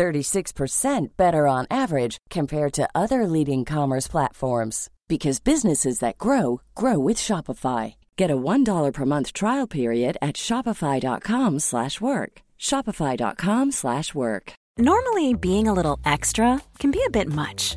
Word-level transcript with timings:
36% 0.00 1.08
better 1.18 1.46
on 1.46 1.66
average 1.70 2.16
compared 2.30 2.72
to 2.72 2.88
other 2.94 3.26
leading 3.26 3.66
commerce 3.66 4.08
platforms 4.08 4.88
because 5.08 5.40
businesses 5.40 5.98
that 5.98 6.16
grow 6.16 6.62
grow 6.74 6.98
with 6.98 7.18
Shopify. 7.18 7.94
Get 8.16 8.30
a 8.30 8.42
$1 8.52 8.92
per 8.94 9.04
month 9.04 9.34
trial 9.34 9.66
period 9.66 10.16
at 10.22 10.36
shopify.com/work. 10.36 12.32
shopify.com/work. 12.68 14.52
Normally, 14.78 15.34
being 15.34 15.66
a 15.68 15.74
little 15.78 15.98
extra 16.14 16.62
can 16.78 16.90
be 16.90 17.02
a 17.06 17.14
bit 17.18 17.28
much, 17.42 17.76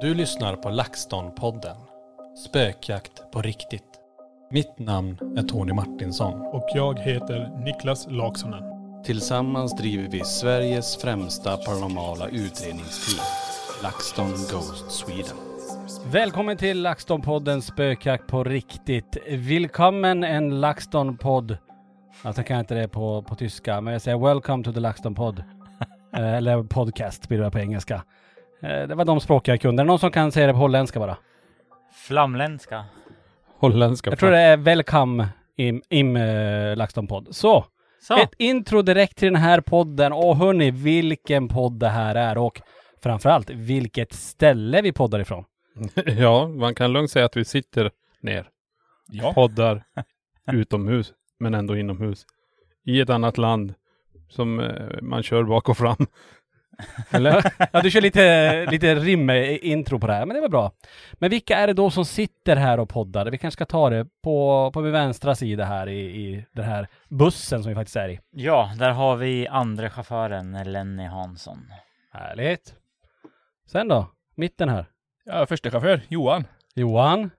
Du 0.00 0.14
lyssnar 0.14 0.56
på 0.56 0.68
LaxTon-podden. 0.68 1.76
Spökjakt 2.46 3.30
på 3.32 3.42
riktigt. 3.42 3.82
Mitt 4.50 4.78
namn 4.78 5.18
är 5.38 5.42
Tony 5.42 5.72
Martinsson. 5.72 6.40
Och 6.40 6.68
jag 6.74 6.98
heter 6.98 7.64
Niklas 7.64 8.06
Laksonen. 8.10 8.62
Tillsammans 9.04 9.76
driver 9.76 10.08
vi 10.10 10.24
Sveriges 10.24 10.96
främsta 10.96 11.56
paranormala 11.56 12.28
utredningsteam. 12.28 13.24
LaxTon 13.82 14.30
Ghost 14.30 14.90
Sweden. 14.90 15.36
Välkommen 16.12 16.56
till 16.56 16.86
LaxTon-podden 16.86 17.60
Spökjakt 17.60 18.26
på 18.26 18.44
riktigt. 18.44 19.16
Willkommen 19.28 20.24
en 20.24 20.60
LaxTon-podd. 20.64 21.56
Alltså 22.22 22.42
kan 22.42 22.56
jag 22.56 22.62
inte 22.62 22.74
det 22.74 22.88
på, 22.88 23.22
på 23.22 23.34
tyska, 23.34 23.80
men 23.80 23.92
jag 23.92 24.02
säger 24.02 24.18
welcome 24.18 24.64
to 24.64 24.72
the 24.72 24.80
LaxTon-podd. 24.80 25.44
Eh, 26.16 26.34
Eller 26.34 26.62
podcast 26.62 27.28
blir 27.28 27.38
det 27.38 27.50
på 27.50 27.58
engelska. 27.58 28.02
Eh, 28.62 28.88
Det 28.88 28.94
var 28.94 29.04
de 29.04 29.20
språk 29.20 29.48
jag 29.48 29.60
kunde. 29.60 29.80
Är 29.80 29.84
det 29.84 29.88
någon 29.88 29.98
som 29.98 30.10
kan 30.10 30.32
säga 30.32 30.46
det 30.46 30.52
på 30.52 30.58
holländska 30.58 30.98
bara? 30.98 31.16
Flamländska. 32.06 32.84
Holländska. 33.58 34.10
Jag 34.10 34.18
tror 34.18 34.30
det 34.30 34.38
är 34.38 34.56
welcome 34.56 35.28
im, 35.56 35.82
im 35.88 36.16
uh, 36.16 36.76
LaxTon-podd. 36.76 37.28
Så, 37.34 37.64
Så. 38.02 38.16
ett 38.16 38.32
intro 38.38 38.82
direkt 38.82 39.16
till 39.18 39.32
den 39.32 39.42
här 39.42 39.60
podden. 39.60 40.12
Och 40.12 40.36
hörni, 40.36 40.70
vilken 40.70 41.48
podd 41.48 41.78
det 41.78 41.88
här 41.88 42.14
är 42.14 42.38
och 42.38 42.60
framförallt 43.02 43.50
vilket 43.50 44.12
ställe 44.12 44.82
vi 44.82 44.92
poddar 44.92 45.20
ifrån. 45.20 45.44
Ja, 46.18 46.48
man 46.48 46.74
kan 46.74 46.92
lugnt 46.92 47.10
säga 47.10 47.24
att 47.24 47.36
vi 47.36 47.44
sitter 47.44 47.90
ner. 48.20 48.48
Ja. 49.08 49.32
Poddar 49.32 49.84
utomhus, 50.52 51.12
men 51.38 51.54
ändå 51.54 51.76
inomhus. 51.76 52.26
I 52.84 53.00
ett 53.00 53.10
annat 53.10 53.38
land 53.38 53.74
som 54.28 54.60
eh, 54.60 55.02
man 55.02 55.22
kör 55.22 55.42
bak 55.44 55.68
och 55.68 55.76
fram. 55.76 56.06
Eller? 57.10 57.52
Ja, 57.72 57.82
du 57.82 57.90
kör 57.90 58.00
lite, 58.00 58.66
lite 58.70 58.94
rim 58.94 59.30
intro 59.30 59.98
på 59.98 60.06
det 60.06 60.12
här, 60.12 60.26
men 60.26 60.34
det 60.34 60.40
var 60.40 60.48
bra. 60.48 60.72
Men 61.12 61.30
vilka 61.30 61.56
är 61.56 61.66
det 61.66 61.72
då 61.72 61.90
som 61.90 62.04
sitter 62.04 62.56
här 62.56 62.80
och 62.80 62.88
poddar? 62.88 63.30
Vi 63.30 63.38
kanske 63.38 63.56
ska 63.56 63.64
ta 63.64 63.90
det 63.90 64.06
på, 64.22 64.70
på 64.74 64.80
min 64.80 64.92
vänstra 64.92 65.34
sida 65.34 65.64
här 65.64 65.88
i, 65.88 66.00
i 66.00 66.44
den 66.52 66.64
här 66.64 66.88
bussen 67.08 67.62
som 67.62 67.68
vi 67.68 67.74
faktiskt 67.74 67.96
är 67.96 68.08
i. 68.08 68.20
Ja, 68.30 68.70
där 68.78 68.90
har 68.90 69.16
vi 69.16 69.48
andra 69.48 69.90
chauffören 69.90 70.72
Lenny 70.72 71.04
Hansson. 71.06 71.72
Härligt. 72.12 72.74
Sen 73.66 73.88
då? 73.88 74.06
Mitten 74.34 74.68
här. 74.68 74.86
Ja, 75.24 75.46
första 75.46 75.70
chaufför, 75.70 76.00
Johan. 76.08 76.44
Johan. 76.74 77.30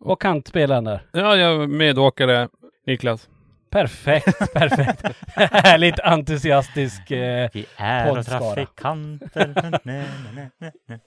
Och 0.00 0.20
kantspelaren 0.20 0.84
där. 0.84 1.06
Ja, 1.12 1.36
jag 1.36 1.62
är 1.62 1.66
medåkare 1.66 2.48
Niklas. 2.86 3.28
Perfekt, 3.76 4.52
perfekt. 4.52 5.02
Härligt 5.36 6.00
entusiastisk. 6.00 7.10
Eh, 7.10 7.50
Vi 7.52 7.66
är 7.76 8.08
Poddskara. 8.08 8.38
trafikanter. 8.54 9.54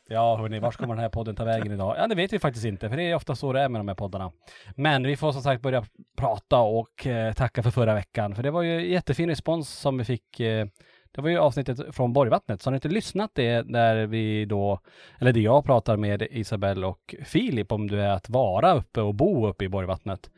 Ja, 0.10 0.38
hörni, 0.38 0.60
vart 0.60 0.76
kommer 0.76 0.96
den 0.96 1.02
här 1.02 1.10
podden 1.10 1.36
ta 1.36 1.44
vägen 1.44 1.72
idag? 1.72 1.96
Ja, 1.98 2.08
det 2.08 2.16
vet 2.16 2.34
vi 2.34 2.40
faktiskt 2.40 2.66
inte, 2.66 2.90
för 2.90 2.98
det 2.98 3.04
är 3.04 3.16
ofta 3.16 3.36
så 3.36 3.54
det 3.54 3.62
är 3.62 3.70
med 3.70 3.80
de 3.80 3.88
här 3.88 3.96
poddarna. 3.96 4.32
Men 4.76 5.04
vi 5.04 5.16
får 5.18 5.32
som 5.32 5.42
sagt 5.42 5.62
börja 5.62 5.86
prata 6.18 6.58
och 6.60 7.08
eh, 7.08 7.34
tacka 7.34 7.64
för 7.64 7.72
förra 7.72 7.94
veckan, 7.94 8.36
för 8.36 8.44
det 8.44 8.52
var 8.52 8.62
ju 8.62 8.92
jättefin 8.92 9.30
respons 9.30 9.70
som 9.70 9.98
vi 9.98 10.04
fick. 10.04 10.40
Eh, 10.40 10.66
det 11.12 11.22
var 11.22 11.30
ju 11.30 11.38
avsnittet 11.38 11.96
från 11.96 12.14
Borgvattnet, 12.14 12.62
så 12.62 12.68
har 12.68 12.72
ni 12.72 12.76
inte 12.78 12.88
lyssnat 12.88 13.32
det 13.34 13.62
där 13.62 14.06
vi 14.06 14.46
då, 14.46 14.80
eller 15.20 15.32
det 15.34 15.40
jag 15.42 15.66
pratar 15.66 15.98
med 15.98 16.22
Isabelle 16.32 16.88
och 16.88 17.16
Filip 17.26 17.72
om 17.72 17.88
du 17.88 18.02
är 18.02 18.10
att 18.10 18.30
vara 18.30 18.74
uppe 18.74 19.02
och 19.02 19.16
bo 19.16 19.48
uppe 19.48 19.66
i 19.66 19.70
Borgvattnet 19.70 20.30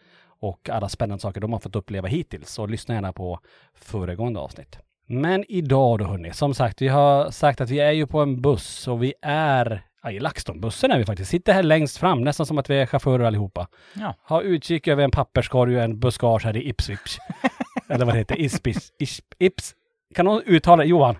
och 0.42 0.70
alla 0.70 0.90
spännande 0.90 1.22
saker 1.22 1.42
de 1.42 1.54
har 1.54 1.60
fått 1.60 1.76
uppleva 1.76 2.08
hittills, 2.08 2.50
så 2.50 2.66
lyssna 2.66 2.96
gärna 2.96 3.14
på 3.14 3.40
föregående 3.74 4.40
avsnitt. 4.40 4.78
Men 5.08 5.46
idag 5.48 6.00
då 6.00 6.06
hörni, 6.06 6.34
som 6.34 6.54
sagt, 6.54 6.82
vi 6.82 6.88
har 6.88 7.32
sagt 7.32 7.62
att 7.62 7.70
vi 7.70 7.80
är 7.80 7.92
ju 7.92 8.08
på 8.08 8.20
en 8.20 8.42
buss 8.42 8.88
och 8.88 9.04
vi 9.04 9.14
är 9.22 9.84
ja, 10.04 10.12
i 10.12 10.20
LaxTon-bussen 10.20 10.92
är 10.92 10.98
vi 10.98 11.06
faktiskt. 11.06 11.32
Sitter 11.32 11.54
här 11.54 11.64
längst 11.64 11.98
fram, 11.98 12.24
nästan 12.24 12.46
som 12.46 12.58
att 12.58 12.70
vi 12.70 12.80
är 12.80 12.86
chaufförer 12.86 13.24
allihopa. 13.24 13.68
Ja. 13.94 14.16
Har 14.24 14.42
utkik 14.42 14.88
över 14.88 15.04
en 15.04 15.12
papperskorg 15.12 15.78
och 15.78 15.84
en 15.84 16.00
buskage 16.00 16.46
här 16.46 16.58
i 16.58 16.70
Ipswich. 16.70 17.18
Eller 17.90 18.06
vad 18.06 18.16
det 18.16 18.20
heter, 18.20 18.40
Ispis, 18.40 18.94
Ips, 19.00 19.22
Ips. 19.40 19.76
Kan 20.16 20.26
någon 20.26 20.42
uttala, 20.46 20.84
Johan, 20.84 21.16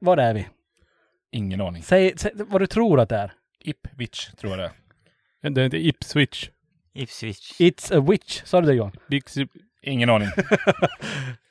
var 0.00 0.16
är 0.16 0.34
vi? 0.34 0.46
Ingen 1.32 1.60
aning. 1.60 1.82
Säg, 1.82 2.12
säg 2.16 2.32
vad 2.34 2.60
du 2.60 2.66
tror 2.66 3.00
att 3.00 3.08
det 3.08 3.16
är. 3.16 3.32
Ipwich 3.60 4.30
tror 4.34 4.52
jag 4.52 4.58
det 4.58 4.64
är. 4.64 5.50
Det 5.50 5.60
är 5.60 5.64
inte 5.64 5.86
Ipswich. 5.86 6.50
Ipswich. 6.96 7.60
It's 7.60 7.98
a 7.98 8.04
witch, 8.08 8.42
sa 8.44 8.60
du 8.60 8.66
det 8.66 8.74
Johan? 8.74 8.92
Ingen 9.82 10.10
aning. 10.10 10.28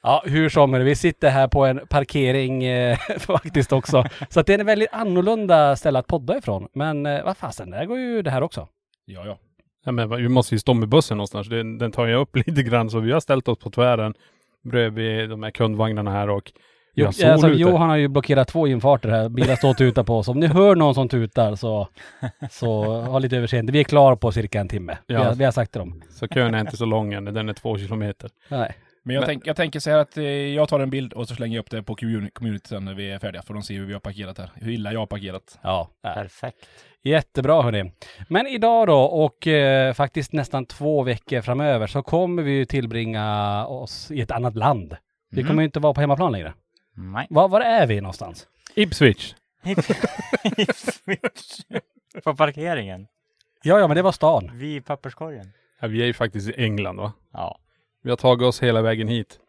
Ja, 0.06 0.23
hur 0.25 0.50
som 0.50 0.73
helst, 0.73 0.88
vi 0.88 0.95
sitter 0.95 1.29
här 1.29 1.47
på 1.47 1.66
en 1.66 1.88
parkering 1.89 2.63
eh, 2.63 2.97
faktiskt 3.19 3.73
också. 3.73 4.03
Så 4.29 4.39
att 4.39 4.47
det 4.47 4.53
är 4.53 4.59
en 4.59 4.66
väldigt 4.66 4.89
annorlunda 4.91 5.75
ställe 5.75 6.00
att 6.00 6.07
podda 6.07 6.38
ifrån. 6.38 6.67
Men 6.73 7.06
eh, 7.06 7.23
vad 7.23 7.38
fasen, 7.38 7.69
där 7.69 7.86
går 7.86 8.00
ju 8.00 8.21
det 8.21 8.31
här 8.31 8.44
också. 8.44 8.68
Ja, 9.06 9.25
ja. 9.25 9.38
Ja, 9.86 9.92
men 9.92 10.09
vi 10.09 10.30
måste 10.30 10.56
ju 10.56 10.59
stå 10.59 10.74
med 10.74 10.89
bussen 10.89 11.18
någonstans. 11.18 11.50
Den, 11.50 11.77
den 11.77 11.92
tar 11.92 12.06
ju 12.06 12.13
upp 12.13 12.36
lite 12.47 12.63
grann, 12.63 12.89
så 12.89 13.00
vi 13.00 13.12
har 13.12 13.19
ställt 13.19 13.47
oss 13.47 13.59
på 13.59 13.69
tvären 13.69 14.13
bredvid 14.63 15.30
de 15.30 15.44
här 15.44 15.51
kundvagnarna 15.51 16.12
här 16.12 16.30
och 16.30 16.51
Jo, 16.95 17.06
har 17.06 17.12
sol 17.12 17.30
alltså. 17.30 17.50
Johan 17.50 17.89
har 17.89 17.95
ju 17.97 18.07
blockerat 18.07 18.47
två 18.47 18.68
infarter 18.68 19.09
här. 19.09 19.30
Bilar 19.30 19.56
står 19.56 19.69
och 19.69 19.77
tutar 19.77 20.03
på 20.03 20.18
oss. 20.18 20.27
Om 20.27 20.39
ni 20.39 20.47
hör 20.47 20.75
någon 20.75 20.95
som 20.95 21.09
tutar 21.09 21.56
så, 21.56 21.88
så 22.51 22.83
ha 23.01 23.19
lite 23.19 23.38
överseende. 23.38 23.71
Vi 23.71 23.80
är 23.80 23.83
klara 23.83 24.15
på 24.15 24.31
cirka 24.31 24.59
en 24.59 24.68
timme. 24.68 24.97
Vi, 25.07 25.13
Ja. 25.13 25.24
har, 25.24 25.36
vi 25.36 25.44
har 25.45 25.51
sagt 25.51 25.71
till 25.71 25.80
dem. 25.80 26.01
Så 26.09 26.27
kön 26.27 26.53
är 26.56 26.59
inte 26.59 26.77
så 26.77 26.86
lång 26.86 27.13
än, 27.13 27.25
den 27.25 27.50
är 27.50 27.53
två 27.53 27.77
kilometer. 27.77 28.30
Nej. 28.50 28.75
Men 29.03 29.15
jag, 29.15 29.21
Men- 29.21 29.27
Tänk, 29.27 29.47
jag 29.47 29.56
tänker 29.56 29.80
så 29.80 29.89
här 29.89 29.97
att 29.97 30.18
eh, 30.18 30.24
jag 30.25 30.69
tar 30.69 30.80
en 30.80 30.89
bild 30.89 31.13
och 31.13 31.27
så 31.27 31.36
slänger 31.36 31.56
jag 31.56 31.62
upp 31.63 31.69
det 31.71 31.83
på 31.83 31.95
commun- 31.95 32.30
community 32.33 32.68
sen 32.68 32.86
när 32.86 32.94
vi 32.94 33.12
är 33.12 33.19
färdiga. 33.19 33.42
För 33.42 33.53
de 33.53 33.63
ser 33.63 33.74
hur 33.74 33.86
vi 33.86 33.94
har 33.94 34.00
parkerat 34.00 34.38
här. 34.38 34.50
Hur 34.56 34.71
illa 34.71 34.94
jag 34.94 35.00
har 35.00 35.06
parkerat. 35.07 35.59
Ja, 35.63 35.89
ja. 36.03 36.13
Perfekt. 36.13 36.57
Jättebra 37.03 37.62
hörni. 37.62 37.92
Men 38.30 38.47
idag 38.47 38.88
då 38.88 39.00
och 39.00 39.47
eh, 39.47 39.94
faktiskt 39.94 40.33
nästan 40.33 40.65
två 40.65 41.03
veckor 41.03 41.42
framöver 41.42 41.88
så 41.88 42.01
kommer 42.03 42.44
vi 42.44 42.51
ju 42.51 42.65
tillbringa 42.65 43.65
oss 43.68 44.12
i 44.12 44.21
ett 44.21 44.31
annat 44.31 44.56
land. 44.56 44.95
Vi 45.31 45.42
Mm. 45.42 45.50
kommer 45.50 45.62
ju 45.62 45.65
inte 45.65 45.80
vara 45.80 45.94
på 45.94 46.01
hemmaplan 46.01 46.31
längre. 46.31 46.53
Nej. 46.95 47.27
Var, 47.30 47.47
var 47.47 47.62
är 47.62 47.88
vi 47.88 48.01
någonstans? 48.01 48.47
Ipswich. 48.75 49.33
På 52.24 52.36
parkeringen. 52.36 53.07
Ja, 53.63 53.80
ja, 53.80 53.88
men 53.88 53.95
det 53.95 54.01
var 54.01 54.12
stan. 54.12 54.51
Vid 54.53 54.86
papperskorgen. 54.86 55.51
Ja, 55.81 55.88
vi 55.88 56.01
är 56.01 56.06
ju 56.06 56.13
faktiskt 56.13 56.50
i 56.50 56.53
England 56.63 56.97
va? 56.97 57.13
Ja. 57.33 57.59
Vi 58.03 58.09
har 58.09 58.18
tagit 58.18 58.44
oss 58.47 58.63
hela 58.63 58.81
vägen 58.81 59.07
hit. 59.07 59.39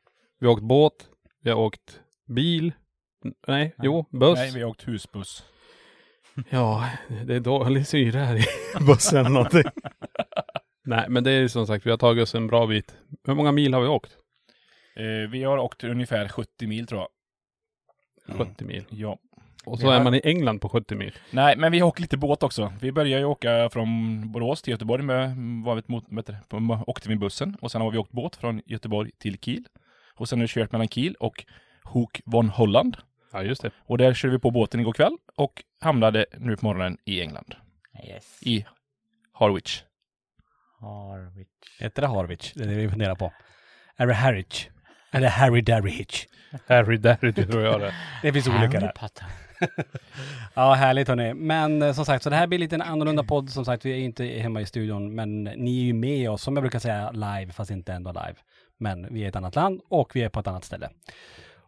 Vi 0.41 0.47
har 0.47 0.53
åkt 0.53 0.63
båt, 0.63 1.09
vi 1.43 1.51
har 1.51 1.57
åkt 1.59 2.01
bil. 2.27 2.73
N- 3.25 3.35
Nej, 3.47 3.75
jo, 3.83 4.07
buss. 4.11 4.39
Nej, 4.39 4.51
vi 4.55 4.63
har 4.63 4.71
åkt 4.71 4.89
husbuss. 4.89 5.45
Ja, 6.51 6.89
det 7.27 7.35
är 7.35 7.41
dålig 7.41 7.87
syre 7.87 8.19
här 8.19 8.37
i 8.37 8.45
bussen 8.87 9.19
eller 9.19 9.31
någonting. 9.31 9.63
Nej, 10.85 11.07
men 11.09 11.25
det 11.25 11.31
är 11.31 11.49
som 11.49 11.67
sagt, 11.67 11.87
vi 11.87 11.91
har 11.91 11.97
tagit 11.99 12.23
oss 12.23 12.35
en 12.35 12.47
bra 12.47 12.67
bit. 12.67 12.97
Hur 13.27 13.35
många 13.35 13.53
mil 13.53 13.75
har 13.75 13.81
vi 13.81 13.89
åkt? 13.89 14.17
Eh, 14.97 15.31
vi 15.31 15.43
har 15.45 15.59
åkt 15.59 15.85
ungefär 15.85 16.29
70 16.29 16.67
mil 16.67 16.87
tror 16.87 17.01
jag. 17.01 17.09
70 18.29 18.65
mil. 18.65 18.85
Ja. 18.91 19.19
Och 19.65 19.79
så 19.79 19.91
är 19.91 19.95
har- 19.97 20.05
man 20.05 20.15
i 20.15 20.21
England 20.25 20.59
på 20.61 20.69
70 20.69 20.95
mil. 20.95 21.15
Nej, 21.31 21.57
men 21.57 21.73
vi 21.73 21.79
har 21.79 21.89
åkt 21.89 21.99
lite 22.01 22.17
båt 22.17 22.43
också. 22.43 22.73
Vi 22.81 22.93
började 22.93 23.21
ju 23.21 23.25
åka 23.27 23.69
från 23.71 24.21
Borås 24.33 24.63
till 24.63 24.71
Göteborg 24.71 25.03
med, 25.03 25.37
var 25.65 25.75
vi 25.75 25.79
ett 25.79 25.89
mot, 25.89 26.05
vet 26.11 26.27
du, 26.27 26.37
på, 26.49 26.85
åkte 26.87 27.09
vi 27.09 27.17
bussen. 27.17 27.57
Och 27.61 27.71
sen 27.73 27.81
har 27.81 27.91
vi 27.91 27.99
åkt 27.99 28.13
båt 28.13 28.37
från 28.37 28.63
Göteborg 28.67 29.11
till 29.19 29.39
Kiel. 29.39 29.65
Och 30.15 30.29
sen 30.29 30.39
har 30.39 30.43
vi 30.45 30.49
kört 30.49 30.73
mellan 30.73 30.89
Kiel 30.89 31.15
och 31.15 31.45
Hoek 31.85 32.21
von 32.25 32.49
Holland. 32.49 32.97
Ja, 33.33 33.43
just 33.43 33.63
det. 33.63 33.71
Och 33.79 33.99
där 33.99 34.15
körde 34.15 34.33
vi 34.33 34.39
på 34.39 34.51
båten 34.51 34.81
igår 34.81 34.93
kväll 34.93 35.17
och 35.37 35.63
hamnade 35.81 36.27
nu 36.39 36.57
på 36.57 36.67
morgonen 36.67 36.99
i 37.05 37.21
England. 37.21 37.55
Yes. 38.09 38.43
I 38.43 38.67
Harwich. 39.33 39.83
Harwich. 40.81 41.49
Heter 41.79 42.03
det 42.03 42.09
Harwich? 42.09 42.53
Det 42.55 42.65
är 42.65 42.69
det 42.69 42.75
vi 42.75 42.89
funderar 42.89 43.15
på. 43.15 43.33
Är 43.97 44.07
det 44.07 44.15
Harwich? 44.15 44.69
Eller 45.17 45.29
Harry 45.29 45.61
Darry 45.61 45.91
Hitch? 45.91 46.27
Harry 46.67 46.97
Darry 46.97 47.33
tror 47.33 47.63
jag 47.63 47.81
det. 47.81 47.95
Det 48.23 48.33
finns 48.33 48.49
olika 48.49 48.81
där. 48.81 48.93
Ja, 50.55 50.75
härligt 50.75 51.09
hörni. 51.09 51.35
Men 51.35 51.83
eh, 51.83 51.93
som 51.93 52.05
sagt, 52.05 52.23
så 52.23 52.31
det 52.31 52.37
här 52.37 52.47
blir 52.47 52.59
lite 52.59 52.75
en 52.75 52.83
annorlunda 52.83 53.23
podd. 53.25 53.51
Som 53.51 53.65
sagt, 53.65 53.85
vi 53.85 53.93
är 53.93 53.97
inte 53.97 54.25
hemma 54.25 54.61
i 54.61 54.67
studion, 54.67 55.15
men 55.15 55.45
ni 55.45 55.81
är 55.81 55.85
ju 55.85 55.93
med 55.93 56.31
oss, 56.31 56.43
som 56.43 56.57
jag 56.57 56.63
brukar 56.63 56.79
säga, 56.79 57.11
live, 57.11 57.53
fast 57.53 57.71
inte 57.71 57.93
ändå 57.93 58.13
live. 58.13 58.35
Men 58.79 59.15
vi 59.15 59.21
är 59.21 59.25
i 59.25 59.29
ett 59.29 59.37
annat 59.37 59.55
land 59.55 59.81
och 59.89 60.17
vi 60.17 60.23
är 60.23 60.29
på 60.29 60.41
ett 60.41 60.47
annat 60.47 60.65
ställe. 60.65 60.89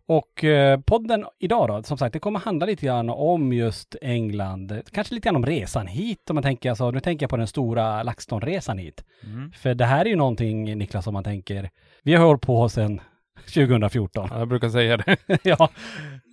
Och 0.06 0.44
eh, 0.44 0.80
podden 0.80 1.26
idag 1.38 1.68
då, 1.68 1.82
som 1.82 1.98
sagt, 1.98 2.12
det 2.12 2.18
kommer 2.18 2.38
handla 2.40 2.66
lite 2.66 2.86
grann 2.86 3.10
om 3.10 3.52
just 3.52 3.96
England. 4.02 4.82
Kanske 4.92 5.14
lite 5.14 5.26
grann 5.26 5.36
om 5.36 5.46
resan 5.46 5.86
hit, 5.86 6.30
om 6.30 6.34
man 6.34 6.42
tänker, 6.42 6.70
alltså, 6.70 6.90
nu 6.90 7.00
tänker 7.00 7.24
jag 7.24 7.30
på 7.30 7.36
den 7.36 7.46
stora 7.46 8.02
LaxTon-resan 8.02 8.78
hit. 8.78 9.04
Mm. 9.24 9.52
För 9.52 9.74
det 9.74 9.84
här 9.84 10.04
är 10.04 10.08
ju 10.08 10.16
någonting, 10.16 10.78
Niklas, 10.78 11.06
om 11.06 11.14
man 11.14 11.24
tänker, 11.24 11.70
vi 12.02 12.14
har 12.14 12.26
hållit 12.26 12.42
på 12.42 12.68
sedan 12.68 13.00
2014. 13.46 14.28
Ja, 14.30 14.38
jag 14.38 14.48
brukar 14.48 14.68
säga 14.68 14.96
det. 14.96 15.16
ja, 15.42 15.70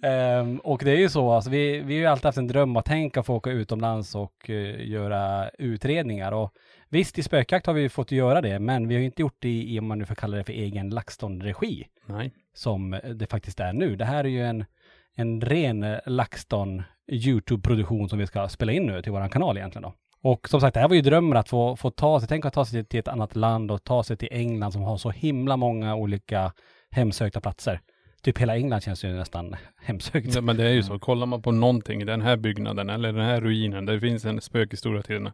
Ehm, 0.05 0.59
och 0.59 0.81
det 0.85 0.91
är 0.91 0.97
ju 0.97 1.09
så, 1.09 1.31
alltså, 1.31 1.49
vi, 1.49 1.79
vi 1.79 1.93
har 1.93 2.01
ju 2.01 2.05
alltid 2.05 2.25
haft 2.25 2.37
en 2.37 2.47
dröm 2.47 2.77
att 2.77 2.85
tänka 2.85 3.23
få 3.23 3.35
åka 3.35 3.49
utomlands 3.49 4.15
och 4.15 4.49
eh, 4.49 4.87
göra 4.87 5.49
utredningar. 5.49 6.31
Och 6.31 6.53
visst, 6.89 7.19
i 7.19 7.23
spökjakt 7.23 7.65
har 7.65 7.73
vi 7.73 7.89
fått 7.89 8.11
göra 8.11 8.41
det, 8.41 8.59
men 8.59 8.87
vi 8.87 8.95
har 8.95 8.99
ju 8.99 9.05
inte 9.05 9.21
gjort 9.21 9.37
det 9.39 9.49
i, 9.49 9.79
om 9.79 9.87
man 9.87 9.99
nu 9.99 10.05
får 10.05 10.15
kalla 10.15 10.37
det 10.37 10.43
för 10.43 10.53
egen 10.53 10.89
LaxTon-regi, 10.89 11.87
Nej. 12.05 12.31
som 12.53 12.99
det 13.15 13.27
faktiskt 13.31 13.59
är 13.59 13.73
nu. 13.73 13.95
Det 13.95 14.05
här 14.05 14.23
är 14.23 14.29
ju 14.29 14.43
en, 14.43 14.65
en 15.15 15.41
ren 15.41 15.99
LaxTon 16.05 16.83
YouTube-produktion 17.11 18.09
som 18.09 18.19
vi 18.19 18.27
ska 18.27 18.47
spela 18.47 18.71
in 18.71 18.85
nu 18.85 19.01
till 19.01 19.11
våran 19.11 19.29
kanal 19.29 19.57
egentligen 19.57 19.83
då. 19.83 19.93
Och 20.21 20.49
som 20.49 20.61
sagt, 20.61 20.73
det 20.73 20.79
här 20.79 20.87
var 20.87 20.95
ju 20.95 21.01
drömmen 21.01 21.37
att 21.37 21.49
få, 21.49 21.75
få 21.75 21.91
ta 21.91 22.19
sig, 22.19 22.29
tänk 22.29 22.45
att 22.45 22.53
ta 22.53 22.65
sig 22.65 22.85
till 22.85 22.99
ett 22.99 23.07
annat 23.07 23.35
land 23.35 23.71
och 23.71 23.83
ta 23.83 24.03
sig 24.03 24.17
till 24.17 24.29
England 24.31 24.71
som 24.71 24.81
har 24.81 24.97
så 24.97 25.11
himla 25.11 25.57
många 25.57 25.95
olika 25.95 26.51
hemsökta 26.95 27.41
platser. 27.41 27.79
Typ 28.21 28.37
hela 28.37 28.55
England 28.57 28.81
känns 28.81 29.03
ju 29.03 29.07
nästan 29.13 29.55
hemsökt. 29.85 30.35
Ja, 30.35 30.41
men 30.41 30.57
det 30.57 30.63
är 30.63 30.73
ju 30.73 30.83
så. 30.83 30.99
Kollar 30.99 31.25
man 31.25 31.41
på 31.41 31.51
någonting 31.51 32.01
i 32.01 32.05
den 32.05 32.21
här 32.21 32.37
byggnaden 32.37 32.89
eller 32.89 33.13
den 33.13 33.25
här 33.25 33.41
ruinen. 33.41 33.85
Det 33.85 33.99
finns 33.99 34.25
en 34.25 34.41
spökhistoria 34.41 35.01
till 35.01 35.15
den. 35.15 35.31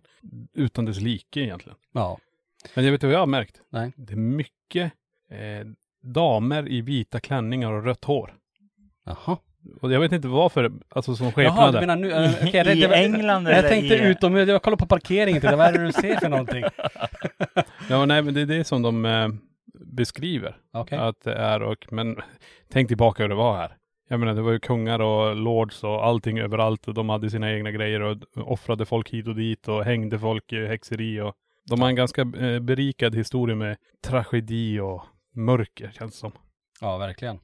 Utan 0.54 0.86
dess 0.86 1.00
like 1.00 1.40
egentligen. 1.42 1.78
Ja. 1.94 2.18
Men 2.76 2.86
jag 2.86 2.92
vet 2.92 3.04
vad 3.04 3.14
jag 3.14 3.20
har 3.20 3.26
märkt? 3.26 3.62
Nej. 3.72 3.92
Det 3.96 4.14
är 4.14 4.18
mycket 4.18 4.92
eh, 5.32 5.68
damer 6.04 6.70
i 6.70 6.82
vita 6.82 7.20
klänningar 7.20 7.72
och 7.72 7.84
rött 7.86 8.06
hår. 8.06 8.34
Jaha. 9.06 9.38
Och 9.82 9.92
jag 9.94 10.00
vet 10.00 10.12
inte 10.12 10.28
varför, 10.28 10.72
alltså 10.90 11.16
som 11.16 11.26
Jaha, 11.26 11.34
du 11.36 11.50
skepnader. 11.50 11.80
menar 11.80 11.96
nu? 11.96 12.12
äh, 12.12 12.32
okej, 12.34 12.50
jag 12.54 12.68
I 12.68 12.82
tänkte- 12.82 12.96
England 12.96 13.48
Jag 13.48 13.58
eller 13.58 13.70
tänkte 13.70 13.96
i- 13.96 14.08
utomhus, 14.08 14.50
jag 14.50 14.62
kollar 14.62 14.78
på 14.78 14.86
parkeringen, 14.88 15.42
tänkte, 15.42 15.56
vad 15.56 15.68
är 15.68 15.74
det 15.80 15.86
du 15.86 15.92
ser 15.92 16.16
för 16.16 16.30
någonting? 16.30 16.64
Ja, 17.90 18.06
nej, 18.06 18.22
men 18.22 18.34
det 18.34 18.42
är 18.42 18.46
det 18.46 18.64
som 18.64 18.82
de 18.82 19.06
eh, 19.06 19.28
beskriver. 19.86 20.58
Okej. 20.74 20.98
Att 20.98 21.22
det 21.22 21.34
är 21.34 21.64
och, 21.64 21.86
men 21.92 22.18
tänk 22.70 22.88
tillbaka 22.88 23.24
hur 23.24 23.30
det 23.30 23.36
var 23.36 23.58
här. 23.58 23.78
Jag 24.10 24.20
menar, 24.20 24.34
det 24.34 24.42
var 24.42 24.52
ju 24.52 24.60
kungar 24.60 25.00
och 25.00 25.36
lords 25.36 25.84
och 25.84 26.06
allting 26.06 26.40
överallt 26.40 26.88
och 26.88 26.94
de 26.94 27.10
hade 27.10 27.30
sina 27.30 27.52
egna 27.52 27.72
grejer 27.72 28.02
och 28.02 28.18
offrade 28.36 28.86
folk 28.86 29.10
hit 29.10 29.28
och 29.28 29.36
dit 29.36 29.68
och 29.68 29.84
hängde 29.84 30.20
folk 30.20 30.54
i 30.54 30.68
häxeri 30.68 31.22
och 31.22 31.34
de 31.70 31.82
har 31.82 31.90
en 31.90 31.96
ganska 31.96 32.22
eh, 32.22 32.60
berikad 32.60 33.16
historia 33.16 33.56
med 33.56 33.78
tragedi 34.04 34.80
och 34.80 35.04
mörker 35.36 35.92
känns 35.92 36.14
det 36.14 36.18
som. 36.18 36.32
Ja, 36.82 36.98
verkligen. 36.98 37.40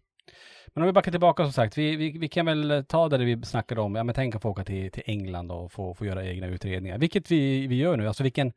Men 0.74 0.84
om 0.84 0.88
vi 0.88 0.94
backar 0.94 1.12
tillbaka 1.12 1.44
som 1.44 1.54
sagt, 1.54 1.78
vi, 1.78 1.96
vi, 1.96 2.18
vi 2.18 2.28
kan 2.28 2.46
väl 2.46 2.86
ta 2.88 3.10
det 3.10 3.18
vi 3.18 3.42
snackade 3.44 3.82
om, 3.82 3.96
ja 3.96 4.04
men 4.04 4.16
tänk 4.16 4.36
att 4.36 4.42
få 4.42 4.50
åka 4.50 4.64
till, 4.64 4.92
till 4.92 5.04
England 5.06 5.52
och 5.52 5.72
få, 5.72 5.94
få 5.94 6.06
göra 6.06 6.26
egna 6.26 6.48
utredningar, 6.48 6.98
vilket 6.98 7.32
vi, 7.32 7.68
vi 7.68 7.76
gör 7.76 7.98
nu, 7.98 8.08
alltså 8.08 8.24
vilken, 8.24 8.54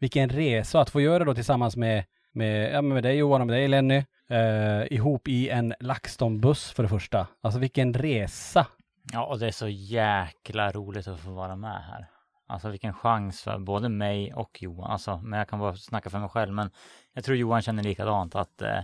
vilken 0.00 0.28
resa 0.28 0.80
att 0.80 0.90
få 0.90 1.00
göra 1.00 1.24
då 1.24 1.34
tillsammans 1.34 1.76
med, 1.76 2.04
med, 2.32 2.72
ja, 2.74 2.82
med 2.82 3.02
dig 3.02 3.16
Johan 3.16 3.40
och 3.40 3.46
med 3.46 3.56
dig 3.56 3.68
Lenny, 3.68 4.04
eh, 4.30 4.92
ihop 4.92 5.28
i 5.28 5.48
en 5.48 5.74
LaxTon-buss 5.80 6.72
för 6.74 6.82
det 6.82 6.88
första. 6.88 7.26
Alltså 7.40 7.60
vilken 7.60 7.94
resa. 7.94 8.66
Ja, 9.12 9.26
och 9.26 9.38
det 9.38 9.46
är 9.46 9.50
så 9.52 9.68
jäkla 9.68 10.70
roligt 10.72 11.08
att 11.08 11.20
få 11.20 11.30
vara 11.30 11.56
med 11.56 11.82
här. 11.84 12.06
Alltså 12.46 12.68
vilken 12.68 12.92
chans 12.94 13.42
för 13.42 13.58
både 13.58 13.88
mig 13.88 14.34
och 14.34 14.62
Johan. 14.62 14.90
Alltså, 14.90 15.16
men 15.24 15.38
jag 15.38 15.48
kan 15.48 15.58
bara 15.58 15.76
snacka 15.76 16.10
för 16.10 16.18
mig 16.18 16.28
själv. 16.28 16.52
Men 16.52 16.70
jag 17.14 17.24
tror 17.24 17.36
Johan 17.36 17.62
känner 17.62 17.82
likadant 17.82 18.34
att 18.34 18.62
eh, 18.62 18.78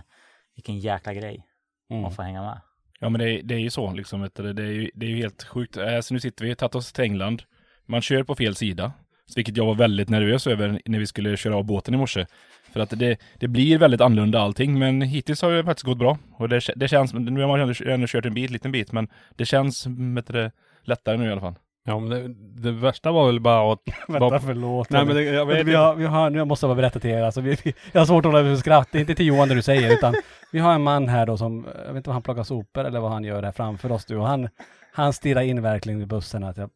vilken 0.55 0.79
jäkla 0.79 1.13
grej 1.13 1.45
Mm. 1.91 2.05
att 2.05 2.15
få 2.15 2.21
hänga 2.21 2.41
med. 2.41 2.61
Ja 2.99 3.09
men 3.09 3.19
det, 3.19 3.29
är- 3.39 3.43
det 3.43 3.55
är 3.55 3.59
ju 3.59 3.69
så 3.69 3.93
liksom. 3.93 4.21
Vet 4.21 4.35
du, 4.35 4.53
det, 4.53 4.63
är 4.63 4.67
ju, 4.71 4.91
det 4.93 5.05
är 5.05 5.09
ju 5.09 5.17
helt 5.17 5.43
sjukt. 5.43 5.77
Alltså, 5.77 6.13
nu 6.13 6.19
sitter 6.19 6.45
vi, 6.45 6.55
tagit 6.55 6.75
oss 6.75 6.93
till 6.93 7.03
England. 7.03 7.43
Man 7.85 8.01
kör 8.01 8.23
på 8.23 8.35
fel 8.35 8.55
sida. 8.55 8.91
Vilket 9.35 9.57
jag 9.57 9.65
var 9.65 9.75
väldigt 9.75 10.09
nervös 10.09 10.47
över 10.47 10.81
när 10.85 10.99
vi 10.99 11.07
skulle 11.07 11.37
köra 11.37 11.55
av 11.55 11.63
båten 11.63 11.93
i 11.93 11.97
morse. 11.97 12.25
För 12.73 12.79
att 12.79 12.89
det, 12.99 13.17
det 13.39 13.47
blir 13.47 13.77
väldigt 13.77 14.01
annorlunda 14.01 14.39
allting. 14.39 14.79
Men 14.79 15.01
hittills 15.01 15.41
har 15.41 15.51
det 15.51 15.63
faktiskt 15.63 15.85
gått 15.85 15.97
bra. 15.97 16.17
Och 16.37 16.49
det, 16.49 16.61
det 16.75 16.87
känns, 16.87 17.13
nu 17.13 17.41
har 17.41 17.47
man 17.47 17.59
ändå, 17.59 17.73
ändå 17.85 18.07
kört 18.07 18.25
en 18.25 18.33
bit, 18.33 18.51
liten 18.51 18.71
bit. 18.71 18.91
Men 18.91 19.07
det 19.35 19.45
känns 19.45 19.87
det, 20.27 20.51
lättare 20.83 21.17
nu 21.17 21.25
i 21.29 21.31
alla 21.31 21.41
fall. 21.41 21.55
Ja, 21.85 21.99
men 21.99 22.09
det, 22.09 22.27
det 22.61 22.71
värsta 22.71 23.11
var 23.11 23.25
väl 23.25 23.39
bara 23.39 23.73
att... 23.73 23.79
Vänta, 24.07 24.19
bara- 24.19 24.39
förlåt. 24.39 24.89
Nej, 24.89 25.05
men 25.05 25.15
det, 25.15 25.23
jag 25.23 25.45
vet 25.45 25.67
vi 25.67 25.75
har, 25.75 25.95
vi 25.95 26.05
har, 26.05 26.29
nu 26.29 26.45
måste 26.45 26.65
jag 26.65 26.69
bara 26.69 26.81
berätta 26.81 26.99
till 26.99 27.09
er, 27.09 27.23
alltså 27.23 27.41
vi, 27.41 27.57
vi, 27.63 27.73
jag 27.91 28.01
har 28.01 28.05
svårt 28.05 28.25
att 28.25 28.31
hålla 28.31 28.43
mig 28.43 28.55
för 28.55 28.59
skratt, 28.59 28.87
det 28.91 28.97
är 28.97 28.99
inte 28.99 29.15
till 29.15 29.25
Johan 29.25 29.47
det 29.49 29.55
du 29.55 29.61
säger, 29.61 29.93
utan 29.93 30.13
vi 30.51 30.59
har 30.59 30.73
en 30.73 30.83
man 30.83 31.07
här 31.07 31.25
då 31.25 31.37
som, 31.37 31.67
jag 31.77 31.87
vet 31.87 31.95
inte 31.97 32.09
vad 32.09 32.15
han 32.15 32.21
plockar 32.21 32.43
sopor 32.43 32.85
eller 32.85 32.99
vad 32.99 33.11
han 33.11 33.23
gör 33.23 33.41
där 33.41 33.51
framför 33.51 33.91
oss 33.91 34.05
du, 34.05 34.15
och 34.17 34.27
han, 34.27 34.49
han 34.93 35.13
stirrar 35.13 35.41
in 35.41 35.61
verkligen 35.61 36.01
i 36.01 36.05
bussen 36.05 36.43
att 36.43 36.57
jag, 36.57 36.69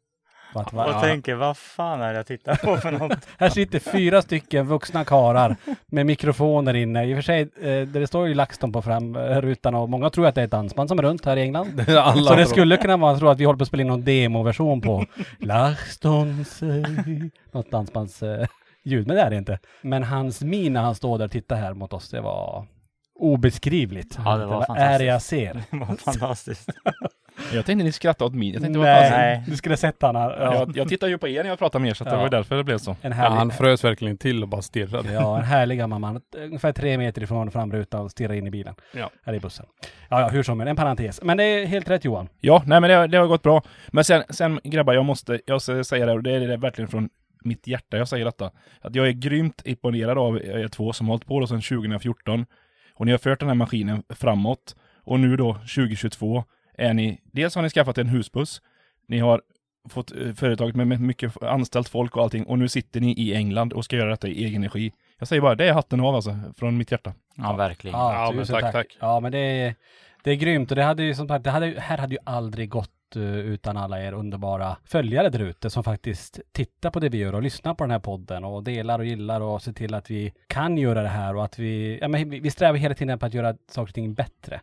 att, 0.59 0.73
va, 0.73 0.95
Och 0.95 1.01
tänker, 1.01 1.35
vad 1.35 1.57
fan 1.57 2.01
är 2.01 2.11
det 2.11 2.17
jag 2.17 2.27
tittar 2.27 2.55
på 2.55 2.77
för 2.77 2.91
något? 2.91 3.27
här 3.37 3.49
sitter 3.49 3.79
fyra 3.79 4.21
stycken 4.21 4.67
vuxna 4.67 5.05
karar 5.05 5.55
med 5.85 6.05
mikrofoner 6.05 6.73
inne. 6.73 7.05
I 7.05 7.13
och 7.13 7.17
för 7.17 7.21
sig, 7.21 7.41
eh, 7.41 7.87
det 7.87 8.07
står 8.07 8.27
ju 8.27 8.33
LaxTon 8.33 8.71
på 8.71 8.81
framrutan 8.81 9.75
och 9.75 9.89
många 9.89 10.09
tror 10.09 10.27
att 10.27 10.35
det 10.35 10.41
är 10.41 10.45
ett 10.45 10.51
dansband 10.51 10.89
som 10.89 10.99
är 10.99 11.03
runt 11.03 11.25
här 11.25 11.37
i 11.37 11.41
England. 11.41 11.89
alla 11.89 12.29
Så 12.29 12.35
det 12.35 12.45
skulle 12.45 12.77
kunna 12.77 12.97
vara, 12.97 13.17
tror 13.17 13.31
att 13.31 13.39
vi 13.39 13.45
håller 13.45 13.57
på 13.57 13.63
att 13.63 13.67
spela 13.67 13.81
in 13.81 13.87
någon 13.87 14.03
demoversion 14.03 14.81
på 14.81 15.05
LaxTon 15.39 16.45
säg, 16.45 16.83
något 17.51 17.71
dansbandsljud, 17.71 18.47
ljud, 18.83 19.07
men 19.07 19.15
det 19.15 19.21
är 19.21 19.29
det 19.29 19.35
inte. 19.35 19.59
Men 19.81 20.03
hans 20.03 20.41
min 20.41 20.73
när 20.73 20.81
han 20.81 20.95
står 20.95 21.17
där 21.17 21.25
och 21.25 21.31
tittar 21.31 21.55
här 21.55 21.73
mot 21.73 21.93
oss, 21.93 22.09
det 22.09 22.21
var 22.21 22.67
obeskrivligt. 23.15 24.17
Ja, 24.25 24.37
det 24.37 24.45
var 24.45 24.65
Vad 24.67 24.77
är 24.77 24.99
det 24.99 25.05
jag 25.05 25.21
ser? 25.21 25.53
Det 25.71 25.77
var 25.77 25.95
fantastiskt. 25.95 26.69
Jag 27.53 27.65
tänkte 27.65 27.83
ni 27.85 27.91
skrattade 27.91 28.27
åt 28.27 28.35
min. 28.35 28.53
Jag 28.53 28.61
tänkte, 28.61 28.79
vad 28.79 28.87
Nej, 28.87 29.09
fan- 29.09 29.19
Nej. 29.19 29.43
du 29.47 29.57
skulle 29.57 29.77
sett 29.77 30.01
han 30.01 30.15
här. 30.15 30.29
Ja. 30.39 30.53
Jag, 30.55 30.77
jag 30.77 30.89
tittar 30.89 31.07
ju 31.07 31.17
på 31.17 31.27
er 31.27 31.43
när 31.43 31.49
jag 31.49 31.59
pratar 31.59 31.79
med 31.79 31.89
er 31.89 31.93
så 31.93 32.03
att 32.03 32.09
det 32.09 32.15
Ja. 32.15 32.21
var 32.21 32.29
därför 32.29 32.55
det 32.57 32.63
blev 32.63 32.77
så. 32.77 32.91
En 32.91 32.97
Ja, 33.01 33.09
härlig, 33.11 33.35
han 33.35 33.51
frös 33.51 33.83
verkligen 33.83 34.17
till 34.17 34.43
och 34.43 34.49
bara 34.49 34.61
stirrade. 34.61 35.13
Ja, 35.13 35.37
en 35.37 35.43
härlig 35.43 35.77
gammal 35.77 35.99
man. 35.99 36.21
Ungefär 36.37 36.71
tre 36.71 36.97
meter 36.97 37.23
ifrån 37.23 37.51
framrutan 37.51 38.01
och 38.01 38.11
stirrar 38.11 38.33
in 38.33 38.47
i 38.47 38.51
bilen. 38.51 38.75
Ja. 38.93 39.09
Eller 39.25 39.37
i 39.37 39.41
bussen. 39.41 39.65
Ja, 40.09 40.21
ja, 40.21 40.27
hur 40.29 40.43
som 40.43 40.59
helst. 40.59 40.69
En 40.69 40.75
parentes. 40.75 41.21
Men 41.23 41.37
det 41.37 41.43
är 41.43 41.65
helt 41.65 41.89
rätt 41.89 42.05
Johan. 42.05 42.29
Ja, 42.39 42.63
nej 42.65 42.81
men 42.81 42.89
det, 42.89 42.95
har- 42.95 43.07
det 43.07 43.17
har 43.17 43.27
gått 43.27 43.43
bra. 43.43 43.61
Men 43.87 44.03
sen, 44.03 44.23
sen 44.29 44.59
grabbar, 44.63 44.93
jag 44.93 45.05
måste, 45.05 45.39
jag 45.45 45.61
ska 45.61 45.83
säga 45.83 46.05
det, 46.05 46.11
och 46.11 46.23
det 46.23 46.31
är 46.31 46.39
det 46.47 46.57
verkligen 46.57 46.87
från 46.87 47.09
mitt 47.45 47.67
hjärta 47.67 47.97
jag 47.97 48.07
säger 48.07 48.25
detta. 48.25 48.51
Att 48.81 48.95
jag 48.95 49.07
är 49.07 49.11
grymt 49.11 49.61
imponerad 49.65 50.17
av 50.17 50.37
er 50.37 50.67
två 50.67 50.93
som 50.93 51.07
har 51.07 51.11
hållit 51.13 51.25
på 51.25 51.39
då 51.39 51.47
sedan 51.47 51.61
2014. 51.61 52.45
Och 52.95 53.05
ni 53.05 53.11
har 53.11 53.19
fört 53.19 53.39
den 53.39 53.47
här 53.49 53.55
maskinen 53.55 54.03
framåt. 54.09 54.75
Och 55.05 55.19
nu 55.19 55.37
då, 55.37 55.53
2022, 55.53 56.43
är 56.77 56.93
ni, 56.93 57.19
dels 57.23 57.55
har 57.55 57.61
ni 57.61 57.69
skaffat 57.69 57.97
en 57.97 58.07
husbuss, 58.07 58.61
ni 59.07 59.19
har 59.19 59.41
fått 59.89 60.11
eh, 60.11 60.33
företaget 60.33 60.75
med, 60.75 61.01
mycket 61.01 61.43
anställt 61.43 61.89
folk 61.89 62.17
och 62.17 62.23
allting, 62.23 62.45
och 62.45 62.59
nu 62.59 62.67
sitter 62.67 63.01
ni 63.01 63.11
i 63.11 63.33
England 63.33 63.73
och 63.73 63.85
ska 63.85 63.95
göra 63.95 64.09
detta 64.09 64.27
i 64.27 64.45
egen 64.45 64.63
regi. 64.63 64.91
Jag 65.19 65.27
säger 65.27 65.41
bara, 65.41 65.55
det 65.55 65.65
är 65.65 65.73
hatten 65.73 65.99
av 65.99 66.15
alltså, 66.15 66.39
från 66.57 66.77
mitt 66.77 66.91
hjärta. 66.91 67.13
Ja, 67.35 67.53
verkligen. 67.53 67.99
Ja, 67.99 68.31
men 68.35 68.39
tusen 68.39 68.61
tack, 68.61 68.71
tack. 68.71 68.97
Ja, 68.99 69.19
men 69.19 69.31
det 69.31 69.37
är, 69.37 69.75
det 70.23 70.31
är 70.31 70.35
grymt. 70.35 70.71
Och 70.71 70.75
det 70.75 70.83
hade 70.83 71.03
ju 71.03 71.15
som 71.15 71.27
sagt, 71.27 71.43
det 71.43 71.51
hade, 71.51 71.79
här 71.79 71.97
hade 71.97 72.15
ju 72.15 72.21
aldrig 72.23 72.69
gått 72.69 73.15
eh, 73.15 73.21
utan 73.23 73.77
alla 73.77 74.03
er 74.03 74.13
underbara 74.13 74.77
följare 74.85 75.29
där 75.29 75.39
ute 75.39 75.69
som 75.69 75.83
faktiskt 75.83 76.39
tittar 76.51 76.89
på 76.89 76.99
det 76.99 77.09
vi 77.09 77.17
gör 77.17 77.35
och 77.35 77.41
lyssnar 77.41 77.73
på 77.73 77.83
den 77.83 77.91
här 77.91 77.99
podden 77.99 78.43
och 78.43 78.63
delar 78.63 78.99
och 78.99 79.05
gillar 79.05 79.41
och 79.41 79.61
ser 79.61 79.73
till 79.73 79.93
att 79.93 80.11
vi 80.11 80.33
kan 80.47 80.77
göra 80.77 81.01
det 81.01 81.09
här 81.09 81.35
och 81.35 81.45
att 81.45 81.59
vi, 81.59 81.99
ja 82.01 82.07
men 82.07 82.29
vi 82.29 82.39
vi 82.39 82.51
strävar 82.51 82.77
hela 82.77 82.95
tiden 82.95 83.19
på 83.19 83.25
att 83.25 83.33
göra 83.33 83.55
saker 83.67 83.91
och 83.91 83.93
ting 83.93 84.13
bättre. 84.13 84.61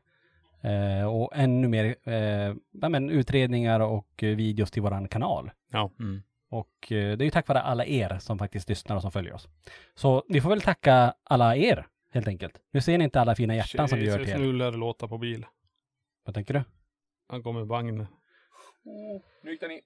Eh, 0.63 1.07
och 1.07 1.31
ännu 1.35 1.69
mer 1.69 1.97
eh, 2.05 2.55
ja, 2.71 2.89
men 2.89 3.11
utredningar 3.11 3.81
och 3.81 4.23
eh, 4.23 4.37
videos 4.37 4.71
till 4.71 4.83
våran 4.83 5.09
kanal. 5.09 5.51
Ja. 5.71 5.91
Mm. 6.01 6.23
Och 6.51 6.93
eh, 6.93 7.17
det 7.17 7.23
är 7.23 7.25
ju 7.25 7.31
tack 7.31 7.49
vare 7.49 7.61
alla 7.61 7.87
er 7.87 8.19
som 8.19 8.39
faktiskt 8.39 8.69
lyssnar 8.69 8.97
och 8.97 9.03
som 9.03 9.13
följer 9.13 9.35
oss. 9.35 9.49
Så 9.95 10.25
vi 10.29 10.41
får 10.41 10.51
väl 10.51 10.61
tacka 10.61 11.15
alla 11.25 11.57
er 11.57 11.87
helt 12.13 12.29
enkelt. 12.29 12.61
Nu 12.71 12.81
ser 12.81 12.99
ni 12.99 13.05
inte 13.05 13.21
alla 13.21 13.35
fina 13.35 13.55
hjärtan 13.57 13.89
som 13.89 13.99
vi 13.99 14.07
gör 14.07 14.19
till 14.19 14.29
er. 14.29 14.39
Nu 14.39 14.53
lär 14.53 14.71
det 14.71 14.77
låta 14.79 15.09
på 15.09 15.19
bil. 15.19 15.47
Vad 16.25 16.35
tänker 16.35 16.55
du? 16.55 16.63
Han 17.29 17.43
kommer 17.43 17.61
med 17.61 17.69
vagn. 17.69 18.07
Nu 19.43 19.51
gick 19.51 19.61
den 19.61 19.71
i. 19.71 19.81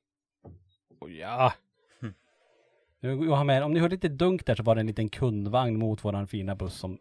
Och 1.01 1.11
ja. 1.11 1.53
Nu- 2.01 3.27
Jag 3.27 3.37
har 3.37 3.45
med, 3.45 3.63
om 3.63 3.73
ni 3.73 3.81
hörde 3.81 3.95
lite 3.95 4.09
dunk 4.09 4.47
där 4.47 4.55
så 4.55 4.63
var 4.63 4.75
det 4.75 4.81
en 4.81 4.87
liten 4.87 5.09
kundvagn 5.09 5.79
mot 5.79 6.05
våran 6.05 6.27
fina 6.29 6.55
buss 6.55 6.75
som 6.75 6.99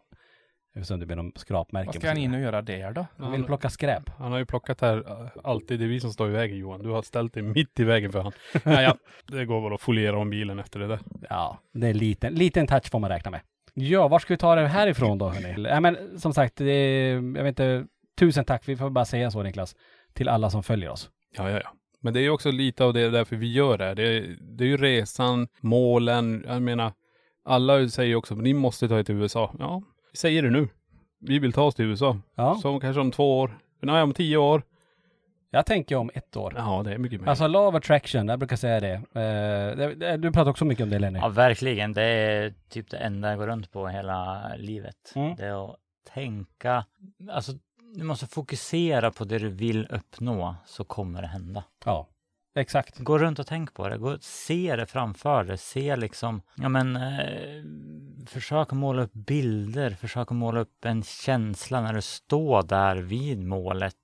jag 0.74 0.80
vet 0.80 0.86
inte 0.86 0.94
om 0.94 1.00
det 1.00 1.06
blir 1.06 1.16
någon 1.16 1.32
skrapmärke. 1.36 1.86
Vad 1.86 1.94
ska 1.94 2.08
han 2.08 2.16
in 2.16 2.34
och 2.34 2.40
göra 2.40 2.62
där 2.62 2.92
då? 2.92 3.06
Han 3.16 3.32
vill 3.32 3.44
plocka 3.44 3.70
skräp. 3.70 4.10
Han 4.18 4.32
har 4.32 4.38
ju 4.38 4.46
plockat 4.46 4.80
här 4.80 4.96
äh, 4.96 5.28
alltid. 5.44 5.80
Det 5.80 5.84
är 5.84 5.88
vi 5.88 6.00
som 6.00 6.12
står 6.12 6.28
i 6.28 6.32
vägen 6.32 6.58
Johan. 6.58 6.82
Du 6.82 6.88
har 6.88 7.02
ställt 7.02 7.34
dig 7.34 7.42
mitt 7.42 7.80
i 7.80 7.84
vägen 7.84 8.12
för 8.12 8.22
han. 8.22 8.32
ja, 8.64 8.82
ja. 8.82 8.96
Det 9.26 9.44
går 9.44 9.60
väl 9.60 9.72
att 9.72 9.80
foliera 9.80 10.18
om 10.18 10.30
bilen 10.30 10.58
efter 10.58 10.80
det 10.80 10.86
där. 10.86 10.98
Ja, 11.30 11.58
det 11.72 11.86
är 11.86 11.90
en 11.90 11.98
liten, 11.98 12.34
liten 12.34 12.66
touch 12.66 12.90
får 12.90 12.98
man 12.98 13.10
räkna 13.10 13.30
med. 13.30 13.40
Ja, 13.74 14.08
var 14.08 14.18
ska 14.18 14.34
vi 14.34 14.38
ta 14.38 14.54
det 14.54 14.66
härifrån 14.66 15.18
då 15.18 15.28
hörni? 15.28 15.68
Ja, 15.68 15.80
men 15.80 16.20
som 16.20 16.32
sagt, 16.34 16.56
det 16.56 16.70
är, 16.70 17.14
jag 17.14 17.44
vet 17.44 17.46
inte, 17.46 17.86
tusen 18.18 18.44
tack, 18.44 18.68
vi 18.68 18.76
får 18.76 18.90
bara 18.90 19.04
säga 19.04 19.30
så 19.30 19.42
Niklas, 19.42 19.76
till 20.12 20.28
alla 20.28 20.50
som 20.50 20.62
följer 20.62 20.90
oss. 20.90 21.10
Ja, 21.36 21.50
ja, 21.50 21.60
ja. 21.64 21.72
Men 22.00 22.14
det 22.14 22.20
är 22.20 22.22
ju 22.22 22.30
också 22.30 22.50
lite 22.50 22.84
av 22.84 22.92
det 22.92 23.10
därför 23.10 23.36
vi 23.36 23.52
gör 23.52 23.78
det 23.78 23.84
här. 23.84 23.94
Det 23.94 24.02
är, 24.02 24.36
det 24.40 24.64
är 24.64 24.68
ju 24.68 24.76
resan, 24.76 25.48
målen. 25.60 26.44
Jag 26.48 26.62
menar, 26.62 26.92
alla 27.44 27.88
säger 27.88 28.14
också, 28.14 28.34
ni 28.34 28.54
måste 28.54 28.88
ta 28.88 28.98
er 28.98 29.02
till 29.02 29.14
USA. 29.14 29.54
Ja, 29.58 29.82
vi 30.14 30.18
säger 30.18 30.42
det 30.42 30.50
nu. 30.50 30.68
Vi 31.20 31.38
vill 31.38 31.52
ta 31.52 31.62
oss 31.62 31.74
till 31.74 31.84
USA. 31.84 32.16
Ja, 32.34 32.58
Så 32.62 32.80
kanske 32.80 33.00
om 33.00 33.10
två 33.10 33.40
år. 33.40 33.58
Nej, 33.80 34.02
om 34.02 34.12
tio 34.12 34.36
år. 34.36 34.62
jag 35.50 35.66
tänker 35.66 35.96
om 35.96 36.10
ett 36.14 36.36
år. 36.36 36.54
Ja, 36.56 36.82
det 36.84 36.94
är 36.94 36.98
mycket 36.98 37.20
mer. 37.20 37.28
Alltså 37.28 37.46
Law 37.46 37.68
of 37.68 37.74
Attraction, 37.74 38.28
jag 38.28 38.38
brukar 38.38 38.56
säga 38.56 38.80
det. 38.80 38.92
Eh, 38.92 39.76
det, 39.76 39.94
det 39.94 40.16
du 40.16 40.32
pratar 40.32 40.50
också 40.50 40.64
mycket 40.64 40.82
om 40.84 40.90
det 40.90 40.98
Lenny. 40.98 41.18
Ja, 41.18 41.28
verkligen. 41.28 41.92
Det 41.92 42.02
är 42.02 42.54
typ 42.68 42.90
det 42.90 42.96
enda 42.96 43.28
jag 43.30 43.38
går 43.38 43.46
runt 43.46 43.72
på 43.72 43.88
hela 43.88 44.48
livet. 44.56 45.12
Mm. 45.14 45.36
Det 45.36 45.46
är 45.46 45.70
att 45.70 45.76
tänka, 46.14 46.84
alltså 47.32 47.52
du 47.96 48.04
måste 48.04 48.26
fokusera 48.26 49.10
på 49.10 49.24
det 49.24 49.38
du 49.38 49.48
vill 49.48 49.86
uppnå 49.90 50.56
så 50.66 50.84
kommer 50.84 51.22
det 51.22 51.28
hända. 51.28 51.64
Ja, 51.84 52.08
exakt. 52.56 52.98
Gå 52.98 53.18
runt 53.18 53.38
och 53.38 53.46
tänk 53.46 53.74
på 53.74 53.88
det, 53.88 53.98
gå, 53.98 54.16
se 54.20 54.76
det 54.76 54.86
framför 54.86 55.44
dig, 55.44 55.58
se 55.58 55.96
liksom, 55.96 56.42
ja 56.56 56.68
men 56.68 56.96
eh, 56.96 57.62
försök 58.30 58.72
att 58.72 58.78
måla 58.78 59.02
upp 59.02 59.12
bilder, 59.12 59.90
försök 59.90 60.30
att 60.30 60.36
måla 60.36 60.60
upp 60.60 60.84
en 60.84 61.02
känsla 61.02 61.80
när 61.80 61.92
du 61.94 62.02
står 62.02 62.62
där 62.62 62.96
vid 62.96 63.38
målet 63.46 63.94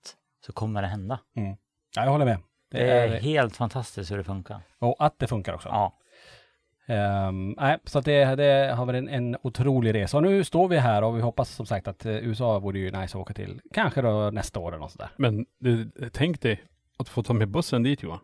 så 0.47 0.53
kommer 0.53 0.83
det 0.83 0.89
hända. 0.89 1.19
Ja, 1.97 2.05
jag 2.05 2.11
håller 2.11 2.25
med. 2.25 2.39
Det 2.71 2.79
Det 2.79 2.91
är 2.93 3.09
är, 3.09 3.21
helt 3.21 3.57
fantastiskt 3.57 4.11
hur 4.11 4.19
det 4.19 4.25
funkar. 4.25 4.61
och 4.79 4.97
att 4.99 5.19
det 5.19 5.27
funkar 5.27 5.55
också. 5.55 5.69
Ja, 5.69 5.97
Ehm, 6.87 7.55
nej, 7.59 7.79
så 7.85 7.99
att 7.99 8.05
det, 8.05 8.35
det 8.37 8.75
har 8.77 8.87
varit 8.87 8.99
en, 8.99 9.09
en 9.09 9.37
otrolig 9.43 9.95
resa. 9.95 10.17
Och 10.17 10.23
nu 10.23 10.45
står 10.45 10.69
vi 10.69 10.79
här 10.79 11.03
och 11.05 11.17
vi 11.17 11.21
hoppas 11.21 11.51
som 11.51 11.67
sagt 11.67 11.89
att 11.89 12.07
eh, 12.07 12.13
USA 12.13 12.59
vore 12.59 12.79
ju 12.79 12.85
nice 12.85 13.01
att 13.03 13.15
åka 13.23 13.35
till. 13.35 13.61
Kanske 13.75 14.03
då 14.03 14.31
nästa 14.31 14.61
år 14.61 14.69
eller 14.69 14.79
något 14.79 14.93
sådär. 14.93 15.11
Men 15.17 15.47
det, 15.61 15.89
tänk 16.13 16.41
dig 16.41 16.63
att 16.99 17.09
få 17.09 17.23
ta 17.23 17.33
med 17.33 17.49
bussen 17.49 17.83
dit 17.83 18.03
Johan. 18.03 18.19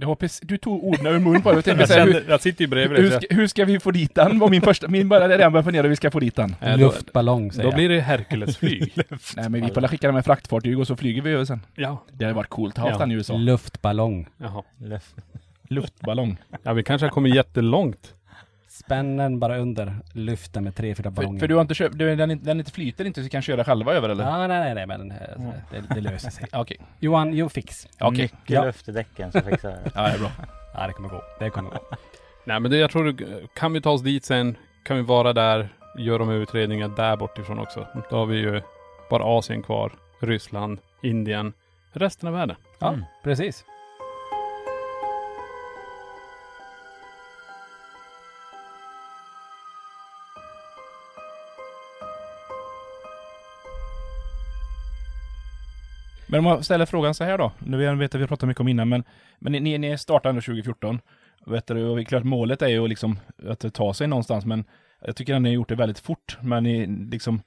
Det 0.00 0.06
var 0.06 0.14
precis, 0.14 0.40
du 0.44 0.58
tog 0.58 0.84
orden 0.84 1.06
ur 1.06 1.18
mun 1.18 1.42
på 1.42 1.50
det. 1.50 1.56
Jag 1.56 1.64
tänkte 1.64 1.82
Jag, 1.82 1.88
säga, 1.88 2.04
hur, 2.04 2.12
kände, 2.12 2.30
jag 2.32 2.40
sitter 2.40 2.64
ju 2.64 2.68
bredvid 2.68 2.98
hur, 3.00 3.10
dig. 3.10 3.20
ska, 3.22 3.34
hur 3.34 3.46
ska 3.46 3.64
vi 3.64 3.80
få 3.80 3.90
dit 3.90 4.14
den? 4.14 4.38
var 4.38 4.48
min 4.48 4.62
första, 4.62 4.88
min 4.88 5.08
bara 5.08 5.28
redan 5.28 5.52
började 5.52 5.64
fundera 5.64 5.82
hur 5.82 5.88
vi 5.90 5.96
ska 5.96 6.10
få 6.10 6.20
dit 6.20 6.36
den. 6.36 6.56
jag- 6.60 6.78
då, 6.78 6.86
Luftballong 6.86 7.52
säger 7.52 7.70
då 7.70 7.76
blir 7.76 7.88
det 7.88 8.00
Herculesflyg. 8.00 8.92
Nej 9.36 9.48
men 9.48 9.52
vi 9.66 9.68
får 9.74 9.88
skicka 9.88 10.06
den 10.06 10.14
med 10.14 10.24
fraktfartyg 10.24 10.78
och 10.78 10.86
så 10.86 10.96
flyger 10.96 11.22
vi 11.22 11.30
över 11.30 11.44
sen. 11.44 11.60
ja. 11.74 12.04
Det 12.12 12.24
hade 12.24 12.34
varit 12.34 12.48
coolt 12.48 12.78
att 12.78 12.84
ha 12.84 12.90
Ja. 12.90 12.98
den 12.98 13.10
i 13.10 13.14
jag. 13.14 13.18
USA. 13.18 13.34
Luftballong. 13.34 14.26
Jaha. 14.38 14.62
Luft. 14.78 15.14
Luftballong. 15.68 16.36
Ja, 16.62 16.72
vi 16.72 16.82
kanske 16.82 17.04
har 17.06 17.10
kommit 17.10 17.34
jättelångt. 17.34 18.14
Spännen 18.84 19.38
bara 19.38 19.58
under. 19.58 19.96
Lyften 20.12 20.64
med 20.64 20.74
tre, 20.76 20.94
fyra 20.94 21.02
För, 21.04 21.10
ballonger. 21.10 21.40
för 21.40 21.48
du 21.48 21.54
har 21.54 21.60
inte 21.62 21.74
köpt, 21.74 21.98
du, 21.98 22.16
den, 22.16 22.44
den 22.44 22.58
inte 22.58 22.72
flyter 22.72 23.04
inte 23.04 23.20
så 23.20 23.24
vi 23.24 23.30
kan 23.30 23.42
köra 23.42 23.64
själva 23.64 23.92
över 23.94 24.08
eller? 24.08 24.24
Ja, 24.24 24.46
nej, 24.46 24.48
nej, 24.48 24.74
nej, 24.74 24.86
men 24.86 25.10
eh, 25.10 25.16
det, 25.70 25.94
det 25.94 26.00
löser 26.00 26.30
sig. 26.30 26.46
Okej. 26.52 26.76
Johan, 26.98 27.34
you 27.34 27.48
fix. 27.48 27.86
Okej. 28.00 28.22
Mycket 28.22 28.50
Ja. 28.50 28.64
luft 28.64 28.88
i 28.88 28.92
däcken 28.92 29.32
så 29.32 29.40
fixar 29.40 29.70
jag 29.70 29.78
det. 29.84 29.90
Ja, 29.94 30.02
det 30.02 30.14
är 30.14 30.18
bra. 30.18 30.30
Ja, 30.74 30.86
det 30.86 30.92
kommer 30.92 31.08
gå. 31.08 31.22
Det 31.38 31.50
kommer 31.50 31.70
gå. 31.70 31.78
Nej, 32.44 32.60
men 32.60 32.70
det, 32.70 32.76
jag 32.76 32.90
tror, 32.90 33.16
kan 33.54 33.72
vi 33.72 33.80
ta 33.80 33.90
oss 33.90 34.02
dit 34.02 34.24
sen, 34.24 34.56
kan 34.84 34.96
vi 34.96 35.02
vara 35.02 35.32
där, 35.32 35.68
göra 35.98 36.18
de 36.18 36.28
här 36.28 36.34
utredningarna 36.36 36.94
där 36.94 37.16
bortifrån 37.16 37.58
också. 37.58 37.86
Då 38.10 38.16
har 38.16 38.26
vi 38.26 38.36
ju 38.36 38.62
bara 39.10 39.24
Asien 39.24 39.62
kvar, 39.62 39.92
Ryssland, 40.20 40.78
Indien, 41.02 41.52
resten 41.92 42.28
av 42.28 42.34
världen. 42.34 42.56
Ja, 42.78 42.88
Mm. 42.88 43.04
precis. 43.24 43.64
Men 56.30 56.38
om 56.38 56.44
man 56.44 56.64
ställer 56.64 56.86
frågan 56.86 57.14
så 57.14 57.24
här 57.24 57.38
då. 57.38 57.52
Nu 57.58 57.76
vet 57.76 57.86
jag 57.86 58.04
att 58.04 58.14
vi 58.14 58.20
har 58.20 58.26
pratat 58.28 58.48
mycket 58.48 58.60
om 58.60 58.68
innan, 58.68 58.88
men, 58.88 59.04
men 59.38 59.52
ni, 59.52 59.78
ni 59.78 59.98
startade 59.98 60.30
ändå 60.30 60.40
2014. 60.40 61.00
Vet 61.46 61.66
du, 61.66 61.84
och 61.84 62.06
klart 62.06 62.24
målet 62.24 62.62
är 62.62 62.68
ju 62.68 62.88
liksom 62.88 63.18
att 63.48 63.74
ta 63.74 63.94
sig 63.94 64.06
någonstans, 64.06 64.44
men 64.44 64.64
jag 65.06 65.16
tycker 65.16 65.34
att 65.34 65.42
ni 65.42 65.48
har 65.48 65.54
gjort 65.54 65.68
det 65.68 65.74
väldigt 65.74 65.98
fort. 65.98 66.38
Men 66.40 66.62
ni, 66.62 66.86
liksom, 66.86 67.42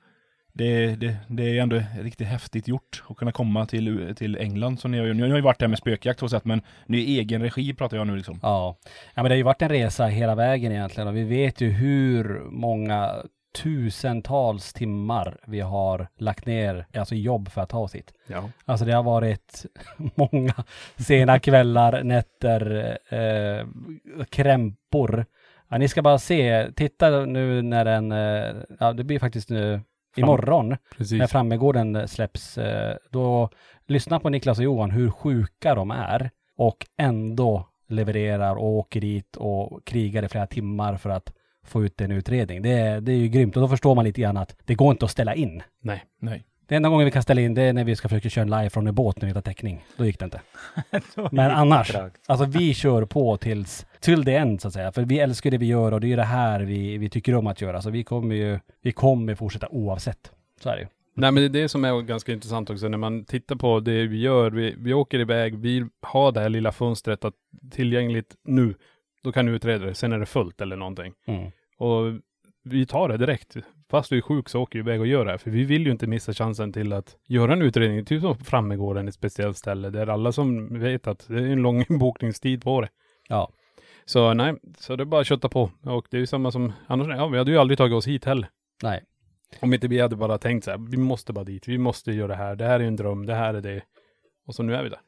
det, 0.53 0.95
det, 0.95 1.15
det 1.27 1.43
är 1.57 1.61
ändå 1.61 1.81
riktigt 2.01 2.27
häftigt 2.27 2.67
gjort 2.67 3.03
att 3.09 3.17
kunna 3.17 3.31
komma 3.31 3.65
till, 3.65 4.15
till 4.15 4.37
England. 4.37 4.79
som 4.79 4.91
ni 4.91 4.97
har, 4.99 5.05
ju- 5.05 5.13
ni 5.13 5.29
har 5.29 5.35
ju 5.35 5.41
varit 5.41 5.59
där 5.59 5.67
med 5.67 5.77
spökjakt 5.77 6.23
och 6.23 6.29
sett, 6.29 6.45
men 6.45 6.61
nu 6.85 6.97
i 6.99 7.19
egen 7.19 7.41
regi 7.41 7.73
pratar 7.73 7.97
jag 7.97 8.07
nu 8.07 8.15
liksom. 8.15 8.39
Ja. 8.41 8.77
ja, 9.15 9.23
men 9.23 9.23
det 9.23 9.29
har 9.29 9.37
ju 9.37 9.43
varit 9.43 9.61
en 9.61 9.69
resa 9.69 10.05
hela 10.05 10.35
vägen 10.35 10.71
egentligen 10.71 11.07
och 11.07 11.15
vi 11.15 11.23
vet 11.23 11.61
ju 11.61 11.69
hur 11.69 12.41
många 12.49 13.11
tusentals 13.53 14.73
timmar 14.73 15.37
vi 15.47 15.59
har 15.59 16.07
lagt 16.17 16.45
ner, 16.45 16.85
alltså 16.93 17.15
jobb 17.15 17.49
för 17.49 17.61
att 17.61 17.69
ta 17.69 17.79
oss 17.79 17.95
hit. 17.95 18.13
Ja. 18.27 18.49
Alltså 18.65 18.85
det 18.85 18.93
har 18.93 19.03
varit 19.03 19.65
många 20.15 20.53
sena 20.95 21.39
kvällar, 21.39 22.03
nätter, 22.03 22.97
eh, 23.09 23.67
krämpor. 24.29 25.25
Ja, 25.69 25.77
ni 25.77 25.87
ska 25.87 26.01
bara 26.01 26.19
se, 26.19 26.71
titta 26.75 27.25
nu 27.25 27.61
när 27.61 27.85
den, 27.85 28.11
eh, 28.11 28.55
ja 28.79 28.93
det 28.93 29.03
blir 29.03 29.19
faktiskt 29.19 29.49
nu 29.49 29.81
imorgon, 30.15 30.69
när 30.69 30.77
Precis. 30.97 31.31
Frammegården 31.31 32.07
släpps, 32.07 32.57
eh, 32.57 32.95
då 33.11 33.49
lyssna 33.87 34.19
på 34.19 34.29
Niklas 34.29 34.57
och 34.57 34.63
Johan 34.63 34.91
hur 34.91 35.09
sjuka 35.09 35.75
de 35.75 35.91
är 35.91 36.29
och 36.57 36.85
ändå 36.97 37.69
levererar 37.87 38.55
och 38.55 38.67
åker 38.67 39.01
dit 39.01 39.35
och 39.37 39.85
krigar 39.85 40.23
i 40.23 40.29
flera 40.29 40.47
timmar 40.47 40.97
för 40.97 41.09
att 41.09 41.33
få 41.63 41.83
ut 41.85 42.01
en 42.01 42.11
utredning. 42.11 42.61
Det, 42.61 42.69
är- 42.69 43.01
det 43.01 43.11
är 43.11 43.15
ju 43.17 43.27
grymt 43.27 43.55
och 43.57 43.61
då 43.61 43.67
förstår 43.67 43.95
man 43.95 44.05
lite 44.05 44.21
grann 44.21 44.37
att 44.37 44.55
det 44.65 44.75
går 44.75 44.91
inte 44.91 45.05
att 45.05 45.11
ställa 45.11 45.35
in. 45.35 45.63
Nej. 45.81 46.03
Nej. 46.19 46.43
Det 46.67 46.75
enda 46.75 46.89
gången 46.89 47.05
vi 47.05 47.11
kan 47.11 47.23
ställa 47.23 47.41
in 47.41 47.53
det 47.53 47.61
är 47.61 47.73
när 47.73 47.83
vi 47.83 47.95
ska 47.95 48.09
försöka 48.09 48.29
köra 48.29 48.45
live 48.45 48.69
från 48.69 48.87
en 48.87 48.95
båt 48.95 49.21
när 49.21 49.27
vi 49.27 49.33
tar 49.33 49.41
täckning. 49.41 49.85
Då 49.97 50.05
gick 50.05 50.19
det 50.19 50.25
inte. 50.25 50.41
Men 51.31 51.51
annars, 51.51 51.95
alltså 52.27 52.45
vi 52.45 52.73
kör 52.73 53.05
på 53.05 53.37
tills, 53.37 53.85
till 53.99 54.25
the 54.25 54.35
end 54.35 54.61
så 54.61 54.67
att 54.67 54.73
säga. 54.73 54.91
För 54.91 55.01
vi 55.01 55.19
älskar 55.19 55.51
det 55.51 55.57
vi 55.57 55.65
gör 55.65 55.91
och 55.91 56.01
det 56.01 56.13
är 56.13 56.17
det 56.17 56.23
här 56.23 56.59
vi, 56.61 56.97
vi 56.97 57.09
tycker 57.09 57.35
om 57.35 57.47
att 57.47 57.61
göra. 57.61 57.81
Så 57.81 57.89
vi 57.89 58.03
kommer 58.03 58.35
ju, 58.35 58.59
vi 58.81 58.91
kommer 58.91 59.35
fortsätta 59.35 59.67
oavsett. 59.69 60.31
Så 60.61 60.69
är 60.69 60.75
det 60.75 60.81
ju. 60.81 60.87
Nej 61.15 61.31
men 61.31 61.35
det 61.43 61.59
är 61.59 61.61
det 61.63 61.69
som 61.69 61.85
är 61.85 62.01
ganska 62.01 62.31
intressant 62.33 62.69
också 62.69 62.87
när 62.87 62.97
man 62.97 63.25
tittar 63.25 63.55
på 63.55 63.79
det 63.79 64.07
vi 64.07 64.19
gör. 64.21 64.51
Vi, 64.51 64.75
vi 64.77 64.93
åker 64.93 65.19
iväg, 65.19 65.55
vi 65.57 65.85
har 66.01 66.31
det 66.31 66.39
här 66.39 66.49
lilla 66.49 66.71
fönstret 66.71 67.25
att 67.25 67.33
tillgängligt 67.71 68.35
nu. 68.47 68.75
Då 69.23 69.31
kan 69.31 69.45
du 69.45 69.51
utreda 69.51 69.85
det, 69.85 69.95
sen 69.95 70.13
är 70.13 70.19
det 70.19 70.25
fullt 70.25 70.61
eller 70.61 70.75
någonting. 70.75 71.13
Mm. 71.25 71.51
Och 71.77 72.13
vi 72.63 72.85
tar 72.85 73.09
det 73.09 73.17
direkt. 73.17 73.55
Fast 73.89 74.09
du 74.09 74.17
är 74.17 74.21
sjuk 74.21 74.49
så 74.49 74.61
åker 74.61 74.79
vi 74.79 74.79
iväg 74.79 74.99
och 74.99 75.07
gör 75.07 75.25
det 75.25 75.31
här. 75.31 75.37
För 75.37 75.51
vi 75.51 75.63
vill 75.63 75.85
ju 75.85 75.91
inte 75.91 76.07
missa 76.07 76.33
chansen 76.33 76.73
till 76.73 76.93
att 76.93 77.17
göra 77.27 77.53
en 77.53 77.61
utredning. 77.61 78.05
Typ 78.05 78.21
som 78.21 78.37
Frammegården, 78.37 79.07
ett 79.07 79.13
speciellt 79.13 79.57
ställe. 79.57 79.89
Där 79.89 80.07
alla 80.07 80.31
som 80.31 80.79
vet 80.79 81.07
att 81.07 81.27
det 81.27 81.39
är 81.39 81.45
en 81.45 81.61
lång 81.61 81.85
bokningstid 81.99 82.63
på 82.63 82.81
det. 82.81 82.89
Ja. 83.27 83.51
Så 84.05 84.33
nej, 84.33 84.55
så 84.77 84.95
det 84.95 85.03
är 85.03 85.05
bara 85.05 85.21
att 85.21 85.27
kötta 85.27 85.49
på. 85.49 85.71
Och 85.83 86.07
det 86.09 86.17
är 86.17 86.21
ju 86.21 86.27
samma 86.27 86.51
som, 86.51 86.73
annars, 86.87 87.07
ja 87.07 87.27
vi 87.27 87.37
hade 87.37 87.51
ju 87.51 87.57
aldrig 87.57 87.77
tagit 87.77 87.95
oss 87.95 88.07
hit 88.07 88.25
heller. 88.25 88.49
Nej. 88.83 89.03
Om 89.59 89.73
inte 89.73 89.87
vi 89.87 89.99
hade 89.99 90.15
bara 90.15 90.37
tänkt 90.37 90.63
så 90.63 90.71
här, 90.71 90.77
vi 90.77 90.97
måste 90.97 91.33
bara 91.33 91.45
dit, 91.45 91.67
vi 91.67 91.77
måste 91.77 92.11
göra 92.11 92.27
det 92.27 92.35
här, 92.35 92.55
det 92.55 92.65
här 92.65 92.79
är 92.79 92.83
en 92.83 92.95
dröm, 92.95 93.25
det 93.25 93.33
här 93.33 93.53
är 93.53 93.61
det. 93.61 93.81
Och 94.47 94.55
så 94.55 94.63
nu 94.63 94.75
är 94.75 94.83
vi 94.83 94.89
där. 94.89 94.99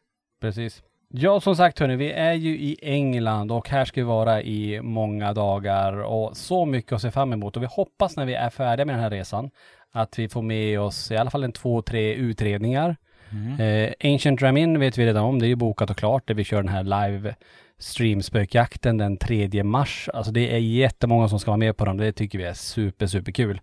Precis. 0.41 0.84
Ja, 1.09 1.41
som 1.41 1.55
sagt 1.55 1.79
hörni, 1.79 1.95
vi 1.95 2.12
är 2.12 2.33
ju 2.33 2.50
i 2.50 2.77
England 2.81 3.51
och 3.51 3.69
här 3.69 3.85
ska 3.85 4.01
vi 4.01 4.05
vara 4.05 4.41
i 4.41 4.81
många 4.81 5.33
dagar 5.33 5.93
och 5.93 6.38
så 6.38 6.65
mycket 6.65 6.91
att 6.91 7.01
se 7.01 7.12
fram 7.12 7.33
emot. 7.33 7.57
Och 7.57 7.63
vi 7.63 7.67
hoppas 7.71 8.17
när 8.17 8.25
vi 8.25 8.33
är 8.33 8.50
färdiga 8.50 8.85
med 8.85 8.95
den 8.95 9.03
här 9.03 9.09
resan 9.09 9.50
att 9.91 10.19
vi 10.19 10.29
får 10.29 10.41
med 10.41 10.79
oss 10.79 11.12
i 11.12 11.17
alla 11.17 11.29
fall 11.29 11.43
en 11.43 11.51
två, 11.51 11.81
tre 11.81 12.13
utredningar. 12.13 12.95
Mm. 13.31 13.59
Eh, 13.59 14.12
Ancient 14.13 14.41
Ramin 14.41 14.79
vet 14.79 14.97
vi 14.97 15.05
redan 15.05 15.24
om, 15.24 15.39
det 15.39 15.45
är 15.45 15.50
ju 15.50 15.55
bokat 15.55 15.89
och 15.89 15.97
klart, 15.97 16.27
där 16.27 16.33
vi 16.33 16.43
kör 16.43 16.63
den 16.63 16.71
här 16.71 16.83
live 16.83 17.35
stream 17.77 18.21
spökjakten 18.21 18.97
den 18.97 19.17
3 19.17 19.63
mars. 19.63 20.09
Alltså 20.13 20.31
det 20.31 20.55
är 20.55 20.59
jättemånga 20.59 21.29
som 21.29 21.39
ska 21.39 21.51
vara 21.51 21.57
med 21.57 21.77
på 21.77 21.85
den, 21.85 21.97
det 21.97 22.12
tycker 22.12 22.38
vi 22.38 22.43
är 22.43 22.53
super, 22.53 23.07
super 23.07 23.31
kul. 23.31 23.62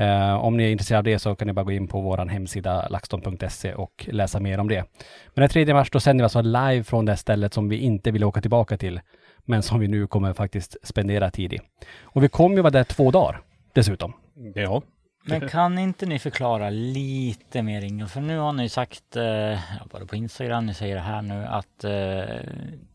Eh, 0.00 0.34
om 0.34 0.56
ni 0.56 0.64
är 0.64 0.70
intresserade 0.70 0.98
av 0.98 1.04
det 1.04 1.18
så 1.18 1.34
kan 1.34 1.46
ni 1.46 1.52
bara 1.52 1.64
gå 1.64 1.72
in 1.72 1.88
på 1.88 2.00
vår 2.00 2.26
hemsida 2.26 2.88
laxton.se 2.88 3.74
och 3.74 4.08
läsa 4.12 4.40
mer 4.40 4.60
om 4.60 4.68
det. 4.68 4.84
Men 5.34 5.40
den 5.40 5.48
3 5.48 5.74
mars 5.74 5.90
då 5.90 6.00
sänder 6.00 6.22
vi 6.22 6.24
alltså 6.24 6.42
live 6.42 6.84
från 6.84 7.04
det 7.04 7.16
stället 7.16 7.54
som 7.54 7.68
vi 7.68 7.76
inte 7.76 8.10
vill 8.10 8.24
åka 8.24 8.40
tillbaka 8.40 8.76
till, 8.76 9.00
men 9.44 9.62
som 9.62 9.80
vi 9.80 9.88
nu 9.88 10.06
kommer 10.06 10.32
faktiskt 10.32 10.76
spendera 10.82 11.30
tid 11.30 11.52
i. 11.52 11.58
Och 12.02 12.24
vi 12.24 12.28
kommer 12.28 12.56
ju 12.56 12.62
vara 12.62 12.70
där 12.70 12.84
två 12.84 13.10
dagar 13.10 13.40
dessutom. 13.72 14.12
Ja. 14.54 14.82
Men 15.24 15.48
kan 15.48 15.78
inte 15.78 16.06
ni 16.06 16.18
förklara 16.18 16.70
lite 16.70 17.62
mer 17.62 17.84
Ingo? 17.84 18.06
För 18.06 18.20
nu 18.20 18.38
har 18.38 18.52
ni 18.52 18.68
sagt, 18.68 19.16
eh, 19.16 19.58
bara 19.92 20.06
på 20.06 20.16
Instagram, 20.16 20.66
ni 20.66 20.74
säger 20.74 20.94
det 20.94 21.00
här 21.00 21.22
nu, 21.22 21.44
att 21.44 21.84
eh, 21.84 22.36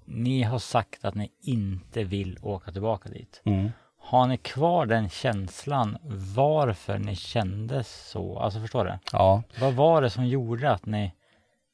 ni 0.05 0.43
har 0.43 0.59
sagt 0.59 1.05
att 1.05 1.15
ni 1.15 1.31
inte 1.41 2.03
vill 2.03 2.37
åka 2.41 2.71
tillbaka 2.71 3.09
dit. 3.09 3.41
Mm. 3.45 3.69
Har 4.07 4.27
ni 4.27 4.37
kvar 4.37 4.85
den 4.85 5.09
känslan 5.09 5.97
varför 6.35 6.97
ni 6.97 7.15
kände 7.15 7.83
så? 7.83 8.39
Alltså 8.39 8.59
förstår 8.59 8.85
du? 8.85 8.93
Ja, 9.11 9.43
Vad 9.59 9.73
var 9.73 10.01
det 10.01 10.09
som 10.09 10.25
gjorde 10.27 10.71
att 10.71 10.85
ni, 10.85 11.11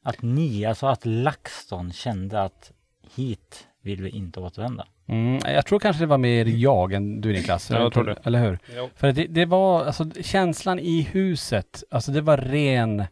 att 0.04 0.22
ni, 0.22 0.66
alltså 0.66 0.88
att 0.88 1.06
LaxTon 1.06 1.92
kände 1.94 2.42
att 2.42 2.72
hit 3.16 3.68
vill 3.82 4.02
vi 4.02 4.10
inte 4.10 4.40
återvända? 4.40 4.88
Mm, 5.08 5.40
jag 5.46 5.66
tror 5.66 5.80
kanske 5.80 6.04
det 6.04 6.08
var 6.08 6.18
mer 6.18 6.46
jag 6.46 6.94
än 6.94 7.22
du 7.22 7.34
Niklas. 7.34 7.70
Ja, 7.70 7.80
jag 7.80 7.94
tror 7.94 8.04
det. 8.04 8.16
Eller 8.24 8.40
hur? 8.40 8.60
Jo. 8.76 8.90
För 8.96 9.12
det, 9.12 9.28
det 9.28 9.46
var, 9.46 9.86
alltså 9.86 10.06
känslan 10.22 10.80
i 10.80 11.02
huset, 11.02 11.84
alltså 11.92 12.12
det 12.12 12.22
var 12.22 12.38
ren 12.38 13.06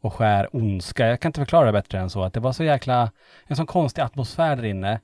och 0.00 0.14
skär 0.14 0.56
ondska. 0.56 1.06
Jag 1.06 1.20
kan 1.20 1.28
inte 1.28 1.40
förklara 1.40 1.66
det 1.66 1.72
bättre 1.72 1.98
än 1.98 2.10
så. 2.10 2.22
Att 2.22 2.32
det 2.32 2.40
var 2.40 2.52
så 2.52 2.64
jäkla, 2.64 3.10
en 3.46 3.56
sån 3.56 3.66
konstig 3.66 4.02
atmosfär 4.02 4.56
där 4.56 4.64
inne. 4.64 5.00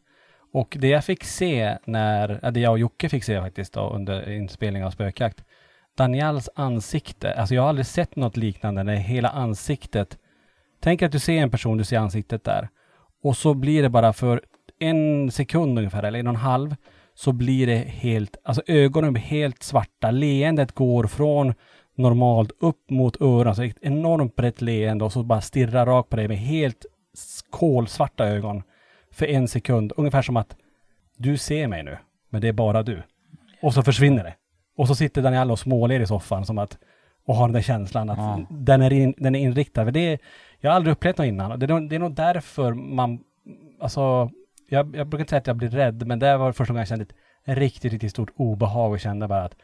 Och 0.52 0.76
det 0.80 0.88
jag 0.88 1.04
fick 1.04 1.24
se 1.24 1.78
när, 1.84 2.50
det 2.50 2.60
jag 2.60 2.72
och 2.72 2.78
Jocke 2.78 3.08
fick 3.08 3.24
se 3.24 3.40
faktiskt 3.40 3.72
då 3.72 3.90
under 3.90 4.30
inspelningen 4.30 4.86
av 4.86 4.90
Spökjakt. 4.90 5.44
Daniels 5.96 6.48
ansikte, 6.54 7.34
alltså 7.34 7.54
jag 7.54 7.62
har 7.62 7.68
aldrig 7.68 7.86
sett 7.86 8.16
något 8.16 8.36
liknande 8.36 8.82
när 8.82 8.94
hela 8.94 9.28
ansiktet, 9.28 10.18
tänk 10.80 11.02
att 11.02 11.12
du 11.12 11.18
ser 11.18 11.36
en 11.36 11.50
person, 11.50 11.78
du 11.78 11.84
ser 11.84 11.98
ansiktet 11.98 12.44
där. 12.44 12.68
Och 13.22 13.36
så 13.36 13.54
blir 13.54 13.82
det 13.82 13.88
bara 13.88 14.12
för 14.12 14.42
en 14.78 15.30
sekund 15.30 15.78
ungefär, 15.78 16.02
eller 16.02 16.18
en 16.18 16.26
och 16.26 16.34
en 16.34 16.40
halv, 16.40 16.76
så 17.14 17.32
blir 17.32 17.66
det 17.66 17.76
helt, 17.76 18.36
alltså 18.44 18.62
ögonen 18.66 19.12
blir 19.12 19.22
helt 19.22 19.62
svarta. 19.62 20.10
Leendet 20.10 20.72
går 20.72 21.06
från 21.06 21.54
normalt 21.96 22.50
upp 22.60 22.90
mot 22.90 23.20
öronen, 23.20 23.48
alltså 23.48 23.64
ett 23.64 23.78
enormt 23.80 24.36
brett 24.36 24.60
leende 24.60 25.04
och 25.04 25.12
så 25.12 25.22
bara 25.22 25.40
stirrar 25.40 25.86
rakt 25.86 26.10
på 26.10 26.16
dig 26.16 26.28
med 26.28 26.38
helt 26.38 26.86
kolsvarta 27.50 28.26
ögon 28.26 28.62
för 29.12 29.26
en 29.26 29.48
sekund. 29.48 29.92
Ungefär 29.96 30.22
som 30.22 30.36
att 30.36 30.56
du 31.16 31.36
ser 31.36 31.66
mig 31.68 31.82
nu, 31.82 31.98
men 32.30 32.40
det 32.40 32.48
är 32.48 32.52
bara 32.52 32.82
du. 32.82 33.02
Och 33.62 33.74
så 33.74 33.82
försvinner 33.82 34.24
det. 34.24 34.34
Och 34.76 34.88
så 34.88 34.94
sitter 34.94 35.22
Daniel 35.22 35.50
och 35.50 35.58
småler 35.58 36.00
i 36.00 36.06
soffan 36.06 36.44
som 36.46 36.58
att 36.58 36.78
och 37.24 37.34
har 37.36 37.48
den 37.48 37.52
där 37.52 37.62
känslan 37.62 38.10
att 38.10 38.18
Ja. 38.18 38.46
den, 38.50 38.82
är 38.82 38.92
in, 38.92 39.14
den 39.18 39.34
är 39.34 39.40
inriktad. 39.40 39.84
För 39.84 39.92
det 39.92 40.00
är, 40.00 40.18
jag 40.60 40.70
har 40.70 40.76
aldrig 40.76 40.92
upplevt 40.92 41.18
något 41.18 41.26
innan. 41.26 41.58
Det 41.58 41.66
är, 41.66 41.68
nog, 41.68 41.88
det 41.88 41.94
är 41.94 41.98
nog 42.00 42.14
därför 42.14 42.72
man, 42.74 43.18
alltså, 43.80 44.30
jag, 44.68 44.96
jag 44.96 45.06
brukar 45.06 45.20
inte 45.22 45.30
säga 45.30 45.38
att 45.40 45.46
jag 45.46 45.56
blir 45.56 45.68
rädd, 45.68 46.06
men 46.06 46.18
det 46.18 46.36
var 46.36 46.52
första 46.52 46.72
gången 46.72 46.80
jag 46.80 46.88
kände 46.88 47.04
ett 47.04 47.14
riktigt, 47.58 47.92
riktigt 47.92 48.10
stort 48.10 48.30
obehag 48.36 48.92
och 48.92 49.00
kände 49.00 49.28
bara 49.28 49.44
att 49.44 49.56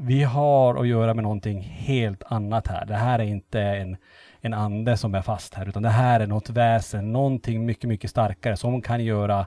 vi 0.00 0.22
har 0.22 0.74
att 0.80 0.88
göra 0.88 1.14
med 1.14 1.22
någonting 1.22 1.60
helt 1.60 2.22
annat 2.26 2.66
här. 2.66 2.86
Det 2.86 2.94
här 2.94 3.18
är 3.18 3.24
inte 3.24 3.60
en, 3.60 3.96
en 4.42 4.54
ande 4.54 4.96
som 4.96 5.14
är 5.14 5.22
fast 5.22 5.54
här, 5.54 5.68
utan 5.68 5.82
det 5.82 5.88
här 5.88 6.20
är 6.20 6.26
något 6.26 6.50
väsen, 6.50 7.12
någonting 7.12 7.66
mycket, 7.66 7.88
mycket 7.88 8.10
starkare 8.10 8.56
som 8.56 8.82
kan 8.82 9.04
göra 9.04 9.46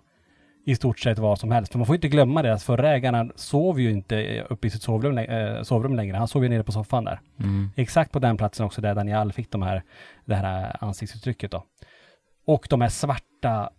i 0.65 0.75
stort 0.75 0.99
sett 0.99 1.19
vad 1.19 1.39
som 1.39 1.51
helst. 1.51 1.71
För 1.71 1.79
man 1.79 1.85
får 1.85 1.95
inte 1.95 2.07
glömma 2.07 2.41
det, 2.41 2.53
att 2.53 2.63
förra 2.63 2.95
ägaren 2.95 3.31
sov 3.35 3.79
ju 3.79 3.91
inte 3.91 4.45
uppe 4.49 4.67
i 4.67 4.69
sitt 4.69 4.81
sovrum, 4.81 5.17
eh, 5.17 5.61
sovrum 5.61 5.95
längre. 5.95 6.17
Han 6.17 6.27
sov 6.27 6.43
ju 6.43 6.49
nere 6.49 6.63
på 6.63 6.71
soffan 6.71 7.03
där. 7.03 7.19
Exakt 7.75 8.11
på 8.11 8.19
den 8.19 8.37
platsen 8.37 8.65
också 8.65 8.81
där 8.81 8.95
Daniel 8.95 9.31
fick 9.31 9.51
de 9.51 9.61
här, 9.61 9.83
det 10.25 10.35
här 10.35 10.77
ansiktsuttrycket 10.83 11.51
då. 11.51 11.63
Och 12.45 12.67
de 12.69 12.81
här 12.81 12.89
svarta 12.89 13.69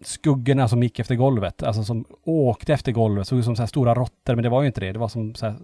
skuggorna 0.00 0.68
som 0.68 0.82
gick 0.82 0.98
efter 0.98 1.14
golvet, 1.14 1.62
alltså 1.62 1.84
som 1.84 2.04
åkte 2.24 2.72
efter 2.72 2.92
golvet, 2.92 3.26
såg 3.28 3.38
ut 3.38 3.44
som 3.44 3.56
så 3.56 3.62
här 3.62 3.66
stora 3.66 3.94
råttor, 3.94 4.34
men 4.34 4.42
det 4.42 4.48
var 4.48 4.62
ju 4.62 4.66
inte 4.66 4.80
det. 4.80 4.92
Det 4.92 4.98
var 4.98 5.08
som 5.08 5.34
så 5.34 5.46
här, 5.46 5.56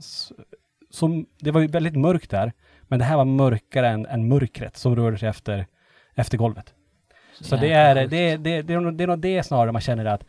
som, 0.91 1.27
det 1.41 1.51
var 1.51 1.61
ju 1.61 1.67
väldigt 1.67 1.97
mörkt 1.97 2.31
där, 2.31 2.53
men 2.89 2.99
det 2.99 3.05
här 3.05 3.17
var 3.17 3.25
mörkare 3.25 3.89
än, 3.89 4.07
än 4.07 4.29
mörkret 4.29 4.77
som 4.77 4.97
rörde 4.97 5.19
sig 5.19 5.29
efter, 5.29 5.67
efter 6.15 6.39
golvet. 6.39 6.75
Så 7.41 7.57
det 7.57 7.73
är, 7.73 7.95
det, 7.95 8.17
är- 8.19 8.39
det, 8.39 8.51
är- 8.51 8.63
det, 8.63 8.75
är 8.75 8.81
nog- 8.81 8.95
det 8.95 9.05
är 9.05 9.09
nog 9.09 9.19
det 9.19 9.43
snarare 9.43 9.73
man 9.73 9.81
känner 9.81 10.05
att 10.05 10.25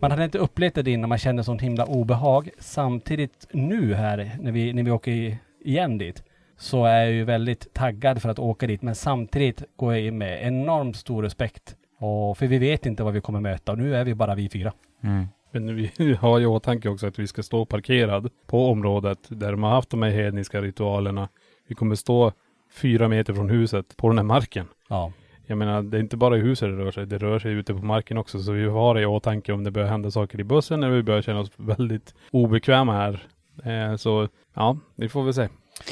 man 0.00 0.10
hade 0.10 0.24
inte 0.24 0.38
upplevt 0.38 0.74
det 0.74 0.90
innan 0.90 1.08
man 1.08 1.18
kände 1.18 1.44
sånt 1.44 1.62
himla 1.62 1.84
obehag. 1.84 2.50
Samtidigt 2.58 3.46
nu 3.52 3.94
här, 3.94 4.30
när 4.40 4.52
vi, 4.52 4.72
när 4.72 4.82
vi 4.82 4.90
åker 4.90 5.36
igen 5.64 5.98
dit, 5.98 6.22
så 6.58 6.84
är 6.84 6.98
jag 7.02 7.12
ju 7.12 7.24
väldigt 7.24 7.74
taggad 7.74 8.22
för 8.22 8.28
att 8.28 8.38
åka 8.38 8.66
dit. 8.66 8.82
Men 8.82 8.94
samtidigt 8.94 9.62
går 9.76 9.92
jag 9.94 10.02
in 10.06 10.18
med 10.18 10.46
enormt 10.46 10.96
stor 10.96 11.22
respekt. 11.22 11.76
Och 11.98 12.38
för 12.38 12.46
vi 12.46 12.58
vet 12.58 12.86
inte 12.86 13.02
vad 13.02 13.12
vi 13.14 13.20
kommer 13.20 13.40
möta 13.40 13.72
och 13.72 13.78
nu 13.78 13.96
är 13.96 14.04
vi 14.04 14.14
bara 14.14 14.34
vi 14.34 14.48
fyra. 14.48 14.72
Mm. 15.02 15.26
Men 15.50 15.76
vi 15.76 16.14
har 16.20 16.38
ju 16.38 16.44
i 16.44 16.46
åtanke 16.46 16.88
också 16.88 17.06
att 17.06 17.18
vi 17.18 17.26
ska 17.26 17.42
stå 17.42 17.64
parkerad 17.64 18.30
på 18.46 18.70
området 18.70 19.18
där 19.28 19.50
de 19.52 19.62
har 19.62 19.70
haft 19.70 19.90
de 19.90 20.02
här 20.02 20.10
hedniska 20.10 20.60
ritualerna. 20.60 21.28
Vi 21.68 21.74
kommer 21.74 21.94
stå 21.94 22.32
fyra 22.74 23.08
meter 23.08 23.34
från 23.34 23.50
huset 23.50 23.96
på 23.96 24.08
den 24.08 24.18
här 24.18 24.24
marken. 24.24 24.66
Ja. 24.88 25.12
Jag 25.46 25.58
menar, 25.58 25.82
det 25.82 25.96
är 25.96 26.00
inte 26.00 26.16
bara 26.16 26.36
i 26.36 26.40
huset 26.40 26.68
det 26.68 26.76
rör 26.84 26.90
sig, 26.90 27.06
det 27.06 27.18
rör 27.18 27.38
sig 27.38 27.52
ute 27.52 27.74
på 27.74 27.84
marken 27.84 28.18
också. 28.18 28.38
Så 28.42 28.52
vi 28.52 28.68
har 28.68 28.94
det 28.94 29.00
i 29.00 29.06
åtanke 29.06 29.52
om 29.52 29.64
det 29.64 29.70
börjar 29.70 29.88
hända 29.88 30.10
saker 30.10 30.40
i 30.40 30.44
bussen 30.44 30.82
eller 30.82 30.96
vi 30.96 31.02
börjar 31.02 31.22
känna 31.22 31.40
oss 31.40 31.50
väldigt 31.56 32.14
obekväma 32.30 32.92
här. 32.96 33.26
Eh, 33.64 33.96
så 33.96 34.28
ja, 34.54 34.76
vi 34.96 35.08
får 35.08 35.22
väl 35.24 35.34
se. 35.34 35.48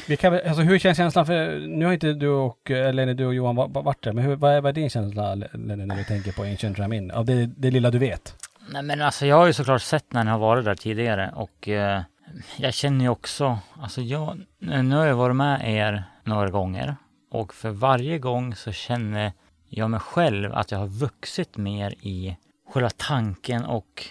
Vi 0.07 0.17
kan, 0.17 0.33
alltså 0.33 0.61
hur 0.61 0.79
känns 0.79 0.97
känslan 0.97 1.25
för, 1.25 1.59
nu 1.67 1.85
har 1.85 1.93
inte 1.93 2.13
du 2.13 2.27
och, 2.27 2.71
eller 2.71 3.13
du 3.13 3.25
och 3.25 3.33
Johan 3.33 3.55
va- 3.55 3.67
va- 3.67 3.81
varit 3.81 4.03
där, 4.03 4.13
men 4.13 4.23
hur, 4.23 4.35
vad, 4.35 4.51
är, 4.51 4.61
vad 4.61 4.69
är 4.69 4.73
din 4.73 4.89
känsla 4.89 5.35
Lenny, 5.35 5.85
när 5.85 5.95
du 5.95 6.03
tänker 6.03 6.31
på 6.31 6.43
Ancient 6.43 6.79
Ramin? 6.79 7.11
Av 7.11 7.25
det, 7.25 7.45
det 7.45 7.71
lilla 7.71 7.91
du 7.91 7.97
vet? 7.97 8.35
Nej 8.73 8.83
men 8.83 9.01
alltså 9.01 9.25
jag 9.25 9.35
har 9.35 9.45
ju 9.47 9.53
såklart 9.53 9.81
sett 9.81 10.13
när 10.13 10.23
ni 10.23 10.29
har 10.31 10.39
varit 10.39 10.65
där 10.65 10.75
tidigare 10.75 11.31
och 11.35 11.67
eh, 11.69 12.01
jag 12.57 12.73
känner 12.73 13.05
ju 13.05 13.09
också, 13.09 13.59
alltså 13.81 14.01
jag, 14.01 14.41
nu 14.59 14.95
har 14.95 15.05
jag 15.05 15.15
varit 15.15 15.35
med 15.35 15.75
er 15.75 16.03
några 16.23 16.49
gånger 16.49 16.95
och 17.31 17.53
för 17.53 17.69
varje 17.69 18.19
gång 18.19 18.55
så 18.55 18.71
känner 18.71 19.33
jag 19.69 19.89
mig 19.89 19.99
själv 19.99 20.53
att 20.53 20.71
jag 20.71 20.79
har 20.79 20.87
vuxit 20.87 21.57
mer 21.57 21.91
i 21.91 22.37
själva 22.69 22.89
tanken 22.89 23.65
och 23.65 24.05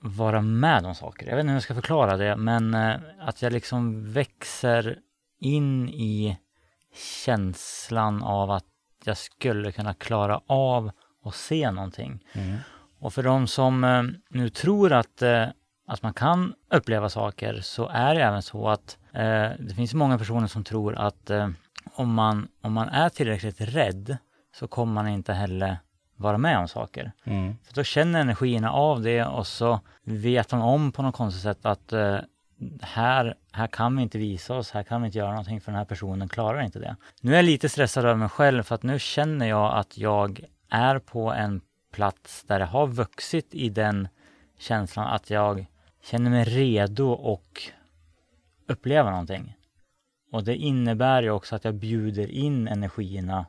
vara 0.00 0.42
med 0.42 0.86
om 0.86 0.94
saker. 0.94 1.26
Jag 1.26 1.36
vet 1.36 1.40
inte 1.40 1.50
hur 1.50 1.56
jag 1.56 1.62
ska 1.62 1.74
förklara 1.74 2.16
det 2.16 2.36
men 2.36 2.74
eh, 2.74 2.96
att 3.20 3.42
jag 3.42 3.52
liksom 3.52 4.12
växer 4.12 4.98
in 5.40 5.88
i 5.88 6.38
känslan 7.24 8.22
av 8.22 8.50
att 8.50 8.64
jag 9.04 9.16
skulle 9.16 9.72
kunna 9.72 9.94
klara 9.94 10.40
av 10.46 10.90
att 11.24 11.34
se 11.34 11.70
någonting. 11.70 12.24
Och 13.00 13.14
för 13.14 13.22
de 13.22 13.46
som 13.46 13.84
eh, 13.84 14.02
nu 14.30 14.48
tror 14.48 14.92
att, 14.92 15.22
eh, 15.22 15.46
att 15.88 16.02
man 16.02 16.12
kan 16.14 16.54
uppleva 16.70 17.08
saker 17.08 17.60
så 17.60 17.88
är 17.88 18.14
det 18.14 18.22
även 18.22 18.42
så 18.42 18.68
att 18.68 18.98
eh, 19.12 19.50
det 19.58 19.74
finns 19.76 19.94
många 19.94 20.18
personer 20.18 20.46
som 20.46 20.64
tror 20.64 20.96
att 20.96 21.30
eh, 21.30 21.48
om, 21.94 22.14
man, 22.14 22.48
om 22.62 22.72
man 22.72 22.88
är 22.88 23.08
tillräckligt 23.08 23.60
rädd 23.60 24.16
så 24.56 24.68
kommer 24.68 24.92
man 24.92 25.08
inte 25.08 25.32
heller 25.32 25.78
vara 26.16 26.38
med 26.38 26.58
om 26.58 26.68
saker. 26.68 27.12
Mm. 27.24 27.56
För 27.64 27.74
då 27.74 27.84
känner 27.84 28.20
energierna 28.20 28.72
av 28.72 29.02
det 29.02 29.24
och 29.24 29.46
så 29.46 29.80
vet 30.02 30.52
man 30.52 30.62
om 30.62 30.92
på 30.92 31.02
något 31.02 31.14
konstigt 31.14 31.42
sätt 31.42 31.66
att 31.66 31.92
eh, 31.92 32.18
här, 32.80 33.34
här 33.52 33.66
kan 33.66 33.96
vi 33.96 34.02
inte 34.02 34.18
visa 34.18 34.54
oss, 34.54 34.70
här 34.70 34.82
kan 34.82 35.02
vi 35.02 35.06
inte 35.06 35.18
göra 35.18 35.30
någonting 35.30 35.60
för 35.60 35.72
den 35.72 35.78
här 35.78 35.84
personen 35.84 36.28
klarar 36.28 36.60
inte 36.62 36.78
det. 36.78 36.96
Nu 37.20 37.32
är 37.32 37.36
jag 37.36 37.44
lite 37.44 37.68
stressad 37.68 38.04
över 38.04 38.16
mig 38.16 38.28
själv 38.28 38.62
för 38.62 38.74
att 38.74 38.82
nu 38.82 38.98
känner 38.98 39.46
jag 39.46 39.78
att 39.78 39.98
jag 39.98 40.44
är 40.70 40.98
på 40.98 41.32
en 41.32 41.60
plats 41.92 42.44
där 42.44 42.60
jag 42.60 42.66
har 42.66 42.86
vuxit 42.86 43.54
i 43.54 43.68
den 43.68 44.08
känslan 44.58 45.06
att 45.06 45.30
jag 45.30 45.66
känner 46.02 46.30
mig 46.30 46.44
redo 46.44 47.08
och 47.10 47.62
uppleva 48.66 49.10
någonting. 49.10 49.54
Och 50.32 50.44
det 50.44 50.56
innebär 50.56 51.22
ju 51.22 51.30
också 51.30 51.56
att 51.56 51.64
jag 51.64 51.74
bjuder 51.74 52.30
in 52.30 52.68
energierna 52.68 53.46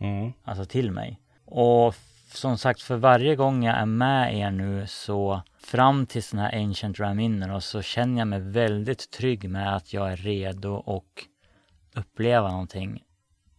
Mm. 0.00 0.32
alltså 0.44 0.64
till 0.64 0.90
mig. 0.90 1.20
Och 1.44 1.94
som 2.32 2.58
sagt, 2.58 2.82
för 2.82 2.96
varje 2.96 3.36
gång 3.36 3.64
jag 3.64 3.76
är 3.76 3.86
med 3.86 4.36
er 4.38 4.50
nu 4.50 4.86
så 4.86 5.42
fram 5.58 6.06
till 6.06 6.22
den 6.30 6.40
här 6.40 6.54
Ancient 6.54 7.00
Raminer 7.00 7.52
och 7.52 7.64
så 7.64 7.82
känner 7.82 8.18
jag 8.18 8.28
mig 8.28 8.40
väldigt 8.40 9.10
trygg 9.10 9.50
med 9.50 9.76
att 9.76 9.92
jag 9.92 10.12
är 10.12 10.16
redo 10.16 10.72
och 10.72 11.26
uppleva 11.94 12.50
någonting. 12.50 13.04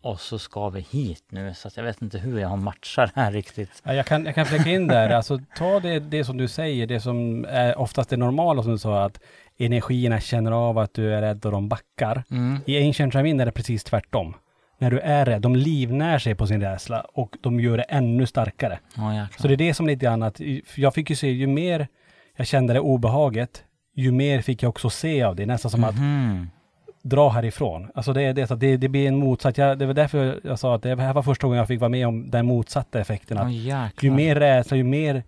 Och 0.02 0.20
så 0.20 0.40
ska 0.40 0.70
vi 0.70 0.82
hit 0.92 1.24
nu, 1.30 1.54
så 1.54 1.70
jag 1.76 1.84
vet 1.84 2.02
inte 2.02 2.18
hur 2.18 2.40
jag 2.40 2.60
matchar 2.60 3.12
här 3.16 3.32
riktigt. 3.32 3.82
Ja, 3.84 3.94
jag, 3.94 4.06
kan, 4.06 4.26
jag 4.26 4.36
kan 4.36 4.46
flika 4.46 4.70
in 4.70 4.88
där, 4.88 5.10
alltså 5.10 5.40
ta 5.56 5.80
det, 5.80 6.00
det 6.00 6.24
som 6.26 6.38
du 6.38 6.48
säger, 6.48 6.88
det 6.88 7.00
som 7.00 7.46
är 7.50 7.78
oftast 7.80 8.10
det 8.10 8.18
normala 8.18 8.64
som 8.64 8.72
du 8.72 8.78
sa, 8.78 9.04
att 9.06 9.20
energierna 9.58 10.20
känner 10.20 10.52
av 10.52 10.78
att 10.78 10.94
du 10.94 11.14
är 11.16 11.22
rädd 11.22 11.46
och 11.46 11.52
de 11.52 11.70
backar. 11.70 12.24
Mm. 12.32 12.60
I 12.66 12.88
Ancient 12.88 13.16
Ramin 13.16 13.40
är 13.40 13.46
det 13.46 13.52
precis 13.52 13.84
tvärtom. 13.84 14.34
när 14.82 14.92
du 14.92 15.00
är 15.00 15.26
rädd. 15.26 15.42
De 15.42 15.56
livnär 15.56 16.20
sig 16.20 16.36
på 16.36 16.48
sin 16.48 16.62
rädsla 16.62 17.02
och 17.02 17.38
de 17.42 17.60
gör 17.60 17.78
det 17.78 17.84
ännu 17.84 18.26
starkare. 18.26 18.80
Ja. 18.96 19.28
Så 19.40 19.48
det 19.48 19.54
är 19.54 19.58
det 19.58 19.74
som 19.74 19.88
lite 19.88 20.06
grann 20.06 20.24
att, 20.24 20.42
jag 20.76 20.94
fick 20.94 21.10
ju 21.10 21.16
se, 21.16 21.28
ju 21.30 21.48
mer 21.48 21.88
jag 22.36 22.48
kände 22.48 22.74
det 22.74 22.80
obehaget, 22.80 23.64
ju 23.96 24.12
mer 24.12 24.42
fick 24.42 24.64
jag 24.64 24.70
också 24.70 24.90
se 24.90 25.24
av 25.24 25.36
det. 25.36 25.46
Nästan 25.46 25.72
som 25.72 25.84
att 25.84 25.96
Mhm. 25.96 26.50
Dra 27.02 27.30
härifrån. 27.30 27.92
Alltså 27.96 28.14
det, 28.14 28.22
är 28.22 28.34
det, 28.34 28.56
det, 28.56 28.78
det 28.78 28.90
blir 28.90 29.08
en 29.08 29.18
motsatt, 29.18 29.58
jag, 29.58 29.78
det 29.80 29.86
var 29.86 29.94
därför 29.94 30.40
jag 30.44 30.60
sa 30.60 30.76
att 30.76 30.84
det 30.84 30.96
här 31.02 31.14
var 31.14 31.24
första 31.24 31.48
gången 31.48 31.58
jag 31.58 31.68
fick 31.68 31.80
vara 31.80 31.90
med 31.90 32.08
om 32.08 32.30
den 32.30 32.46
motsatta 32.46 33.00
effekten. 33.00 33.38
Att 33.38 33.54
jäklar. 33.54 33.92
ju 34.00 34.12
mer 34.12 34.36
rädsla, 34.36 34.78
ju 34.78 34.84
mer, 34.84 35.24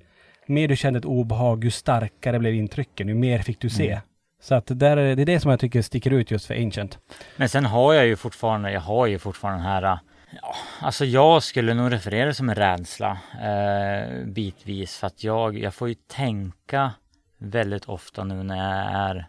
mer 0.45 0.67
du 0.67 0.75
kände 0.75 0.99
ett 0.99 1.05
obehag, 1.05 1.63
ju 1.63 1.71
starkare 1.71 2.39
blev 2.39 2.53
intrycken, 2.55 3.07
ju 3.07 3.13
mer 3.15 3.39
fick 3.39 3.60
du 3.60 3.69
se. 3.69 3.89
Mm. 3.91 4.01
Så 4.41 4.55
att 4.55 4.65
där, 4.67 4.97
är- 4.97 5.15
det 5.15 5.21
är 5.21 5.25
det 5.25 5.39
som 5.39 5.51
jag 5.51 5.60
tycker 5.60 5.81
sticker 5.81 6.12
ut 6.12 6.31
just 6.31 6.45
för 6.45 6.55
Ancient. 6.55 6.99
Men 7.38 7.49
sen 7.49 7.65
har 7.65 7.93
jag 7.93 8.05
ju 8.07 8.15
fortfarande, 8.15 8.71
jag 8.71 8.81
har 8.81 9.07
ju 9.07 9.19
fortfarande 9.19 9.60
den 9.63 9.67
här, 9.71 9.81
ja, 9.81 10.55
alltså 10.81 11.05
jag 11.05 11.43
skulle 11.43 11.73
nog 11.73 11.91
referera 11.93 12.25
det 12.25 12.34
som 12.34 12.49
en 12.49 12.55
rädsla 12.55 13.17
eh, 13.41 14.25
bitvis 14.25 14.97
för 14.97 15.07
att 15.07 15.23
jag, 15.23 15.57
jag 15.57 15.73
får 15.73 15.89
ju 15.89 15.95
tänka 16.07 16.91
väldigt 17.38 17.86
ofta 17.86 18.23
nu 18.23 18.43
när 18.43 18.57
jag 18.57 18.91
är, 19.10 19.27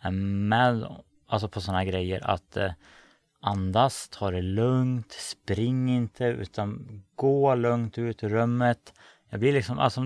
är 0.00 0.10
med, 0.10 0.86
alltså 1.26 1.48
på 1.48 1.60
sådana 1.60 1.84
grejer 1.84 2.30
att 2.30 2.56
eh, 2.56 2.72
andas, 3.40 4.08
ta 4.08 4.30
det 4.30 4.42
lugnt, 4.42 5.12
spring 5.12 5.90
inte 5.90 6.24
utan 6.24 7.02
gå 7.14 7.54
lugnt 7.54 7.98
ut 7.98 8.24
ur 8.24 8.28
rummet. 8.28 8.94
Jag 9.28 9.40
blir 9.40 9.52
liksom 9.52 9.78
alltså 9.78 10.00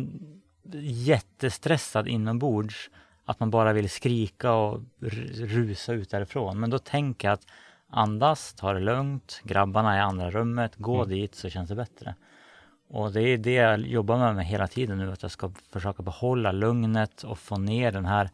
jättestressad 0.83 2.09
inombords 2.09 2.91
att 3.25 3.41
man 3.41 3.51
bara 3.51 3.73
vill 3.73 3.91
skrika 3.91 4.53
och 4.53 4.81
rusa 5.01 5.93
ut 5.93 6.11
därifrån. 6.11 6.61
Men 6.61 6.71
då 6.71 6.79
tänker 6.79 7.29
jag 7.29 7.35
att 7.35 7.47
andas, 7.91 8.55
ta 8.55 8.73
det 8.73 8.81
lugnt, 8.81 9.41
grabbarna 9.45 9.95
är 9.95 9.99
i 9.99 10.01
andra 10.01 10.31
rummet, 10.31 10.77
gå 10.77 11.05
dit 11.05 11.35
så 11.35 11.49
känns 11.49 11.69
det 11.69 11.75
bättre. 11.75 12.15
Och 12.89 13.13
det 13.13 13.23
är 13.23 13.39
det 13.39 13.53
jag 13.53 13.81
jobbar 13.81 14.33
med 14.33 14.47
hela 14.47 14.67
tiden 14.67 14.99
nu, 14.99 15.13
att 15.13 15.23
jag 15.23 15.31
ska 15.31 15.51
försöka 15.73 16.03
behålla 16.03 16.53
lugnet 16.53 17.23
och 17.23 17.39
få 17.39 17.59
ner 17.59 17.93
den 17.93 18.07
här 18.07 18.31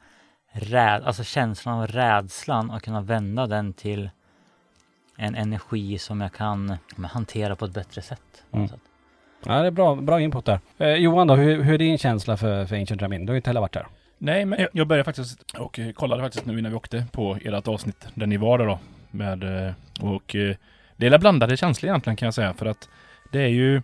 räd, 0.55 1.03
alltså 1.05 1.25
känslan 1.25 1.79
av 1.81 1.87
rädslan 1.87 2.71
och 2.71 2.83
kunna 2.83 3.01
vända 3.01 3.47
den 3.47 3.73
till 3.73 4.11
en 5.17 5.35
energi 5.35 5.99
som 5.99 6.21
jag 6.21 6.33
kan 6.33 6.77
hantera 7.13 7.57
på 7.57 7.65
ett 7.65 7.75
bättre 7.75 8.03
sätt. 8.03 8.45
Mm. 8.53 8.69
sätt. 8.69 8.81
Ja, 9.47 9.61
det 9.61 9.67
är 9.67 9.71
bra, 9.71 9.95
bra 9.95 10.21
input 10.21 10.45
där. 10.45 10.61
Eh, 10.79 10.95
Johan 10.95 11.27
då, 11.27 11.35
hur, 11.35 11.63
hur 11.63 11.75
är 11.75 11.79
din 11.79 11.99
känsla 11.99 12.37
för, 12.37 12.67
för 12.67 12.77
Ancient 12.77 13.03
Ramin? 13.03 13.27
Du 13.27 13.31
har 13.31 13.35
ju 13.35 13.39
inte 13.39 13.51
heller 13.51 13.61
varit 13.61 13.73
där. 13.73 13.87
Nej, 14.19 14.45
men 14.45 14.67
jag- 14.73 14.87
började 14.87 15.05
faktiskt 15.05 15.43
och 15.59 15.81
kollade 15.95 16.23
faktiskt 16.23 16.47
nu 16.47 16.59
innan 16.59 16.73
vi 16.73 16.77
åkte 16.77 17.07
på 17.13 17.39
ert 17.45 17.69
avsnitt 17.69 18.07
där 18.15 18.27
ni 18.27 18.37
var 18.37 18.59
där 18.59 18.67
då. 18.67 18.79
Med, 19.11 19.67
eh, 19.67 19.73
och 20.01 20.35
eh, 20.35 20.57
det 20.97 21.07
är 21.07 21.19
blandade 21.19 21.57
känslor 21.57 21.89
egentligen 21.89 22.17
kan 22.17 22.27
jag 22.27 22.35
säga 22.35 22.55
för 22.55 22.67
att 22.67 22.89
det 23.33 23.41
är 23.41 23.49
ju 23.49 23.83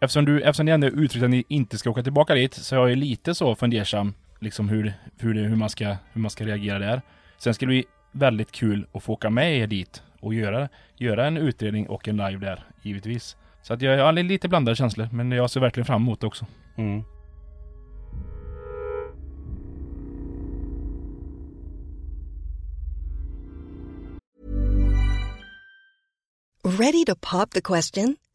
Eftersom 0.00 0.24
du, 0.24 0.42
eftersom 0.42 0.66
ni 0.66 0.72
ändå 0.72 0.86
uttryckt 0.86 1.24
att 1.24 1.30
ni 1.30 1.44
inte 1.48 1.78
ska 1.78 1.90
åka 1.90 2.02
tillbaka 2.02 2.34
dit 2.34 2.54
så 2.54 2.74
är 2.74 2.78
jag 2.80 2.90
ju 2.90 2.96
lite 2.96 3.34
så 3.34 3.54
fundersam 3.54 4.14
liksom 4.38 4.68
hur, 4.68 4.92
hur, 5.18 5.34
det, 5.34 5.40
hur, 5.40 5.56
man 5.56 5.70
ska, 5.70 5.96
hur 6.12 6.20
man 6.20 6.30
ska 6.30 6.46
reagera 6.46 6.78
där. 6.78 7.02
Sen 7.38 7.54
ska 7.54 7.66
det 7.66 7.70
bli 7.70 7.84
väldigt 8.12 8.52
kul 8.52 8.86
att 8.92 9.02
få 9.02 9.12
åka 9.12 9.30
med 9.30 9.58
er 9.58 9.66
dit 9.66 10.02
och 10.20 10.34
göra, 10.34 10.68
göra 10.96 11.26
en 11.26 11.36
utredning 11.36 11.88
och 11.88 12.08
en 12.08 12.16
live 12.16 12.46
där 12.46 12.64
givetvis. 12.82 13.36
Så 13.62 13.74
att 13.74 13.82
jag 13.82 13.98
jag 13.98 14.04
har 14.04 14.12
lite 14.12 14.48
blandade 14.48 14.76
känslor 14.76 15.08
men 15.12 15.32
jag 15.32 15.50
ser 15.50 15.60
verkligen 15.60 15.86
fram 15.86 16.02
emot 16.02 16.20
det 16.20 16.26
också. 16.26 16.46
Mm. 16.76 17.04
Ready 26.64 27.04
to 27.04 27.14
pop 27.14 27.50
the 27.50 27.60
question? 27.60 28.16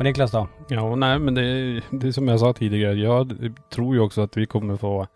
Men 0.00 0.04
Niklas 0.04 0.30
då? 0.30 0.48
Ja, 0.68 0.94
nej 0.96 1.18
men 1.18 1.34
det, 1.34 1.42
det 1.90 2.08
är 2.08 2.12
som 2.12 2.28
jag 2.28 2.40
sa 2.40 2.52
tidigare. 2.52 2.94
Jag 2.94 3.32
tror 3.74 3.94
ju 3.94 4.00
också 4.00 4.20
att 4.20 4.36
vi 4.36 4.46
kommer 4.46 4.76
få 4.76 5.06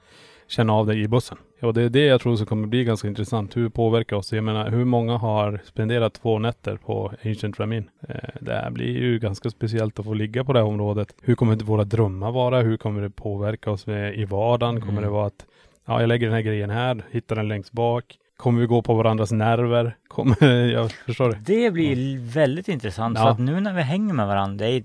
känna 0.48 0.72
av 0.72 0.86
det 0.86 0.94
i 0.94 1.08
bussen. 1.08 1.38
Ja, 1.60 1.72
det 1.72 1.82
är 1.82 1.88
det 1.88 2.06
jag 2.06 2.20
tror 2.20 2.36
som 2.36 2.46
kommer 2.46 2.66
bli 2.66 2.84
ganska 2.84 3.08
intressant. 3.08 3.56
Hur 3.56 3.68
påverkar 3.68 4.16
oss. 4.16 4.32
Jag 4.32 4.44
menar, 4.44 4.70
hur 4.70 4.84
många 4.84 5.16
har 5.16 5.60
spenderat 5.64 6.14
två 6.14 6.38
nätter 6.38 6.76
på 6.76 7.12
Ancient 7.24 7.60
Ramin? 7.60 7.90
Eh, 8.08 8.14
det 8.40 8.52
här 8.52 8.70
blir 8.70 8.98
ju 8.98 9.18
ganska 9.18 9.50
speciellt 9.50 9.98
att 9.98 10.04
få 10.04 10.14
ligga 10.14 10.44
på 10.44 10.52
det 10.52 10.58
här 10.58 10.66
området. 10.66 11.14
Hur 11.22 11.34
kommer 11.34 11.56
våra 11.56 11.84
drömmar 11.84 12.32
vara? 12.32 12.60
Hur 12.60 12.76
kommer 12.76 13.02
det 13.02 13.10
påverka 13.10 13.70
oss 13.70 13.86
med, 13.86 14.14
i 14.14 14.24
vardagen? 14.24 14.80
Kommer 14.80 14.92
Mm. 14.92 15.04
det 15.04 15.10
vara 15.10 15.26
att 15.26 15.46
ja, 15.86 16.00
jag 16.00 16.08
lägger 16.08 16.26
den 16.26 16.34
här 16.34 16.42
grejen 16.42 16.70
här, 16.70 17.02
hittar 17.10 17.36
den 17.36 17.48
längst 17.48 17.72
bak. 17.72 18.18
Kommer 18.44 18.60
vi 18.60 18.66
gå 18.66 18.82
på 18.82 18.94
varandras 18.94 19.32
nerver? 19.32 19.96
Kommer, 20.08 20.66
jag 20.72 20.92
förstår 20.92 21.30
det. 21.30 21.38
Det 21.44 21.70
blir 21.70 22.18
väldigt 22.18 22.68
intressant. 22.68 23.18
Ja. 23.18 23.24
För 23.24 23.30
att 23.30 23.38
nu 23.38 23.60
när 23.60 23.72
vi 23.72 23.82
hänger 23.82 24.14
med 24.14 24.26
varandra, 24.26 24.66
det 24.66 24.72
är, 24.72 24.84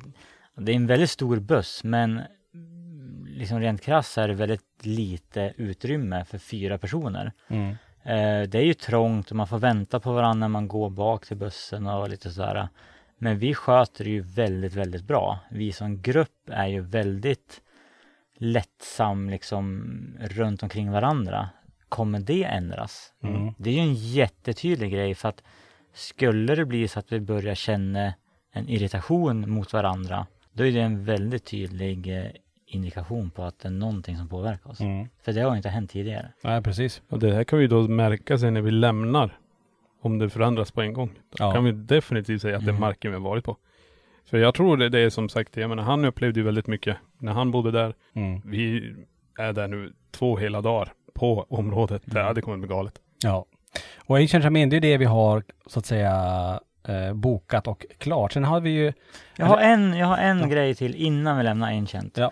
det 0.55 0.71
är 0.71 0.75
en 0.75 0.87
väldigt 0.87 1.09
stor 1.09 1.39
buss, 1.39 1.83
men 1.83 2.21
liksom 3.27 3.59
rent 3.59 3.81
krasst 3.81 4.11
så 4.11 4.21
är 4.21 4.27
det 4.27 4.33
väldigt 4.33 4.61
lite 4.81 5.53
utrymme 5.57 6.25
för 6.25 6.37
fyra 6.37 6.77
personer. 6.77 7.31
Mm. 7.47 7.69
Eh, 8.03 8.49
det 8.49 8.55
är 8.57 8.63
ju 8.63 8.73
trångt 8.73 9.29
och 9.29 9.35
man 9.35 9.47
får 9.47 9.59
vänta 9.59 9.99
på 9.99 10.11
varandra 10.11 10.39
när 10.39 10.47
man 10.47 10.67
går 10.67 10.89
bak 10.89 11.25
till 11.25 11.37
bussen 11.37 11.87
och 11.87 12.09
lite 12.09 12.31
sådär. 12.31 12.67
Men 13.17 13.39
vi 13.39 13.53
sköter 13.53 14.03
det 14.03 14.09
ju 14.09 14.21
väldigt, 14.21 14.73
väldigt 14.73 15.03
bra. 15.03 15.39
Vi 15.51 15.71
som 15.71 16.01
grupp 16.01 16.49
är 16.49 16.67
ju 16.67 16.81
väldigt 16.81 17.61
lättsam 18.37 19.29
liksom 19.29 19.93
runt 20.19 20.63
omkring 20.63 20.91
varandra. 20.91 21.49
Kommer 21.89 22.19
det 22.19 22.43
ändras? 22.43 23.13
Mm. 23.23 23.53
Det 23.57 23.69
är 23.69 23.73
ju 23.73 23.79
en 23.79 23.93
jättetydlig 23.93 24.91
grej 24.91 25.15
för 25.15 25.29
att 25.29 25.43
skulle 25.93 26.55
det 26.55 26.65
bli 26.65 26.87
så 26.87 26.99
att 26.99 27.11
vi 27.11 27.19
börjar 27.19 27.55
känna 27.55 28.13
en 28.53 28.69
irritation 28.69 29.49
mot 29.51 29.73
varandra, 29.73 30.27
då 30.53 30.65
är 30.65 30.71
det 30.71 30.79
en 30.81 31.05
väldigt 31.05 31.45
tydlig 31.45 32.17
eh, 32.17 32.31
indikation 32.65 33.29
på 33.29 33.43
att 33.43 33.59
det 33.59 33.67
är 33.67 33.71
någonting 33.71 34.17
som 34.17 34.27
påverkar 34.29 34.69
oss. 34.69 34.79
Mm. 34.81 35.07
För 35.23 35.33
det 35.33 35.41
har 35.41 35.55
inte 35.55 35.69
hänt 35.69 35.91
tidigare. 35.91 36.31
Nej, 36.43 36.61
precis. 36.61 37.01
Och 37.09 37.19
det 37.19 37.33
här 37.33 37.43
kan 37.43 37.59
vi 37.59 37.67
då 37.67 37.87
märka 37.87 38.37
sen 38.37 38.53
när 38.53 38.61
vi 38.61 38.71
lämnar. 38.71 39.37
Om 40.01 40.17
det 40.19 40.29
förändras 40.29 40.71
på 40.71 40.81
en 40.81 40.93
gång. 40.93 41.09
Då 41.29 41.43
Ja. 41.45 41.51
kan 41.53 41.63
vi 41.63 41.71
definitivt 41.71 42.41
säga 42.41 42.57
att 42.57 42.63
det 42.65 42.69
är 42.69 42.69
Mm. 42.69 42.81
marken 42.81 43.11
vi 43.11 43.17
har 43.17 43.23
varit 43.23 43.43
på. 43.45 43.57
För 44.25 44.37
jag 44.37 44.53
tror 44.53 44.77
det, 44.77 44.89
det 44.89 44.99
är 44.99 45.09
som 45.09 45.29
sagt, 45.29 45.57
jag 45.57 45.69
menar 45.69 45.83
han 45.83 46.05
upplevde 46.05 46.39
ju 46.39 46.43
väldigt 46.45 46.67
mycket 46.67 46.97
när 47.17 47.33
han 47.33 47.51
bodde 47.51 47.71
där. 47.71 47.93
Mm. 48.13 48.41
Vi 48.45 48.93
är 49.37 49.53
där 49.53 49.67
nu 49.67 49.93
två 50.11 50.37
hela 50.37 50.61
dagar 50.61 50.93
på 51.19 51.45
området. 51.49 52.01
Det 52.05 52.11
Mm. 52.19 52.27
hade 52.27 52.41
kommit 52.41 52.59
bli 52.59 52.69
galet. 52.75 52.93
Ja. 53.23 53.45
Och 54.05 54.17
Ancient 54.17 54.45
Ramin, 54.45 54.69
det 54.69 54.75
är 54.75 54.81
det 54.81 54.97
vi 54.97 55.05
har 55.05 55.43
så 55.65 55.79
att 55.79 55.85
säga 55.85 56.13
eh, 56.87 57.13
bokat 57.13 57.67
och 57.67 57.85
klart. 57.97 58.31
Sen 58.33 58.43
har 58.43 58.59
vi 58.59 58.69
ju... 58.69 58.93
Jag 59.37 59.45
har 59.45 59.57
en, 59.57 59.97
jag 59.97 60.07
har 60.07 60.17
en 60.17 60.39
Ja. 60.39 60.45
grej 60.47 60.75
till 60.75 60.95
innan 60.95 61.37
vi 61.37 61.43
lämnar 61.43 61.67
Ancient. 61.71 62.17
Ja. 62.17 62.31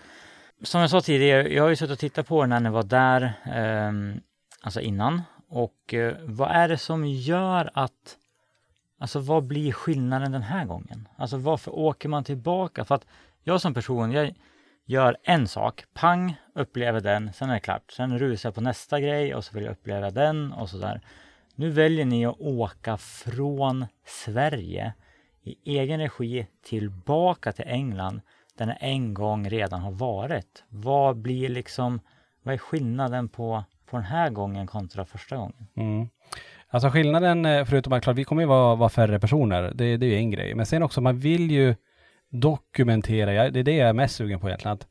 Som 0.62 0.80
jag 0.80 0.90
sa 0.90 1.00
tidigare, 1.00 1.48
jag 1.54 1.62
har 1.62 1.70
ju 1.70 1.76
suttit 1.76 1.92
och 1.92 1.98
tittat 1.98 2.26
på 2.26 2.46
när 2.46 2.60
ni 2.60 2.70
var 2.70 2.82
där, 2.82 3.32
ehm, 3.54 4.20
alltså 4.62 4.80
innan. 4.80 5.22
Och 5.48 5.94
eh, 5.94 6.14
vad 6.24 6.50
är 6.50 6.68
det 6.68 6.78
som 6.78 7.06
gör 7.06 7.70
att, 7.74 8.16
alltså 9.00 9.20
vad 9.20 9.44
blir 9.44 9.72
skillnaden 9.72 10.32
den 10.32 10.42
här 10.42 10.64
gången? 10.64 11.08
Alltså 11.16 11.36
varför 11.36 11.74
åker 11.78 12.08
man 12.08 12.24
tillbaka? 12.24 12.84
För 12.84 12.94
att 12.94 13.06
jag 13.42 13.60
som 13.60 13.74
person, 13.74 14.12
jag 14.12 14.34
gör 14.88 15.16
en 15.22 15.48
sak, 15.48 15.84
pang, 15.94 16.36
upplever 16.54 17.00
den, 17.00 17.32
sen 17.32 17.50
är 17.50 17.54
det 17.54 17.60
klart. 17.60 17.92
Sen 17.92 18.18
rusar 18.18 18.48
jag 18.48 18.54
på 18.54 18.60
nästa 18.60 19.00
grej 19.00 19.34
och 19.34 19.44
så 19.44 19.54
vill 19.54 19.64
jag 19.64 19.72
uppleva 19.72 20.10
den 20.10 20.52
och 20.52 20.68
sådär. 20.68 21.00
Nu 21.54 21.70
väljer 21.70 22.04
ni 22.04 22.26
att 22.26 22.40
åka 22.40 22.96
från 22.96 23.86
Sverige 24.06 24.92
i 25.42 25.78
egen 25.78 26.00
regi 26.00 26.46
tillbaka 26.64 27.52
till 27.52 27.64
England 27.68 28.20
där 28.58 28.66
ni 28.66 28.74
en 28.80 29.14
gång 29.14 29.48
redan 29.48 29.80
har 29.80 29.92
varit. 29.92 30.64
Vad 30.68 31.16
blir 31.16 31.48
liksom, 31.48 32.00
vad 32.42 32.54
är 32.54 32.58
skillnaden 32.58 33.28
på, 33.28 33.64
på 33.90 33.96
den 33.96 34.06
här 34.06 34.30
gången 34.30 34.66
kontra 34.66 35.04
första 35.04 35.36
gången? 35.36 35.66
Mm. 35.76 36.08
Alltså 36.68 36.90
skillnaden, 36.90 37.46
eh, 37.46 37.64
förutom 37.64 37.92
att 37.92 38.02
klart, 38.02 38.16
vi 38.16 38.24
kommer 38.24 38.42
ju 38.42 38.48
vara, 38.48 38.74
vara 38.74 38.88
färre 38.88 39.20
personer, 39.20 39.72
det, 39.74 39.96
det 39.96 40.06
är 40.06 40.10
ju 40.10 40.16
en 40.16 40.30
grej. 40.30 40.54
Men 40.54 40.66
sen 40.66 40.82
också, 40.82 41.00
man 41.00 41.18
vill 41.18 41.50
ju 41.50 41.74
dokumentera, 42.30 43.50
det 43.50 43.60
är 43.60 43.64
det 43.64 43.76
jag 43.76 43.88
är 43.88 43.92
mest 43.92 44.16
sugen 44.16 44.40
på 44.40 44.48
egentligen, 44.48 44.72
att 44.72 44.86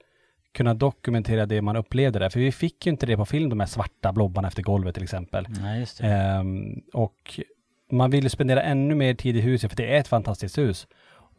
kunna 0.51 0.73
dokumentera 0.73 1.45
det 1.45 1.61
man 1.61 1.75
upplevde 1.75 2.19
där. 2.19 2.29
För 2.29 2.39
vi 2.39 2.51
fick 2.51 2.85
ju 2.85 2.91
inte 2.91 3.05
det 3.05 3.17
på 3.17 3.25
film, 3.25 3.49
de 3.49 3.59
här 3.59 3.67
svarta 3.67 4.13
blobbarna 4.13 4.47
efter 4.47 4.63
golvet 4.63 4.95
till 4.95 5.03
exempel. 5.03 5.47
Nej, 5.61 5.79
just 5.79 5.97
det. 5.97 6.07
Ehm, 6.07 6.81
och 6.93 7.39
man 7.91 8.11
vill 8.11 8.23
ju 8.23 8.29
spendera 8.29 8.61
ännu 8.61 8.95
mer 8.95 9.13
tid 9.13 9.37
i 9.37 9.41
huset, 9.41 9.71
för 9.71 9.77
det 9.77 9.95
är 9.95 9.99
ett 9.99 10.07
fantastiskt 10.07 10.57
hus. 10.57 10.87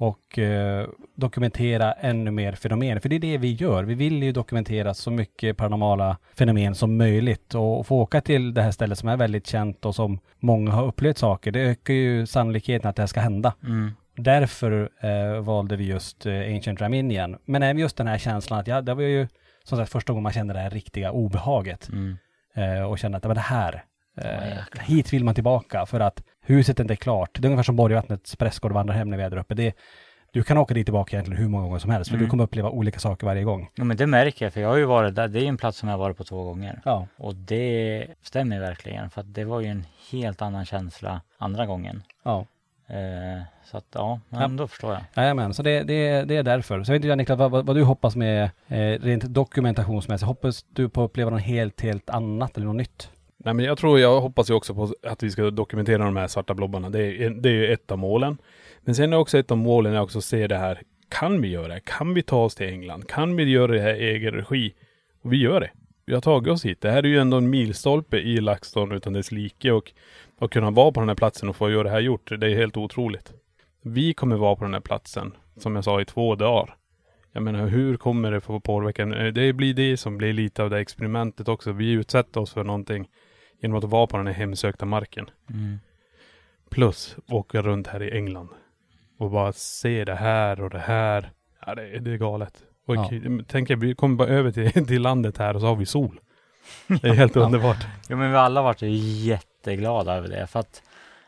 Och 0.01 0.39
eh, 0.39 0.89
dokumentera 1.15 1.93
ännu 1.93 2.31
mer 2.31 2.53
fenomen, 2.53 3.01
för 3.01 3.09
det 3.09 3.17
är 3.17 3.21
det 3.21 3.39
vi 3.39 3.53
gör. 3.53 3.85
Vi 3.85 3.95
vill 3.95 4.23
ju 4.23 4.33
dokumentera 4.33 4.95
så 4.95 5.11
mycket 5.11 5.57
paranormala 5.57 6.17
fenomen 6.35 6.75
som 6.75 6.97
möjligt 6.97 7.55
och 7.55 7.87
få 7.87 8.01
åka 8.01 8.21
till 8.21 8.55
det 8.55 8.63
här 8.63 8.71
stället 8.71 8.99
som 8.99 9.09
är 9.09 9.17
väldigt 9.17 9.47
känt 9.47 9.85
och 9.85 9.95
som 9.95 10.19
många 10.39 10.71
har 10.71 10.87
upplevt 10.87 11.19
saker. 11.19 11.51
Det 11.53 11.61
ökar 11.61 11.95
ju 11.95 12.27
sannolikheten 12.27 12.91
att 12.91 12.97
det 12.97 13.03
här 13.03 13.07
ska 13.07 13.21
hända. 13.21 13.55
Mm. 13.65 13.91
Därför 14.19 14.91
eh, 15.01 15.41
valde 15.41 15.77
vi 15.77 15.85
just 15.85 16.27
eh, 16.27 16.55
Ancient 16.55 16.81
Ram 16.81 16.95
in 16.95 17.11
igen. 17.11 17.39
Men 17.45 17.63
även 17.63 17.79
just 17.79 17.97
den 17.97 18.07
här 18.07 18.19
känslan 18.19 18.59
att, 18.61 18.67
ja, 18.67 18.81
det 18.81 18.95
var 18.95 19.03
ju 19.03 19.29
som 19.65 19.79
sagt 19.79 19.93
första 19.93 20.13
gången 20.13 20.23
man 20.23 20.33
kände 20.33 20.55
det 20.55 20.61
här 20.61 20.71
riktiga 20.71 21.11
obehaget. 21.13 21.89
Mm. 21.89 22.17
Eh, 22.55 22.83
och 22.83 22.99
kände 22.99 23.17
att 23.17 23.23
det 23.23 23.29
var 23.29 23.35
det 23.35 23.41
här. 23.41 23.85
Jäklar. 24.17 24.85
hit 24.85 25.13
vill 25.13 25.25
man 25.25 25.35
tillbaka 25.35 25.87
för 25.87 26.01
att 26.01 26.23
huset 26.43 26.81
inte 26.81 26.95
är 26.95 26.97
klart. 26.97 27.31
Det 27.33 27.47
är 27.47 27.51
ungefär 27.51 27.63
som 27.63 27.77
Borgvattnets 27.77 28.37
prästgård 28.37 28.73
vandrar 28.73 28.95
hem 28.95 29.11
när 29.11 29.17
vi 29.17 29.23
är 29.23 29.31
där 29.31 29.37
uppe. 29.37 29.55
Det, 29.55 29.75
du 30.33 30.43
kan 30.43 30.59
åka 30.59 30.75
dit 30.75 30.87
tillbaka 30.87 31.17
egentligen 31.17 31.43
hur 31.43 31.49
många 31.49 31.65
gånger 31.65 31.79
som 31.79 31.91
helst, 31.91 32.11
för 32.11 32.17
Mm. 32.17 32.27
du 32.27 32.31
kommer 32.31 32.45
uppleva 32.45 32.71
olika 32.71 32.99
saker 32.99 33.27
varje 33.27 33.45
gång. 33.45 33.71
Ja, 33.75 33.85
men 33.85 33.97
det 33.97 34.07
märker 34.07 34.45
jag, 34.47 34.53
för 34.53 34.61
jag 34.61 34.69
har 34.69 34.77
ju 34.77 34.85
varit 34.85 35.15
där. 35.15 35.29
Det 35.29 35.39
är 35.39 35.43
ju 35.43 35.47
en 35.49 35.57
plats 35.57 35.79
som 35.79 35.89
jag 35.89 35.97
har 35.97 35.99
varit 36.05 36.17
på 36.17 36.25
två 36.25 36.45
gånger. 36.45 36.81
Ja. 36.85 37.07
Och 37.17 37.35
det 37.35 38.07
stämmer 38.23 38.61
verkligen, 38.61 39.11
för 39.11 39.21
att 39.21 39.35
det 39.35 39.45
var 39.45 39.61
ju 39.61 39.67
en 39.67 39.87
helt 40.11 40.43
annan 40.43 40.65
känsla 40.65 41.21
andra 41.39 41.67
gången. 41.67 42.03
Ja. 42.25 42.47
Eh, 42.91 43.43
så 43.65 43.77
att 43.77 43.87
ja, 43.95 44.21
men 44.29 44.41
Ja. 44.41 44.49
då 44.49 44.69
förstår 44.69 44.93
jag. 44.93 45.01
Jajamän, 45.17 45.55
så 45.55 45.63
det, 45.63 45.83
det, 45.83 46.23
det 46.23 46.37
är 46.37 46.43
därför. 46.43 46.85
Så 46.85 46.93
jag 46.93 46.95
vet 46.99 47.05
inte 47.05 47.17
Niklas, 47.17 47.39
vad, 47.39 47.67
vad, 47.67 47.77
du 47.77 47.83
hoppas 47.83 48.17
med 48.17 48.51
eh, 48.69 48.79
rent 49.01 49.25
dokumentationsmässigt. 49.25 50.27
Hoppas 50.27 50.65
du 50.69 50.89
på 50.89 51.05
att 51.05 51.11
uppleva 51.11 51.31
något 51.31 51.43
helt, 51.43 51.81
helt 51.81 52.11
annat 52.11 52.57
eller 52.57 52.67
något 52.67 52.77
nytt? 52.77 53.11
Nej 53.37 53.55
men 53.55 53.65
jag 53.65 53.79
tror, 53.79 54.01
jag 54.01 54.21
hoppas 54.21 54.51
ju 54.51 54.55
också 54.55 54.75
på 54.75 54.95
att 55.03 55.23
vi 55.23 55.31
ska 55.31 55.51
dokumentera 55.51 56.05
de 56.05 56.17
här 56.17 56.27
svarta 56.27 56.55
blobbarna. 56.55 56.91
Det 56.91 57.25
är, 57.25 57.31
det 57.31 57.49
är 57.49 57.53
ju 57.53 57.73
ett 57.73 57.91
av 57.91 57.99
målen. 57.99 58.39
Men 58.81 58.95
sen 58.95 59.13
är 59.13 59.17
också 59.17 59.39
ett 59.39 59.51
av 59.51 59.59
målen 59.59 59.95
är 59.95 60.01
också 60.01 60.19
att 60.19 60.25
se 60.25 60.47
det 60.47 60.57
här. 60.57 60.83
Kan 61.09 61.43
vi 61.43 61.49
göra 61.49 61.69
det? 61.69 61.81
Kan 61.81 62.15
vi 62.15 62.23
ta 62.23 62.45
oss 62.45 62.55
till 62.55 62.69
England? 62.69 63.09
Kan 63.09 63.37
vi 63.37 63.45
göra 63.45 63.73
det 63.73 63.81
här 63.81 63.95
i 63.95 64.09
egen 64.11 64.35
regi? 64.35 64.75
Och 65.23 65.33
vi 65.33 65.37
gör 65.37 65.61
det. 65.61 65.71
Vi 66.07 66.15
har 66.15 66.21
tagit 66.21 66.53
oss 66.53 66.65
hit. 66.65 66.81
Det 66.81 66.91
här 66.91 67.03
är 67.03 67.09
ju 67.09 67.19
ändå 67.19 67.37
en 67.37 67.51
milstolpe 67.51 68.17
i 68.17 68.41
LaxTon 68.41 68.93
utan 68.93 69.13
dess 69.13 69.33
like 69.33 69.73
och 69.73 69.93
att 70.39 70.51
kunna 70.51 70.71
vara 70.71 70.93
på 70.93 71.01
den 71.01 71.09
här 71.09 71.17
platsen 71.17 71.49
och 71.49 71.57
få 71.57 71.71
göra 71.71 71.83
det 71.83 71.91
här 71.91 72.01
gjort. 72.01 72.31
Det 72.41 72.47
är 72.53 72.57
helt 72.57 72.77
otroligt. 72.77 73.33
Vi 73.83 74.15
kommer 74.15 74.37
vara 74.37 74.57
på 74.57 74.65
den 74.65 74.75
här 74.75 74.81
platsen, 74.81 75.33
som 75.57 75.75
jag 75.75 75.85
sa, 75.85 76.01
i 76.01 76.05
två 76.05 76.35
dagar. 76.35 76.75
Jag 77.33 77.43
menar, 77.43 77.67
hur 77.67 77.97
kommer 77.97 78.31
det 78.31 78.41
få 78.41 78.61
påverka? 78.61 79.03
Eh, 79.03 79.33
Det 79.33 79.53
blir 79.53 79.75
det 79.75 79.97
som 79.97 80.19
blir 80.19 80.33
lite 80.33 80.63
av 80.63 80.71
det 80.71 80.79
experimentet 80.79 81.49
också. 81.49 81.73
Vi 81.73 81.91
utsätter 81.91 82.41
oss 82.41 82.53
för 82.53 82.65
någonting 82.65 83.09
genom 83.63 83.79
att 83.79 83.85
vara 83.85 84.07
på 84.07 84.17
den 84.17 84.27
här 84.27 84.35
hemsökta 84.35 84.87
marken. 84.87 85.31
Mm. 85.51 85.79
Plus 86.71 87.17
åka 87.31 87.63
runt 87.63 87.87
här 87.87 88.03
i 88.03 88.11
England. 88.17 88.49
Och 89.19 89.31
bara 89.31 89.53
se 89.53 90.05
det 90.05 90.15
här 90.15 90.61
och 90.61 90.71
det 90.71 90.79
här. 90.79 91.31
Ja, 91.67 91.75
det, 91.75 91.83
är- 91.89 92.01
det 92.01 92.11
är 92.13 92.17
galet. 92.17 92.63
Och 92.87 92.97
Ja. 92.97 93.11
tänk 93.49 93.71
vi 93.71 93.95
kommer 93.95 94.17
bara 94.17 94.29
över 94.29 94.51
till, 94.51 94.87
till 94.87 95.03
landet 95.03 95.39
här 95.39 95.55
och 95.55 95.61
så 95.61 95.67
har 95.67 95.77
vi 95.77 95.87
sol. 95.87 96.21
Det 96.87 97.09
är 97.09 97.15
helt 97.15 97.37
underbart. 97.47 97.87
Jo 98.09 98.17
men 98.17 98.31
vi 98.31 98.37
alla 98.37 98.63
varit 98.63 98.83
jätteglada 99.71 100.15
över 100.15 100.29
det. 100.29 100.47
För 100.47 100.61
att 100.61 100.83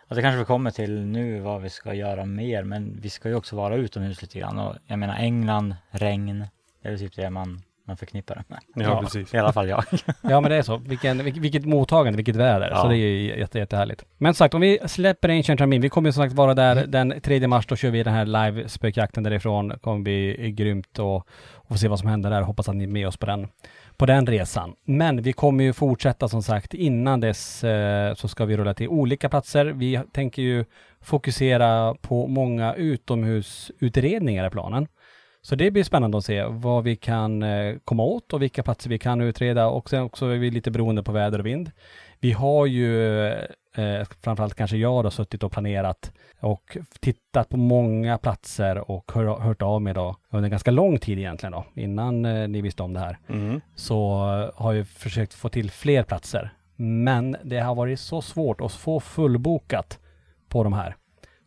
och 0.08 0.16
det 0.16 0.22
kanske 0.22 0.38
vi 0.38 0.44
kommer 0.44 0.70
till 0.70 1.00
nu 1.00 1.40
vad 1.40 1.62
vi 1.62 1.70
ska 1.70 1.94
göra 1.94 2.24
mer 2.24 2.64
men 2.64 3.00
vi 3.00 3.10
ska 3.10 3.28
ju 3.28 3.34
också 3.34 3.56
vara 3.56 3.76
utomhus 3.76 4.22
lite 4.22 4.38
grann. 4.38 4.58
Och 4.58 4.76
jag 4.86 4.98
menar 4.98 5.16
England, 5.16 5.74
regn, 5.90 6.46
det 6.82 6.88
är 6.88 6.92
väl 6.92 7.00
typ 7.00 7.16
det 7.16 7.30
man, 7.30 7.62
man 7.90 7.96
förknippar 7.96 8.34
det 8.34 8.44
med. 8.48 8.58
Ja, 8.74 8.82
Ja. 8.82 9.00
precis. 9.02 9.34
I 9.34 9.38
alla 9.38 9.52
fall 9.52 9.68
jag. 9.68 9.84
Ja 10.22 10.40
men 10.40 10.50
det 10.50 10.56
är 10.56 10.62
så. 10.62 10.76
Vilken, 10.76 11.24
vilket, 11.24 11.42
vilket 11.42 11.64
mottagande, 11.64 12.16
vilket 12.16 12.36
väder. 12.36 12.70
Ja. 12.70 12.82
Så 12.82 12.88
det 12.88 12.94
är 12.94 12.98
ju 12.98 13.38
jätte, 13.38 13.58
jättehärligt. 13.58 14.04
Men 14.18 14.34
sagt, 14.34 14.54
om 14.54 14.60
vi 14.60 14.78
släpper 14.86 15.28
Ancient 15.28 15.60
Ramin, 15.60 15.80
vi 15.80 15.88
kommer 15.88 16.08
ju 16.08 16.12
som 16.12 16.24
sagt 16.24 16.34
vara 16.34 16.54
där 16.54 16.76
Mm. 16.76 16.90
den 16.90 17.20
3 17.20 17.46
mars, 17.46 17.66
då 17.66 17.76
kör 17.76 17.90
vi 17.90 18.02
den 18.02 18.14
här 18.14 18.26
live 18.26 18.68
spökjakten 18.68 19.22
därifrån. 19.22 19.68
Det 19.68 19.78
kommer 19.78 19.98
bli 20.02 20.50
grymt 20.52 20.98
och, 20.98 21.16
och 21.54 21.68
få 21.68 21.78
se 21.78 21.88
vad 21.88 21.98
som 21.98 22.08
händer 22.08 22.30
där. 22.30 22.42
Hoppas 22.42 22.68
att 22.68 22.76
ni 22.76 22.84
är 22.84 22.88
med 22.88 23.08
oss 23.08 23.16
på 23.16 23.26
den, 23.26 23.48
på 23.96 24.06
den 24.06 24.26
resan. 24.26 24.74
Men 24.84 25.22
vi 25.22 25.32
kommer 25.32 25.64
ju 25.64 25.72
fortsätta 25.72 26.28
som 26.28 26.42
sagt. 26.42 26.74
Innan 26.74 27.20
dess 27.20 27.64
eh, 27.64 28.14
så 28.14 28.28
ska 28.28 28.44
vi 28.44 28.56
rulla 28.56 28.74
till 28.74 28.88
olika 28.88 29.28
platser. 29.28 29.66
Vi 29.66 30.00
tänker 30.12 30.42
ju 30.42 30.64
fokusera 31.02 31.94
på 31.94 32.26
många 32.26 32.74
utomhusutredningar 32.74 34.46
i 34.46 34.50
planen. 34.50 34.86
Så 35.42 35.54
det 35.54 35.70
blir 35.70 35.84
spännande 35.84 36.18
att 36.18 36.24
se 36.24 36.44
vad 36.44 36.84
vi 36.84 36.96
kan 36.96 37.42
eh, 37.42 37.76
komma 37.84 38.02
åt 38.02 38.32
och 38.32 38.42
vilka 38.42 38.62
platser 38.62 38.90
vi 38.90 38.98
kan 38.98 39.20
utreda 39.20 39.66
och 39.66 39.90
sen 39.90 40.02
också 40.02 40.26
är 40.26 40.38
vi 40.38 40.50
lite 40.50 40.70
beroende 40.70 41.02
på 41.02 41.12
väder 41.12 41.38
och 41.38 41.46
vind. 41.46 41.70
Vi 42.20 42.32
har 42.32 42.66
ju, 42.66 43.26
eh, 43.74 44.04
framförallt 44.22 44.54
kanske 44.54 44.76
jag 44.76 45.04
då, 45.04 45.10
suttit 45.10 45.42
och 45.42 45.52
planerat 45.52 46.12
och 46.40 46.76
tittat 47.00 47.48
på 47.48 47.56
många 47.56 48.18
platser 48.18 48.90
och 48.90 49.12
hör, 49.14 49.40
hört 49.40 49.62
av 49.62 49.82
mig 49.82 49.94
då 49.94 50.16
under 50.30 50.48
ganska 50.48 50.70
lång 50.70 50.98
tid 50.98 51.18
egentligen 51.18 51.52
då, 51.52 51.64
innan 51.74 52.24
eh, 52.24 52.48
ni 52.48 52.60
visste 52.60 52.82
om 52.82 52.92
det 52.92 53.00
här. 53.00 53.18
Mm. 53.28 53.60
Så 53.74 54.16
har 54.54 54.72
jag 54.72 54.88
försökt 54.88 55.34
få 55.34 55.48
till 55.48 55.70
fler 55.70 56.02
platser. 56.02 56.50
Men 56.76 57.36
det 57.42 57.58
har 57.58 57.74
varit 57.74 58.00
så 58.00 58.22
svårt 58.22 58.60
att 58.60 58.72
få 58.72 59.00
fullbokat 59.00 59.98
på 60.48 60.64
de 60.64 60.72
här. 60.72 60.96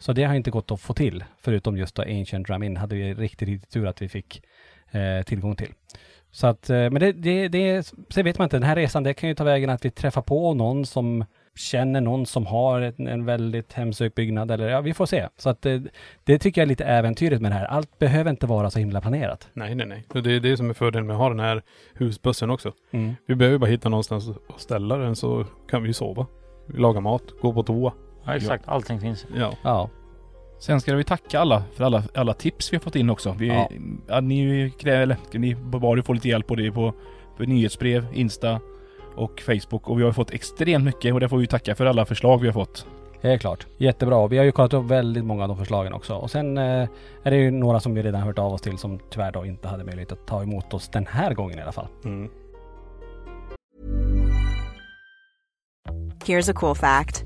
Så 0.04 0.14
det 0.14 0.24
har 0.24 0.36
inte 0.36 0.52
gått 0.52 0.72
att 0.72 0.82
få 0.82 0.94
till, 0.94 1.24
förutom 1.42 1.78
just 1.78 1.96
då 1.96 2.02
Ancient 2.02 2.48
Drum 2.48 2.64
In 2.64 2.78
hade 2.78 2.96
vi 2.96 3.14
riktigt, 3.14 3.50
riktigt 3.50 3.72
tur 3.72 3.88
att 3.88 4.02
vi 4.02 4.10
fick 4.10 4.44
eh, 4.92 5.26
tillgång 5.26 5.56
till. 5.56 5.74
Så 6.32 6.48
att, 6.48 6.70
eh, 6.70 6.76
men 6.76 6.94
det, 6.94 7.12
det, 7.12 7.48
det, 7.48 7.94
sen 8.10 8.26
vet 8.26 8.38
man 8.38 8.46
inte, 8.46 8.56
den 8.56 8.64
här 8.64 8.76
resan, 8.76 9.04
det 9.04 9.14
kan 9.14 9.30
ju 9.30 9.36
ta 9.36 9.44
vägen 9.44 9.70
att 9.70 9.86
vi 9.86 9.90
träffar 9.90 10.22
på 10.22 10.54
någon 10.54 10.86
som 10.86 11.26
känner 11.56 12.02
någon 12.02 12.26
som 12.26 12.46
har 12.46 12.82
en, 12.82 13.08
en 13.08 13.26
väldigt 13.26 13.74
hemsökt 13.74 14.16
byggnad 14.16 14.52
eller 14.52 14.70
ja, 14.70 14.82
vi 14.82 14.94
får 14.94 15.06
se. 15.06 15.28
Så 15.38 15.50
att 15.50 15.62
det, 15.62 15.84
det 16.24 16.40
tycker 16.40 16.62
jag 16.62 16.66
är 16.66 16.70
lite 16.70 16.86
äventyrligt 16.86 17.42
med 17.42 17.52
det 17.52 17.56
här. 17.56 17.66
Allt 17.66 18.00
behöver 18.00 18.32
inte 18.32 18.48
vara 18.48 18.70
så 18.70 18.80
himla 18.80 19.02
planerat. 19.02 19.50
Nej, 19.54 19.76
nej, 19.76 19.88
nej. 19.88 20.24
Det 20.24 20.32
är 20.32 20.40
det 20.40 20.58
som 20.58 20.70
är 20.70 20.74
fördelen 20.74 21.08
med 21.08 21.14
att 21.14 21.22
ha 21.22 21.30
den 21.30 21.40
här 21.40 21.62
husbussen 21.94 22.50
också. 22.50 22.72
Mm. 22.92 23.16
Vi 23.26 23.36
behöver 23.36 23.58
bara 23.58 23.70
hitta 23.70 23.90
någonstans 23.90 24.30
att 24.30 24.62
ställa 24.62 24.98
den 24.98 25.16
så 25.16 25.46
kan 25.70 25.84
vi 25.84 25.94
sova. 25.94 26.26
Laga 26.74 27.00
mat, 27.00 27.24
gå 27.42 27.54
på 27.54 27.64
toa. 27.64 27.94
Ja 28.26 28.36
exakt, 28.36 28.68
allting 28.68 29.00
finns. 29.00 29.26
Ja. 29.38 29.54
Ja, 29.64 29.90
Sen 30.60 30.82
ska 30.82 30.96
vi 30.96 31.04
tacka 31.04 31.40
alla 31.40 31.64
för 31.76 31.84
alla, 31.84 32.04
alla 32.16 32.34
tips 32.34 32.74
vi 32.74 32.78
har 32.78 32.82
fått 32.82 32.96
in 32.96 33.10
också. 33.10 33.36
Vi, 33.40 33.48
Ja. 33.48 33.70
ja. 34.08 34.20
ni, 34.22 34.70
krä- 34.70 35.02
eller, 35.02 35.18
ni 35.34 35.56
bad 35.56 35.98
ju 35.98 36.04
få 36.04 36.14
lite 36.14 36.28
hjälp 36.30 36.48
på 36.48 36.56
det 36.56 36.72
på, 36.72 36.94
på 37.38 37.44
nyhetsbrev, 37.44 38.06
Insta 38.14 38.60
och 39.16 39.42
Facebook. 39.42 39.90
Och 39.90 40.00
vi 40.00 40.04
har 40.04 40.12
fått 40.12 40.32
extremt 40.32 40.86
mycket 40.86 41.14
och 41.14 41.20
det 41.20 41.30
får 41.30 41.38
vi 41.38 41.48
tacka 41.48 41.76
för 41.76 41.86
alla 41.86 42.06
förslag 42.06 42.38
vi 42.42 42.48
har 42.48 42.54
fått. 42.54 42.86
Helt 43.22 43.42
klart. 43.42 43.68
Jättebra. 43.78 44.28
Vi 44.28 44.38
har 44.38 44.46
ju 44.46 44.52
kollat 44.52 44.74
upp 44.74 44.86
väldigt 44.86 45.26
många 45.26 45.44
av 45.44 45.48
de 45.50 45.58
förslagen 45.58 45.94
också. 45.94 46.16
Och 46.16 46.32
sen 46.32 46.58
eh, 46.58 46.88
är 47.24 47.32
det 47.32 47.36
ju 47.38 47.52
några 47.52 47.80
som 47.80 47.94
vi 47.94 48.02
redan 48.04 48.22
hört 48.22 48.40
av 48.40 48.54
oss 48.54 48.62
till 48.62 48.78
som 48.78 49.00
tyvärr 49.10 49.32
då 49.32 49.46
inte 49.46 49.68
hade 49.68 49.84
möjlighet 49.84 50.12
att 50.12 50.28
ta 50.28 50.44
emot 50.44 50.74
oss 50.74 50.90
den 50.90 51.06
här 51.06 51.34
gången 51.34 51.60
i 51.60 51.62
alla 51.62 51.72
fall. 51.72 51.88
Mm. 52.06 52.30
Here's 56.26 56.52
a 56.52 56.54
cool 56.56 56.76
fact 56.76 57.26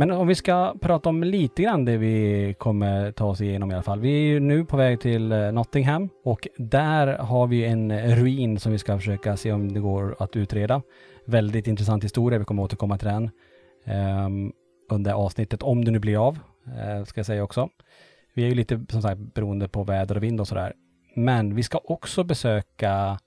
Men 0.00 0.10
om 0.10 0.26
vi 0.26 0.34
ska 0.34 0.74
prata 0.80 1.08
om 1.08 1.24
lite 1.24 1.62
grann 1.62 1.84
det 1.84 1.96
vi 1.96 2.54
kommer 2.58 3.12
ta 3.12 3.26
oss 3.26 3.40
igenom 3.40 3.70
i 3.70 3.74
alla 3.74 3.82
fall. 3.82 4.00
Vi 4.00 4.12
är 4.12 4.26
ju 4.26 4.40
nu 4.40 4.64
på 4.64 4.76
väg 4.76 5.00
till 5.00 5.32
eh, 5.32 5.52
Nottingham 5.52 6.08
och 6.24 6.48
där 6.56 7.06
har 7.18 7.46
vi 7.46 7.64
en 7.64 8.16
ruin 8.16 8.58
som 8.58 8.72
vi 8.72 8.78
ska 8.78 8.98
försöka 8.98 9.36
se 9.36 9.52
om 9.52 9.72
det 9.72 9.80
går 9.80 10.16
att 10.18 10.36
utreda. 10.36 10.82
Väldigt 11.24 11.66
intressant 11.66 12.04
historia, 12.04 12.38
vi 12.38 12.44
kommer 12.44 12.62
återkomma 12.62 12.98
till 12.98 13.08
den 13.08 13.30
um, 14.26 14.52
under 14.90 15.12
avsnittet, 15.12 15.62
om 15.62 15.84
det 15.84 15.90
nu 15.90 15.98
blir 15.98 16.26
av, 16.26 16.38
uh, 16.66 17.04
ska 17.04 17.18
jag 17.18 17.26
säga 17.26 17.42
också. 17.42 17.68
Vi 18.34 18.44
är 18.44 18.48
ju 18.48 18.54
lite 18.54 18.84
som 18.88 19.02
sagt 19.02 19.20
beroende 19.34 19.68
på 19.68 19.84
väder 19.84 20.16
och 20.16 20.22
vind 20.22 20.40
och 20.40 20.48
sådär. 20.48 20.72
Men 21.16 21.54
vi 21.54 21.62
ska 21.62 21.80
också 21.84 22.24
besöka 22.24 23.18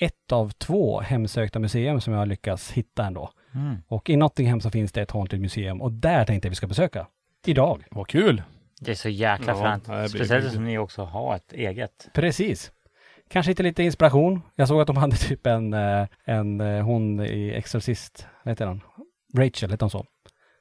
ett 0.00 0.32
av 0.32 0.50
två 0.50 1.00
hemsökta 1.00 1.58
museum 1.58 2.00
som 2.00 2.12
jag 2.12 2.20
har 2.20 2.26
lyckats 2.26 2.70
hitta 2.70 3.04
ändå. 3.06 3.30
Mm. 3.54 3.76
Och 3.88 4.10
i 4.10 4.16
Nottingham 4.16 4.60
så 4.60 4.70
finns 4.70 4.92
det 4.92 5.02
ett 5.02 5.10
Haunted 5.10 5.40
Museum 5.40 5.82
och 5.82 5.92
där 5.92 6.24
tänkte 6.24 6.46
jag 6.46 6.50
vi 6.50 6.56
ska 6.56 6.66
besöka. 6.66 7.06
Idag. 7.46 7.84
Vad 7.90 8.08
kul! 8.08 8.42
Det 8.80 8.90
är 8.90 8.94
så 8.94 9.08
jäkla 9.08 9.52
Ja, 9.52 9.60
fränt. 9.60 10.10
Speciellt 10.10 10.30
riktigt. 10.30 10.52
som 10.52 10.64
ni 10.64 10.78
också 10.78 11.04
har 11.04 11.36
ett 11.36 11.52
eget. 11.52 12.08
Precis. 12.14 12.72
Kanske 13.30 13.50
hitta 13.50 13.62
lite 13.62 13.82
inspiration. 13.82 14.42
Jag 14.54 14.68
såg 14.68 14.80
att 14.80 14.86
de 14.86 14.96
hade 14.96 15.16
typ 15.16 15.46
en, 15.46 15.72
eh, 15.74 16.06
en 16.24 16.60
eh, 16.60 16.84
hon 16.84 17.20
i 17.20 17.52
Exorcist, 17.56 18.26
vad 18.44 18.52
heter 18.52 18.66
hon? 18.66 18.80
Rachel, 19.36 19.70
heter 19.70 19.84
hon 19.84 19.90
så? 19.90 20.06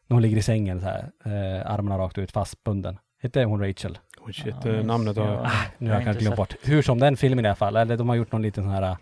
När 0.08 0.16
hon 0.16 0.22
ligger 0.22 0.38
i 0.38 0.42
sängen 0.42 0.82
så 0.82 0.86
här, 0.88 1.12
eh, 1.26 1.72
armarna 1.72 1.98
rakt 1.98 2.18
ut, 2.18 2.32
fastbunden. 2.32 2.98
Hette 3.22 3.44
hon 3.44 3.62
Rachel? 3.68 3.98
Oh 4.22 4.32
shit, 4.32 4.56
Ja, 4.64 4.72
eh, 4.72 4.86
namnet 4.86 5.18
har... 5.18 5.26
ja. 5.26 5.52
Nu 5.78 5.90
har 5.90 5.96
jag 5.96 6.04
kanske 6.04 6.22
glömt 6.22 6.36
bort. 6.38 6.56
Hur 6.64 6.82
som, 6.82 7.00
den 7.00 7.18
filmen 7.18 7.46
i 7.46 7.48
alla 7.48 7.56
fall. 7.56 7.76
Eller 7.76 7.98
de 7.98 8.10
har 8.10 8.16
gjort 8.16 8.32
någon 8.32 8.42
liten 8.42 8.64
sån 8.64 8.74
här 8.74 8.98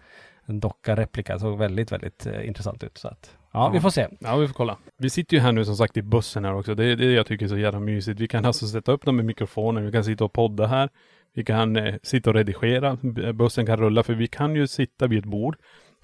eh, 0.48 0.54
en 0.54 0.60
docka-replika. 0.60 1.40
Såg 1.40 1.58
väldigt, 1.58 1.92
väldigt 1.92 2.26
eh, 2.26 2.48
intressant 2.48 2.84
ut. 2.84 2.98
Så 2.98 3.08
att, 3.08 3.38
ja, 3.54 3.66
Ja. 3.66 3.70
vi 3.70 3.80
får 3.80 3.90
se. 3.90 4.08
Ja, 4.20 4.36
vi 4.38 4.48
får 4.48 4.54
kolla. 4.54 4.78
Vi 4.98 5.10
sitter 5.10 5.38
ju 5.38 5.42
här 5.42 5.52
nu 5.52 5.66
som 5.66 5.76
sagt 5.76 5.98
i 5.98 6.02
bussen 6.02 6.46
här 6.46 6.54
också. 6.54 6.76
Det 6.76 6.86
är 6.86 6.96
det 6.96 7.12
jag 7.12 7.26
tycker 7.26 7.46
är 7.46 7.50
så 7.50 7.58
jävla 7.58 7.80
mysigt. 7.80 8.20
Vi 8.20 8.28
kan 8.28 8.46
alltså 8.46 8.68
sätta 8.68 8.92
upp 8.92 9.06
dem 9.06 9.16
med 9.16 9.26
mikrofoner, 9.26 9.82
vi 9.82 9.92
kan 9.92 10.04
sitta 10.04 10.26
och 10.26 10.34
podda 10.34 10.68
här. 10.68 10.90
Vi 11.34 11.44
kan 11.44 11.76
eh, 11.76 11.96
sitta 12.04 12.30
och 12.30 12.34
redigera. 12.34 12.98
B- 13.02 13.34
Bussen 13.34 13.66
kan 13.66 13.78
rulla, 13.78 14.04
för 14.04 14.14
vi 14.14 14.28
kan 14.28 14.56
ju 14.56 14.68
sitta 14.68 15.08
vid 15.08 15.20
ett 15.20 15.26
bord 15.26 15.58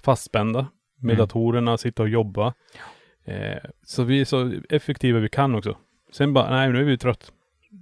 fastspända 0.04 0.66
med 1.00 1.14
Mm. 1.14 1.16
datorerna, 1.26 1.78
sitta 1.78 2.02
och 2.02 2.08
jobba. 2.08 2.54
Eh, 3.24 3.58
så 3.82 4.02
vi 4.04 4.20
är 4.20 4.24
så 4.24 4.52
effektiva 4.70 5.18
vi 5.18 5.28
kan 5.28 5.54
också. 5.54 5.76
Sen 6.12 6.32
bara, 6.32 6.50
nej 6.50 6.72
nu 6.72 6.80
är 6.80 6.84
vi 6.84 6.98
trött. 6.98 7.32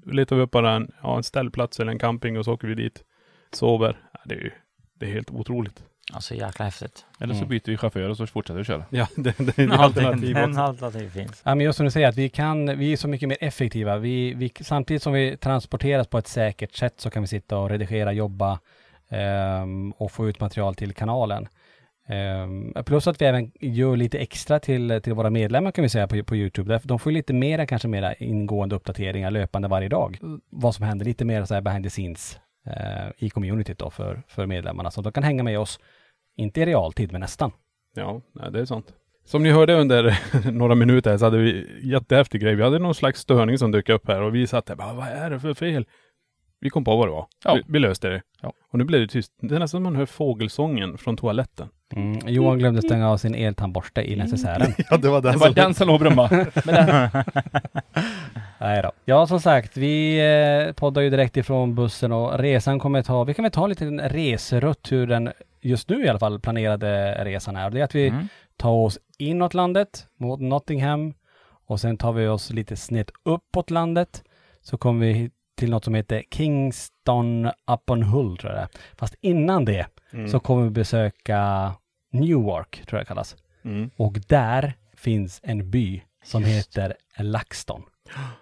Letar 0.07 0.37
vi 0.37 0.42
upp 0.42 0.51
bara 0.51 0.72
en, 0.72 0.90
ja, 1.03 1.16
en 1.16 1.22
ställplats 1.22 1.81
eller 1.81 1.92
en 1.92 1.98
camping 1.98 2.38
och 2.38 2.44
så 2.44 2.53
åker 2.53 2.68
vi 2.68 2.75
dit. 2.75 3.05
Sover. 3.51 4.01
Ja, 4.12 4.20
det 4.25 4.35
är 4.35 4.38
ju 4.38 4.51
det 4.94 5.07
är 5.07 5.11
helt 5.12 5.31
otroligt. 5.31 5.85
Alltså 6.14 6.35
jäkla 6.35 6.64
häftigt. 6.64 7.05
Eller 7.20 7.35
så 7.35 7.38
Mm. 7.38 7.48
byter 7.48 7.62
vi 7.66 7.77
chaufför 7.77 8.09
och 8.09 8.16
så 8.16 8.27
fortsätter 8.27 8.59
vi 8.59 8.64
köra. 8.64 8.85
Ja, 8.90 9.07
det, 9.16 9.38
det 9.38 9.59
är 9.59 9.64
ett 9.64 9.70
Ja, 9.72 9.79
alternativ 9.79 10.35
den 10.35 10.51
också. 10.51 10.61
alternativ 10.61 11.09
finns. 11.11 11.42
Ja, 11.44 11.55
men 11.55 11.64
just 11.66 11.77
som 11.77 11.85
du 11.85 11.90
säger, 11.90 12.09
att 12.09 12.16
vi 12.16 12.29
kan, 12.29 12.79
vi 12.79 12.92
är 12.92 12.96
så 12.96 13.09
mycket 13.09 13.29
mer 13.29 13.38
effektiva. 13.40 13.96
Vi, 13.98 14.35
vi, 14.35 14.53
samtidigt 14.61 15.03
som 15.03 15.12
vi 15.12 15.37
transporteras 15.37 16.07
på 16.07 16.18
ett 16.18 16.27
säkert 16.29 16.75
sätt 16.75 16.94
så 17.01 17.11
kan 17.11 17.22
vi 17.22 17.29
sitta 17.29 17.59
och 17.59 17.70
redigera, 17.70 18.12
jobba 18.12 18.59
ehm, 19.09 19.90
och 19.92 20.12
få 20.12 20.29
ut 20.29 20.40
material 20.40 20.75
till 20.75 20.92
kanalen. 20.92 21.48
Ehm, 22.09 22.75
plus 22.87 23.07
att 23.07 23.20
vi 23.20 23.27
även 23.27 23.53
gör 23.61 23.96
lite 23.96 24.18
extra 24.18 24.59
till, 24.59 25.01
till 25.03 25.12
våra 25.12 25.31
medlemmar 25.31 25.70
kan 25.70 25.83
vi 25.83 25.88
säga 25.88 26.09
på, 26.09 26.25
på 26.25 26.37
Youtube. 26.37 26.72
Därför 26.72 26.88
de 26.88 26.98
får 26.98 27.12
ju 27.12 27.16
lite 27.18 27.33
mera, 27.33 27.66
kanske 27.66 27.88
mera 27.88 28.14
ingående 28.14 28.77
uppdateringar 28.77 29.31
löpande 29.31 29.68
varje 29.68 29.88
dag. 29.88 30.18
Vad 30.51 30.75
som 30.75 30.85
händer, 30.85 31.05
lite 31.05 31.25
mer 31.25 31.44
så 31.44 31.55
här 31.55 31.61
behind 31.61 31.85
the 31.85 31.90
scenes 31.90 32.38
eh, 32.66 33.09
i 33.18 33.31
communityt 33.31 33.79
då 33.79 33.90
för, 33.90 34.22
för 34.29 34.46
medlemmarna. 34.46 34.90
Så 34.90 35.01
de 35.03 35.12
kan 35.12 35.22
hänga 35.22 35.42
med 35.42 35.59
oss, 35.59 35.81
inte 36.36 36.60
i 36.60 36.66
realtid, 36.66 37.12
men 37.12 37.20
nästan. 37.20 37.50
Ja, 37.94 38.20
det 38.52 38.60
är 38.60 38.64
sant. 38.64 38.94
Som 39.24 39.42
ni 39.42 39.50
hörde 39.50 39.74
under 39.74 40.18
några 40.52 40.74
minuter 40.74 41.18
så 41.18 41.24
hade 41.24 41.38
vi 41.38 41.66
jättehäftig 41.82 42.40
grej. 42.40 42.54
Vi 42.54 42.62
hade 42.62 42.78
någon 42.78 42.94
slags 42.94 43.20
störning 43.20 43.58
som 43.58 43.70
dök 43.70 43.88
upp 43.88 44.08
här 44.08 44.22
och 44.22 44.34
vi 44.34 44.46
satt 44.46 44.66
där 44.66 44.76
bara, 44.76 44.92
vad 44.92 45.08
är 45.08 45.30
det 45.30 45.40
för 45.40 45.54
fel? 45.54 45.86
Vi 46.60 46.70
kom 46.70 46.84
på 46.84 46.96
vad 46.96 47.08
det 47.08 47.12
var. 47.12 47.26
Ja. 47.44 47.54
Vi, 47.54 47.62
vi 47.68 47.78
löste 47.78 48.08
det. 48.08 48.22
Ja. 48.40 48.52
Och 48.72 48.78
nu 48.78 48.84
blev 48.84 49.00
det 49.00 49.06
tyst. 49.06 49.32
Det 49.40 49.54
är 49.54 49.58
nästan 49.58 49.68
som 49.78 49.82
man 49.82 49.96
hör 49.96 50.06
fågelsången 50.06 50.98
från 50.98 51.16
toaletten. 51.16 51.68
Mm. 51.96 52.18
Johan 52.26 52.58
glömde 52.58 52.82
stänga 52.82 53.10
av 53.10 53.16
sin 53.16 53.34
eltandborste 53.34 54.12
i 54.12 54.16
necessären. 54.16 54.74
Ja, 54.90 54.96
det 54.96 55.08
var 55.08 55.20
Det 55.20 55.36
var 55.36 55.50
den 55.50 55.74
som 55.74 55.88
låg 55.88 56.04
den, 56.04 56.14
Nej 58.60 58.82
då. 58.82 58.92
Ja, 59.04 59.26
som 59.26 59.40
sagt, 59.40 59.76
vi 59.76 60.18
eh, 60.68 60.72
poddar 60.72 61.02
ju 61.02 61.10
direkt 61.10 61.36
ifrån 61.36 61.74
bussen 61.74 62.12
och 62.12 62.38
resan 62.38 62.78
kommer 62.78 63.02
ta, 63.02 63.24
vi 63.24 63.34
kan 63.34 63.42
väl 63.42 63.52
ta 63.52 63.66
lite 63.66 63.84
en 63.84 64.00
reserutt 64.00 64.92
hur 64.92 65.06
den 65.06 65.32
just 65.62 65.88
nu 65.88 66.05
i 66.05 66.09
alla 66.09 66.18
fall 66.18 66.40
planerade 66.40 67.25
resan 67.25 67.57
är. 67.57 67.70
Det 67.70 67.81
är 67.81 67.85
att 67.85 67.94
vi 67.94 68.09
Mm. 68.09 68.29
tar 68.57 68.70
oss 68.72 68.98
inåt 69.18 69.55
landet 69.55 70.07
mot 70.16 70.40
Nottingham 70.40 71.14
och 71.66 71.81
sen 71.81 71.96
tar 71.96 72.12
vi 72.12 72.27
oss 72.29 72.51
lite 72.51 72.77
snett 72.77 73.11
uppåt 73.22 73.70
landet 73.70 74.25
så 74.61 74.79
kommer 74.79 75.07
vi 75.07 75.31
till 75.57 75.70
något 75.70 75.85
som 75.85 75.94
heter 75.94 76.22
Kingston 76.31 77.51
upon 77.72 78.03
Hull 78.03 78.37
tror 78.38 78.53
jag 78.53 78.61
det 78.61 78.62
är. 78.62 78.96
Fast 78.96 79.14
innan 79.20 79.64
det 79.64 79.87
Mm. 80.12 80.29
så 80.29 80.40
kommer 80.40 80.62
vi 80.64 80.70
besöka 80.70 81.72
Newark 82.12 82.83
tror 82.87 82.98
jag 82.98 83.01
det 83.05 83.09
kallas. 83.09 83.37
Mm. 83.64 83.90
Och 83.96 84.12
där 84.29 84.72
finns 84.96 85.40
en 85.42 85.70
by 85.70 86.03
som 86.25 86.44
heter 86.44 86.94
Laxton. 87.18 87.83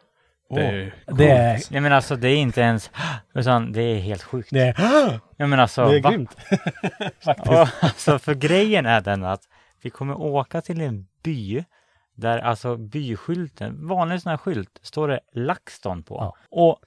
Det 0.51 0.63
är 0.67 0.95
Det 1.07 1.31
är, 1.31 1.61
Nej 1.71 1.81
men 1.81 1.93
alltså 1.93 2.17
det 2.17 2.29
är 2.29 2.37
inte 2.37 2.61
ens, 2.61 2.91
utan 3.35 3.73
det 3.73 3.83
är 3.83 4.01
helt 4.01 4.23
sjukt. 4.23 4.49
det 4.53 4.61
är, 4.79 5.21
Jag 5.37 5.49
menar 5.49 5.63
alltså, 5.63 5.89
det 5.89 5.97
är 5.97 6.03
va? 6.03 6.11
grymt. 6.11 6.37
Och, 7.39 7.67
alltså 7.81 8.19
för 8.19 8.35
grejen 8.35 8.87
är 8.87 9.01
den 9.01 9.25
att 9.25 9.43
vi 9.83 9.91
kommer 9.91 10.21
åka 10.21 10.61
till 10.61 10.81
en 10.81 11.07
by 11.23 11.65
där 12.17 12.39
alltså 12.39 12.77
byskylten, 12.77 13.87
vanlig 13.87 14.23
sån 14.23 14.31
här 14.31 14.37
skylt, 14.37 14.79
står 14.83 15.09
det 15.09 15.21
LaxTon 15.35 16.03
på. 16.03 16.15
Ja. 16.15 16.37
Och 16.51 16.79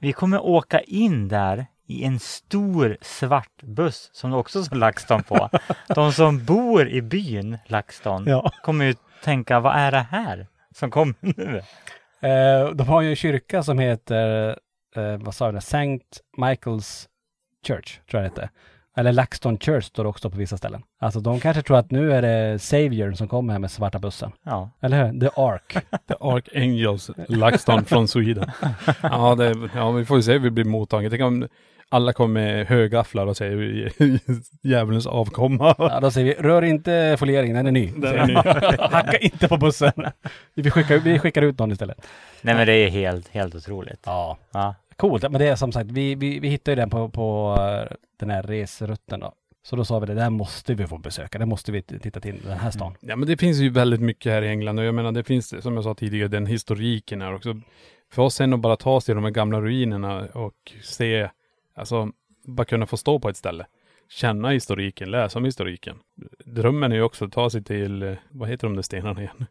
vi 0.00 0.12
kommer 0.12 0.40
åka 0.46 0.80
in 0.80 1.28
där 1.28 1.66
i 1.86 2.04
en 2.04 2.18
stor 2.20 2.96
svart 3.00 3.62
buss 3.62 4.10
som 4.12 4.30
det 4.30 4.36
också 4.36 4.64
står 4.64 4.76
LaxTon 4.76 5.22
på. 5.22 5.50
De 5.94 6.12
som 6.12 6.44
bor 6.44 6.88
i 6.88 7.02
byn 7.02 7.58
LaxTon 7.66 8.24
Ja. 8.26 8.50
kommer 8.62 8.84
ju 8.84 8.94
tänka, 9.24 9.60
vad 9.60 9.76
är 9.76 9.90
det 9.90 10.06
här 10.10 10.46
som 10.74 10.90
kommer 10.90 11.14
nu? 11.20 11.62
Eh, 12.20 12.70
de 12.74 12.88
har 12.88 13.02
ju 13.02 13.10
en 13.10 13.16
kyrka 13.16 13.62
som 13.62 13.78
heter, 13.78 14.48
eh, 14.96 15.16
vad 15.16 15.34
sa 15.34 15.46
jag, 15.46 15.56
St. 15.56 15.98
Michael's 16.38 17.06
Church, 17.66 18.00
tror 18.10 18.22
jag 18.22 18.32
det 18.32 18.34
heter. 18.34 18.50
Eller 18.98 19.12
LaxTon 19.12 19.58
Church 19.58 19.84
står 19.84 20.02
det 20.04 20.08
också 20.08 20.30
på 20.30 20.36
vissa 20.38 20.56
ställen. 20.56 20.82
Alltså 21.00 21.20
de 21.20 21.40
kanske 21.40 21.62
tror 21.62 21.76
att 21.76 21.90
nu 21.90 22.12
är 22.12 22.22
det 22.22 22.58
Savior 22.58 23.12
som 23.12 23.28
kommer 23.28 23.52
här 23.52 23.60
med 23.60 23.70
svarta 23.70 23.98
bussen. 23.98 24.32
Ja. 24.42 24.70
Eller 24.80 25.04
hur? 25.04 25.20
The 25.20 25.40
Ark. 25.40 25.72
The 26.08 26.14
Archangels, 26.20 27.10
LaxTon 27.28 27.84
från 27.84 28.08
Sweden. 28.08 28.50
Ja, 29.02 29.34
det, 29.34 29.54
ja, 29.74 29.90
vi 29.90 30.04
får 30.04 30.16
ju 30.16 30.22
se 30.22 30.32
hur 30.32 30.38
vi 30.38 30.50
blir 30.50 30.64
mottagna. 30.64 31.10
Tänk 31.10 31.22
om 31.22 31.48
alla 31.88 32.12
kommer 32.12 32.34
med 32.40 32.66
högafflar 32.66 33.26
och 33.26 33.36
säger 33.36 33.92
djävulens 34.62 35.06
avkomma. 35.06 35.74
Ja, 35.78 36.00
då 36.00 36.10
säger 36.10 36.26
vi, 36.26 36.42
rör 36.42 36.62
inte 36.62 37.16
folieringen, 37.18 37.56
den 37.56 37.66
är 37.66 37.70
ny. 37.72 37.90
Den 37.96 38.14
är 38.16 38.26
ny. 38.26 38.34
Hacka 38.90 39.18
inte 39.18 39.48
på 39.48 39.56
bussen. 39.56 39.92
Vi 40.54 40.70
skickar, 40.70 40.98
vi 40.98 41.18
skickar 41.18 41.42
ut 41.42 41.58
någon 41.58 41.72
istället. 41.72 42.06
Nej 42.42 42.54
men 42.54 42.66
det 42.66 42.72
är 42.72 42.88
helt, 42.88 43.28
helt 43.28 43.54
otroligt. 43.54 44.00
Ja, 44.06 44.38
Ja. 44.52 44.74
coolt. 44.96 45.22
Men 45.22 45.32
det 45.32 45.46
är 45.48 45.56
som 45.56 45.72
sagt, 45.72 45.90
vi, 45.90 46.14
vi, 46.14 46.38
vi 46.38 46.48
hittade 46.48 46.72
ju 46.72 46.76
den 46.76 46.90
på, 46.90 47.08
på 47.08 47.56
eh, 47.60 47.96
den 48.20 48.30
här 48.30 48.42
resrutten 48.42 49.20
då. 49.20 49.32
Så 49.66 49.76
då 49.76 49.84
sa 49.84 49.98
vi 49.98 50.06
det, 50.06 50.14
där 50.14 50.30
måste 50.30 50.74
vi 50.74 50.86
få 50.86 50.98
besöka. 50.98 51.38
Det 51.38 51.46
måste 51.46 51.72
vi 51.72 51.82
titta 51.82 52.20
till, 52.20 52.40
den 52.44 52.58
här 52.58 52.70
stan. 52.70 52.94
Ja, 53.00 53.16
men 53.16 53.28
det 53.28 53.36
finns 53.36 53.58
ju 53.58 53.70
väldigt 53.70 54.00
mycket 54.00 54.32
här 54.32 54.42
i 54.42 54.48
England 54.48 54.78
och 54.78 54.84
jag 54.84 54.94
menar, 54.94 55.12
det 55.12 55.24
finns, 55.24 55.62
som 55.62 55.74
jag 55.74 55.84
sa 55.84 55.94
tidigare, 55.94 56.28
den 56.28 56.46
historiken 56.46 57.22
här 57.22 57.34
också. 57.34 57.60
För 58.12 58.22
oss 58.22 58.34
sen 58.34 58.52
att 58.52 58.60
bara 58.60 58.76
ta 58.76 59.00
sig 59.00 59.06
till 59.06 59.14
de 59.14 59.24
här 59.24 59.30
gamla 59.30 59.60
ruinerna 59.60 60.26
och 60.34 60.72
se, 60.82 61.28
alltså, 61.76 62.10
bara 62.44 62.64
kunna 62.64 62.86
få 62.86 62.96
stå 62.96 63.18
på 63.18 63.28
ett 63.28 63.36
ställe. 63.36 63.66
Känna 64.08 64.50
historiken, 64.50 65.10
läsa 65.10 65.38
om 65.38 65.44
historiken. 65.44 65.98
Drömmen 66.44 66.92
är 66.92 66.96
ju 66.96 67.02
också 67.02 67.24
att 67.24 67.32
ta 67.32 67.50
sig 67.50 67.64
till, 67.64 68.02
eh, 68.02 68.14
vad 68.30 68.48
heter 68.48 68.66
de 68.66 68.76
där 68.76 68.82
stenarna 68.82 69.20
igen? 69.20 69.46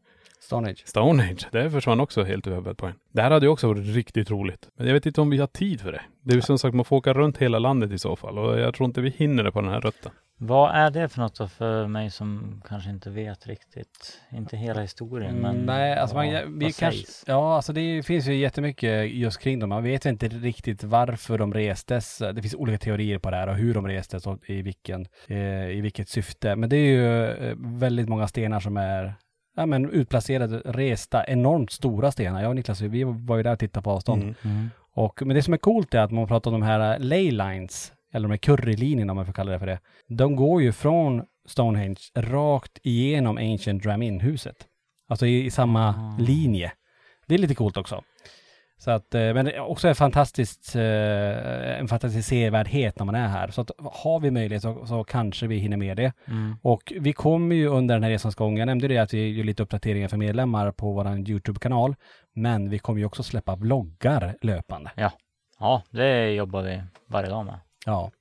Stonehenge. 0.45 0.81
Stonehenge, 0.85 1.41
det 1.51 1.71
försvann 1.71 1.99
också 1.99 2.23
helt 2.23 2.47
över 2.47 2.73
på 2.73 2.85
en. 2.85 2.93
Det 3.11 3.21
här 3.21 3.31
hade 3.31 3.45
ju 3.45 3.49
också 3.51 3.67
varit 3.67 3.85
riktigt 3.95 4.31
roligt. 4.31 4.69
Men 4.77 4.87
jag 4.87 4.93
vet 4.93 5.05
inte 5.05 5.21
om 5.21 5.29
vi 5.29 5.37
har 5.37 5.47
tid 5.47 5.81
för 5.81 5.91
det. 5.91 6.01
Det 6.23 6.31
är 6.31 6.35
ju 6.35 6.41
som 6.41 6.59
sagt, 6.59 6.75
man 6.75 6.85
får 6.85 6.95
åka 6.95 7.13
runt 7.13 7.37
hela 7.37 7.59
landet 7.59 7.91
i 7.91 7.99
så 7.99 8.15
fall. 8.15 8.37
Och 8.37 8.59
jag 8.59 8.73
tror 8.73 8.85
inte 8.85 9.01
vi 9.01 9.09
hinner 9.09 9.43
det 9.43 9.51
på 9.51 9.61
den 9.61 9.69
här 9.69 9.81
rutten. 9.81 10.11
Vad 10.37 10.75
är 10.75 10.91
det 10.91 11.09
för 11.09 11.19
något 11.21 11.35
då 11.35 11.47
för 11.47 11.87
mig 11.87 12.11
som 12.11 12.61
kanske 12.67 12.89
inte 12.89 13.09
vet 13.09 13.47
riktigt? 13.47 14.21
Inte 14.31 14.57
hela 14.57 14.81
historien 14.81 15.35
men 15.35 15.55
Mm, 15.55 15.65
nej, 15.65 15.97
alltså 15.97 16.15
man, 16.15 16.25
vad, 16.25 16.35
ja, 16.35 16.41
vi 16.47 16.71
kanske, 16.71 16.99
sägs? 16.99 17.23
ja, 17.27 17.55
alltså 17.55 17.73
det 17.73 18.05
finns 18.05 18.27
ju 18.27 18.35
jättemycket 18.35 19.11
just 19.11 19.39
kring 19.39 19.59
dem. 19.59 19.69
Man 19.69 19.83
vet 19.83 20.05
inte 20.05 20.27
riktigt 20.27 20.83
varför 20.83 21.37
de 21.37 21.53
restes. 21.53 22.17
Det 22.17 22.41
finns 22.41 22.55
olika 22.55 22.77
teorier 22.77 23.19
på 23.19 23.31
det 23.31 23.37
här 23.37 23.47
och 23.47 23.55
hur 23.55 23.73
de 23.73 23.87
restes 23.87 24.27
och 24.27 24.49
i, 24.49 24.61
vilken, 24.61 25.07
eh, 25.27 25.69
i 25.69 25.81
vilket 25.81 26.09
syfte. 26.09 26.55
Men 26.55 26.69
det 26.69 26.77
är 26.77 26.85
ju 26.87 27.25
eh, 27.25 27.55
väldigt 27.59 28.09
många 28.09 28.27
stenar 28.27 28.59
som 28.59 28.77
är 28.77 29.13
ja, 29.55 29.65
men 29.65 29.89
utplacerade, 29.89 30.61
resta, 30.65 31.25
enormt 31.25 31.71
stora 31.71 32.11
stenar. 32.11 32.41
Jag 32.41 32.49
och 32.49 32.55
Niklas, 32.55 32.81
vi 32.81 33.03
var 33.03 33.37
ju 33.37 33.43
där 33.43 33.51
och 33.53 33.59
tittade 33.59 33.83
på 33.83 33.91
avstånd. 33.91 34.23
Mm. 34.23 34.35
Mm. 34.43 34.69
Och, 34.93 35.21
men 35.25 35.35
det 35.35 35.43
som 35.43 35.53
är 35.53 35.57
coolt 35.57 35.93
är 35.93 35.99
att 35.99 36.11
man 36.11 36.27
pratar 36.27 36.51
om 36.51 36.59
de 36.59 36.65
här 36.65 36.99
ley 36.99 37.31
lines, 37.31 37.93
eller 38.13 38.27
de 38.27 38.31
här 38.31 38.37
currylinjerna 38.37 39.11
om 39.11 39.15
man 39.15 39.25
får 39.25 39.33
kalla 39.33 39.51
det 39.51 39.59
för 39.59 39.65
det. 39.65 39.79
De 40.07 40.35
går 40.35 40.61
ju 40.61 40.71
från 40.71 41.23
Stonehenge 41.47 41.99
rakt 42.15 42.77
igenom 42.83 43.37
Ancient 43.37 43.83
Dramin-huset. 43.83 44.55
Alltså 45.07 45.25
i, 45.25 45.45
i 45.45 45.51
samma 45.51 45.89
Ah. 45.89 46.17
linje. 46.19 46.71
Det 47.27 47.33
är 47.33 47.37
lite 47.37 47.55
coolt 47.55 47.77
också. 47.77 48.01
Så 48.77 48.91
att, 48.91 49.15
eh, 49.15 49.33
men 49.33 49.45
det 49.45 49.51
är 49.51 49.59
också 49.59 49.87
en 49.87 49.95
fantastiskt, 49.95 50.75
eh, 50.75 51.79
en 51.79 51.87
fantastisk 51.87 52.27
sevärdhet 52.27 52.99
när 52.99 53.05
man 53.05 53.15
är 53.15 53.27
här. 53.27 53.47
Så 53.47 53.61
att 53.61 53.71
har 53.77 54.19
vi 54.19 54.31
möjlighet 54.31 54.61
så, 54.61 54.85
så 54.85 55.03
kanske 55.03 55.47
vi 55.47 55.57
hinner 55.57 55.77
med 55.77 55.97
det. 55.97 56.13
Mm. 56.27 56.55
Och 56.61 56.93
vi 56.99 57.13
kommer 57.13 57.55
ju 57.55 57.67
under 57.67 57.95
den 57.95 58.03
här 58.03 58.09
resans 58.09 58.35
gång, 58.35 58.57
jag 58.57 58.65
nämnde 58.65 58.87
det 58.87 58.97
att 58.97 59.13
vi 59.13 59.29
gör 59.29 59.43
lite 59.43 59.63
uppdateringar 59.63 60.07
för 60.07 60.17
medlemmar 60.17 60.71
på 60.71 60.93
vår 60.93 61.29
YouTube-kanal. 61.29 61.95
Men 62.33 62.69
vi 62.69 62.79
kommer 62.79 62.99
ju 62.99 63.05
också 63.05 63.23
släppa 63.23 63.55
vloggar 63.55 64.35
löpande. 64.41 64.91
Ja, 65.59 65.83
det 65.89 66.31
jobbar 66.31 66.61
vi 66.61 66.81
varje 67.07 67.29
dag 67.29 67.45
med. 67.45 67.59
Ja. 67.85 68.11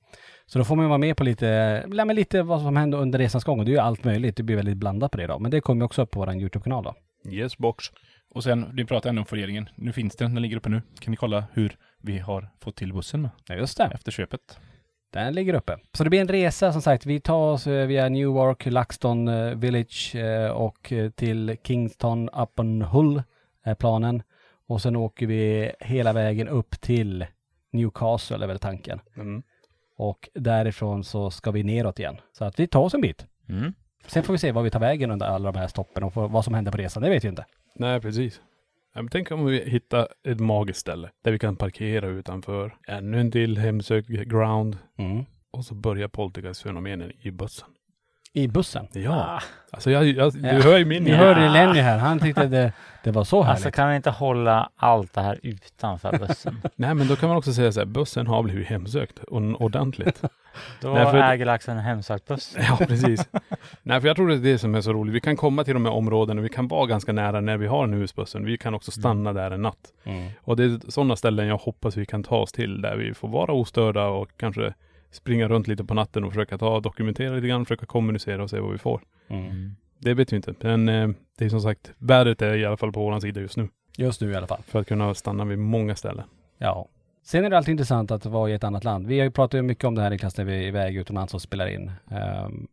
Så 0.45 0.59
då 0.59 0.65
får 0.65 0.75
man 0.75 0.89
vara 0.89 0.97
med 0.97 1.17
på 1.17 1.23
lite, 1.23 1.45
ja, 1.91 2.05
men 2.05 2.15
lite 2.15 2.41
vad 2.41 2.61
som 2.61 2.75
händer 2.75 2.97
under 2.97 3.19
resans 3.19 3.43
gång. 3.43 3.59
Och 3.59 3.65
det 3.65 3.71
är 3.71 3.73
ju 3.73 3.79
allt 3.79 4.03
möjligt. 4.03 4.37
Det 4.37 4.43
blir 4.43 4.55
väldigt 4.55 4.77
blandat 4.77 5.11
på 5.11 5.17
det 5.17 5.27
då. 5.27 5.39
Men 5.39 5.51
det 5.51 5.61
kommer 5.61 5.85
också 5.85 6.01
upp 6.01 6.11
på 6.11 6.19
vår 6.19 6.35
YouTube-kanal 6.35 6.83
då. 6.83 6.95
Yes 7.31 7.57
box. 7.57 7.85
Och 8.35 8.43
sen, 8.43 8.61
ni 8.73 8.85
pratade 8.85 9.09
ändå 9.09 9.19
om 9.19 9.25
folieringen. 9.25 9.69
Nu 9.75 9.91
finns 9.91 10.15
den, 10.15 10.33
den 10.33 10.41
ligger 10.41 10.57
uppe 10.57 10.69
nu. 10.69 10.81
Kan 10.99 11.11
ni 11.11 11.17
kolla 11.17 11.43
hur 11.53 11.77
vi 12.01 12.19
har 12.19 12.49
fått 12.59 12.75
till 12.75 12.93
bussen 12.93 13.21
med 13.21 13.31
Ja, 13.47 13.55
just 13.55 13.77
det. 13.77 13.83
efter 13.93 14.11
köpet? 14.11 14.59
Den 15.13 15.33
ligger 15.33 15.53
uppe. 15.53 15.77
Så 15.93 16.03
det 16.03 16.09
blir 16.09 16.21
en 16.21 16.27
resa 16.27 16.71
som 16.71 16.81
sagt. 16.81 17.05
Vi 17.05 17.19
tar 17.19 17.51
oss 17.51 17.67
eh, 17.67 17.87
via 17.87 18.09
Newark, 18.09 18.65
LaxTon 18.65 19.27
eh, 19.27 19.55
Village 19.55 20.15
eh, 20.15 20.49
och 20.49 20.93
till 21.15 21.57
Kingston 21.63 22.29
upon 22.29 22.81
Hull 22.81 23.23
är 23.63 23.75
planen. 23.75 24.23
Och 24.67 24.81
sen 24.81 24.95
åker 24.95 25.27
vi 25.27 25.71
hela 25.79 26.13
vägen 26.13 26.47
upp 26.47 26.81
till 26.81 27.25
Newcastle 27.71 28.43
är 28.43 28.47
väl 28.47 28.59
tanken. 28.59 28.99
Mm. 29.15 29.43
Och 29.97 30.29
därifrån 30.33 31.03
så 31.03 31.31
ska 31.31 31.51
vi 31.51 31.63
neråt 31.63 31.99
igen. 31.99 32.17
Så 32.37 32.45
att 32.45 32.59
vi 32.59 32.67
tar 32.67 32.81
oss 32.81 32.93
en 32.93 33.01
bit. 33.01 33.25
Mm. 33.49 33.73
Sen 34.07 34.23
får 34.23 34.33
vi 34.33 34.39
se 34.39 34.51
vad 34.51 34.63
vi 34.63 34.69
tar 34.69 34.79
vägen 34.79 35.11
under 35.11 35.25
alla 35.25 35.51
de 35.51 35.59
här 35.59 35.67
stoppen 35.67 36.03
och 36.03 36.15
vad 36.15 36.43
som 36.45 36.53
händer 36.53 36.71
på 36.71 36.77
resan. 36.77 37.03
Det 37.03 37.09
vet 37.09 37.23
vi 37.23 37.27
inte. 37.27 37.45
Nej, 37.75 38.01
precis. 38.01 38.41
Ja, 38.93 39.01
men 39.01 39.09
tänk 39.09 39.31
om 39.31 39.45
vi 39.45 39.69
hittar 39.69 40.07
ett 40.27 40.39
magiskt 40.39 40.79
ställe 40.79 41.09
där 41.23 41.31
vi 41.31 41.39
kan 41.39 41.55
parkera 41.55 42.07
utanför. 42.07 42.75
Ännu 42.87 43.19
en 43.19 43.31
till 43.31 43.57
hemsökt 43.57 44.07
ground. 44.07 44.77
Mm. 44.97 45.25
Och 45.51 45.65
så 45.65 45.75
börjar 45.75 46.07
poltergeist-fenomenen 46.07 47.11
i 47.21 47.31
bussen. 47.31 47.67
I 48.33 48.47
bussen. 48.47 48.87
Ja. 48.93 49.39
Alltså 49.71 49.91
jag, 49.91 50.05
jag, 50.05 50.33
du 50.33 50.39
Ja. 50.47 50.61
hör 50.61 50.77
ju 50.77 50.85
min 50.85 51.03
Ni 51.03 51.09
hjärna. 51.09 51.23
hörde 51.23 51.49
Lenny 51.49 51.79
här. 51.79 51.97
Han 51.97 52.19
tyckte 52.19 52.47
det, 52.47 52.73
det 53.03 53.11
var 53.11 53.23
så 53.23 53.41
härligt. 53.41 53.55
Alltså 53.55 53.71
kan 53.71 53.89
vi 53.89 53.95
inte 53.95 54.09
hålla 54.09 54.69
allt 54.75 55.13
det 55.13 55.21
här 55.21 55.39
utanför 55.43 56.17
bussen? 56.17 56.61
Nej, 56.75 56.93
men 56.93 57.07
då 57.07 57.15
kan 57.15 57.29
man 57.29 57.37
också 57.37 57.53
säga 57.53 57.71
så 57.71 57.79
här, 57.79 57.85
bussen 57.87 58.27
har 58.27 58.43
blivit 58.43 58.67
hemsökt 58.67 59.19
och 59.19 59.41
ordentligt. 59.61 60.21
Då 60.81 60.93
Nej, 60.93 61.05
för- 61.05 61.17
äger 61.17 61.45
laxen 61.45 61.77
en 61.77 61.83
hemsökt 61.83 62.27
buss. 62.27 62.55
ja, 62.59 62.77
precis. 62.87 63.29
Nej, 63.83 64.01
för 64.01 64.07
jag 64.07 64.15
tror 64.15 64.27
det 64.27 64.33
är 64.33 64.39
det 64.39 64.57
som 64.57 64.75
är 64.75 64.81
så 64.81 64.93
roligt. 64.93 65.15
Vi 65.15 65.21
kan 65.21 65.35
komma 65.35 65.63
till 65.63 65.73
de 65.73 65.85
här 65.85 65.93
områdena, 65.93 66.41
vi 66.41 66.49
kan 66.49 66.67
vara 66.67 66.85
ganska 66.85 67.13
nära 67.13 67.41
när 67.41 67.57
vi 67.57 67.67
har 67.67 67.83
en 67.83 67.93
husbussen. 67.93 68.45
Vi 68.45 68.57
kan 68.57 68.73
också 68.73 68.91
stanna 68.91 69.33
där 69.33 69.51
en 69.51 69.61
natt. 69.61 69.93
Mm. 70.03 70.29
Och 70.41 70.55
det 70.55 70.63
är 70.63 70.91
sådana 70.91 71.15
ställen 71.15 71.47
jag 71.47 71.57
hoppas 71.57 71.97
vi 71.97 72.05
kan 72.05 72.23
ta 72.23 72.37
oss 72.37 72.51
till, 72.51 72.81
där 72.81 72.97
vi 72.97 73.13
får 73.13 73.27
vara 73.27 73.53
ostörda 73.53 74.07
och 74.07 74.29
kanske 74.37 74.73
springa 75.11 75.47
runt 75.47 75.67
lite 75.67 75.83
på 75.83 75.93
natten 75.93 76.23
och 76.23 76.31
försöka 76.31 76.57
ta, 76.57 76.79
dokumentera 76.79 77.35
lite 77.35 77.47
grann, 77.47 77.65
försöka 77.65 77.85
kommunicera 77.85 78.43
och 78.43 78.49
se 78.49 78.59
vad 78.59 78.71
vi 78.71 78.77
får. 78.77 79.01
Mm. 79.27 79.75
Det 79.99 80.13
vet 80.13 80.33
vi 80.33 80.35
inte, 80.35 80.53
men 80.61 80.89
eh, 80.89 81.09
det 81.37 81.45
är 81.45 81.49
som 81.49 81.61
sagt, 81.61 81.91
vädret 81.97 82.41
är 82.41 82.55
i 82.55 82.65
alla 82.65 82.77
fall 82.77 82.91
på 82.91 82.99
vår 82.99 83.19
sida 83.19 83.41
just 83.41 83.57
nu. 83.57 83.69
Just 83.97 84.21
nu 84.21 84.31
i 84.31 84.35
alla 84.35 84.47
fall. 84.47 84.61
För 84.67 84.79
att 84.79 84.87
kunna 84.87 85.13
stanna 85.13 85.45
vid 85.45 85.59
många 85.59 85.95
ställen. 85.95 86.25
Ja. 86.57 86.87
Sen 87.23 87.45
är 87.45 87.49
det 87.49 87.57
alltid 87.57 87.71
intressant 87.71 88.11
att 88.11 88.25
vara 88.25 88.49
i 88.49 88.53
ett 88.53 88.63
annat 88.63 88.83
land. 88.83 89.07
Vi 89.07 89.19
har 89.19 89.25
ju 89.25 89.31
pratat 89.31 89.65
mycket 89.65 89.83
om 89.83 89.95
det 89.95 90.01
här 90.01 90.09
Niklas 90.09 90.37
när 90.37 90.45
vi 90.45 90.53
är 90.53 90.67
iväg 90.67 90.97
utomlands 90.97 91.33
och 91.33 91.41
spelar 91.41 91.67
in. 91.67 91.91
Um, 92.45 92.67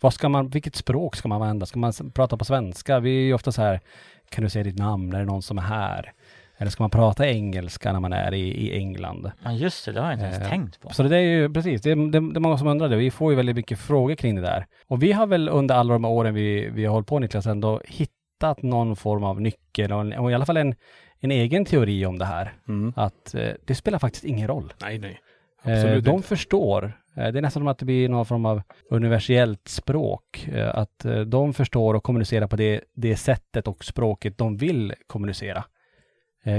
vad 0.00 0.14
ska 0.14 0.28
man, 0.28 0.48
vilket 0.48 0.76
språk 0.76 1.16
ska 1.16 1.28
man 1.28 1.42
använda? 1.42 1.66
Ska 1.66 1.78
man 1.78 1.92
prata 2.14 2.36
på 2.36 2.44
svenska? 2.44 3.00
Vi 3.00 3.10
är 3.10 3.22
ju 3.22 3.34
ofta 3.34 3.52
så 3.52 3.62
här, 3.62 3.80
kan 4.28 4.44
du 4.44 4.50
säga 4.50 4.64
ditt 4.64 4.78
namn? 4.78 5.12
Är 5.12 5.18
det 5.18 5.24
någon 5.24 5.42
som 5.42 5.58
är 5.58 5.62
här? 5.62 6.12
Eller 6.58 6.70
ska 6.70 6.82
man 6.82 6.90
prata 6.90 7.28
engelska 7.28 7.92
när 7.92 8.00
man 8.00 8.12
är 8.12 8.34
i, 8.34 8.48
i 8.48 8.76
England? 8.78 9.30
Ja 9.44 9.52
just 9.52 9.84
det, 9.84 9.92
det 9.92 10.00
har 10.00 10.06
jag 10.06 10.14
inte 10.14 10.24
ens 10.24 10.38
Eh, 10.38 10.48
tänkt 10.48 10.80
på. 10.80 10.92
Så 10.92 11.02
det 11.02 11.16
är 11.16 11.20
ju 11.20 11.52
precis, 11.52 11.82
det 11.82 11.90
är, 11.90 11.96
det, 11.96 12.32
det 12.32 12.38
är 12.38 12.40
många 12.40 12.58
som 12.58 12.68
undrar 12.68 12.88
det. 12.88 12.96
Vi 12.96 13.10
får 13.10 13.32
ju 13.32 13.36
väldigt 13.36 13.56
mycket 13.56 13.78
frågor 13.78 14.14
kring 14.14 14.34
det 14.34 14.42
där. 14.42 14.66
Och 14.86 15.02
vi 15.02 15.12
har 15.12 15.26
väl 15.26 15.48
under 15.48 15.74
alla 15.74 15.92
de 15.94 16.04
här 16.04 16.10
åren 16.10 16.34
vi, 16.34 16.68
vi 16.70 16.84
har 16.84 16.92
hållit 16.92 17.08
på 17.08 17.18
Niklas 17.18 17.46
ändå 17.46 17.80
hittat 17.84 18.62
någon 18.62 18.96
form 18.96 19.24
av 19.24 19.40
nyckel 19.40 19.92
och, 19.92 20.00
en, 20.00 20.12
och 20.12 20.30
i 20.30 20.34
alla 20.34 20.46
fall 20.46 20.56
en, 20.56 20.74
en 21.20 21.30
egen 21.30 21.64
teori 21.64 22.06
om 22.06 22.18
det 22.18 22.24
här. 22.24 22.52
Mm. 22.68 22.92
Att 22.96 23.34
eh, 23.34 23.48
det 23.64 23.74
spelar 23.74 23.98
faktiskt 23.98 24.24
ingen 24.24 24.48
roll. 24.48 24.72
Nej, 24.82 24.98
nej. 24.98 25.20
Eh, 25.64 25.72
Absolut 25.72 26.04
de 26.04 26.16
inte. 26.16 26.28
förstår. 26.28 26.92
Eh, 27.16 27.32
det 27.32 27.38
är 27.38 27.42
nästan 27.42 27.60
som 27.60 27.68
att 27.68 27.78
det 27.78 27.84
blir 27.84 28.08
någon 28.08 28.26
form 28.26 28.46
av 28.46 28.62
universellt 28.90 29.68
språk. 29.68 30.48
Eh, 30.52 30.74
att 30.74 31.04
eh, 31.04 31.20
de 31.20 31.54
förstår 31.54 31.94
och 31.94 32.02
kommunicerar 32.02 32.46
på 32.46 32.56
det, 32.56 32.80
det 32.94 33.16
sättet 33.16 33.68
och 33.68 33.84
språket 33.84 34.38
de 34.38 34.56
vill 34.56 34.94
kommunicera. 35.06 35.64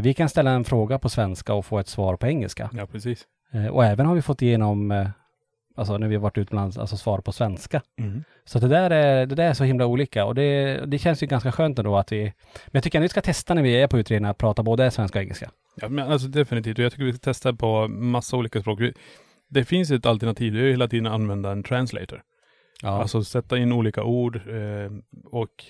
Vi 0.04 0.14
kan 0.14 0.30
ställa 0.30 0.52
en 0.52 0.64
fråga 0.64 1.00
på 1.00 1.10
svenska 1.10 1.54
och 1.54 1.66
få 1.66 1.80
ett 1.80 1.88
svar 1.88 2.16
på 2.16 2.28
engelska. 2.28 2.70
Ja, 2.74 2.86
precis. 2.86 3.26
Och 3.72 3.86
även 3.86 4.06
har 4.06 4.16
vi 4.16 4.22
fått 4.22 4.42
igenom, 4.42 5.10
alltså 5.76 5.98
när 5.98 6.08
vi 6.08 6.16
har 6.16 6.22
varit 6.22 6.38
utomlands, 6.38 6.78
alltså 6.78 6.98
svar 6.98 7.22
på 7.22 7.32
svenska. 7.32 7.82
Mm. 8.00 8.24
Så 8.46 8.60
det 8.60 8.68
där 8.68 8.90
är, 8.90 9.26
det 9.26 9.36
där 9.36 9.50
är 9.50 9.54
så 9.54 9.64
himla 9.64 9.86
olika 9.86 10.26
och 10.26 10.36
det, 10.36 10.80
det 10.86 10.98
känns 10.98 11.24
ju 11.24 11.28
ganska 11.28 11.52
skönt 11.52 11.80
ändå 11.80 11.98
att 11.98 12.12
vi, 12.12 12.24
men 12.66 12.72
jag 12.72 12.84
tycker 12.84 13.00
att 13.00 13.04
vi 13.04 13.10
ska 13.10 13.22
testa 13.22 13.54
när 13.54 13.62
vi 13.62 13.82
är 13.82 13.88
på 13.88 14.00
utredningen 14.00 14.32
att 14.32 14.38
prata 14.38 14.64
både 14.64 14.92
svenska 14.92 15.20
och 15.20 15.24
engelska. 15.24 15.52
Ja, 15.76 15.90
men 15.90 16.12
alltså 16.12 16.28
definitivt. 16.28 16.80
Och 16.80 16.86
jag 16.86 16.92
tycker 16.92 17.06
vi 17.06 17.14
ska 17.14 17.20
testa 17.20 17.54
på 17.54 17.88
massa 17.88 18.38
olika 18.38 18.62
språk. 18.62 18.80
Det 19.50 19.66
finns 19.66 19.92
ett 19.92 20.06
alternativ, 20.06 20.54
det 20.54 20.60
är 20.60 20.64
ju 20.64 20.72
hela 20.72 20.88
tiden 20.88 21.06
att 21.08 21.14
använda 21.14 21.52
en 21.52 21.64
translator. 21.64 22.22
Ja. 22.82 22.90
Alltså 23.02 23.24
sätta 23.24 23.58
in 23.58 23.72
olika 23.74 24.04
ord 24.04 24.36
eh, 24.36 24.92
och 25.26 25.66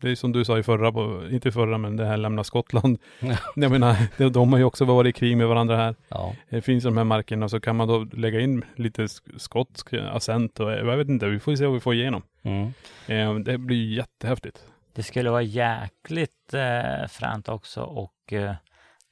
det 0.00 0.10
är 0.10 0.14
som 0.14 0.32
du 0.32 0.44
sa 0.44 0.58
i 0.58 0.62
förra, 0.62 0.92
på, 0.92 1.28
inte 1.30 1.52
förra 1.52 1.78
men 1.78 1.96
det 1.96 2.04
här 2.06 2.16
lämna 2.16 2.44
Skottland. 2.44 2.98
Ja. 3.20 3.36
Jag 3.56 3.70
menar, 3.70 3.96
de, 4.18 4.28
de 4.32 4.52
har 4.52 4.58
ju 4.58 4.64
också 4.64 4.84
varit 4.84 5.16
i 5.16 5.18
krig 5.18 5.36
med 5.36 5.48
varandra 5.48 5.76
här. 5.76 5.94
ja. 6.08 6.34
Det 6.50 6.62
finns 6.62 6.84
de 6.84 6.96
här 6.96 7.04
markerna 7.04 7.48
så 7.48 7.60
kan 7.60 7.76
man 7.76 7.88
då 7.88 8.06
lägga 8.12 8.40
in 8.40 8.64
lite 8.76 9.02
sk- 9.02 9.38
skotsk 9.38 9.92
accent 9.94 10.60
och 10.60 10.72
jag 10.72 10.96
vet 10.96 11.08
inte, 11.08 11.28
vi 11.28 11.40
får 11.40 11.56
se 11.56 11.64
vad 11.66 11.74
vi 11.74 11.80
får 11.80 11.94
igenom. 11.94 12.22
Mm. 12.42 12.72
Eh, 13.06 13.34
det 13.44 13.58
blir 13.58 13.92
jättehäftigt. 13.96 14.64
Det 14.94 15.02
skulle 15.02 15.30
vara 15.30 15.42
jäkligt 15.42 16.54
eh, 16.54 17.08
fränt 17.08 17.48
också 17.48 17.82
och 17.82 18.32
eh, 18.32 18.54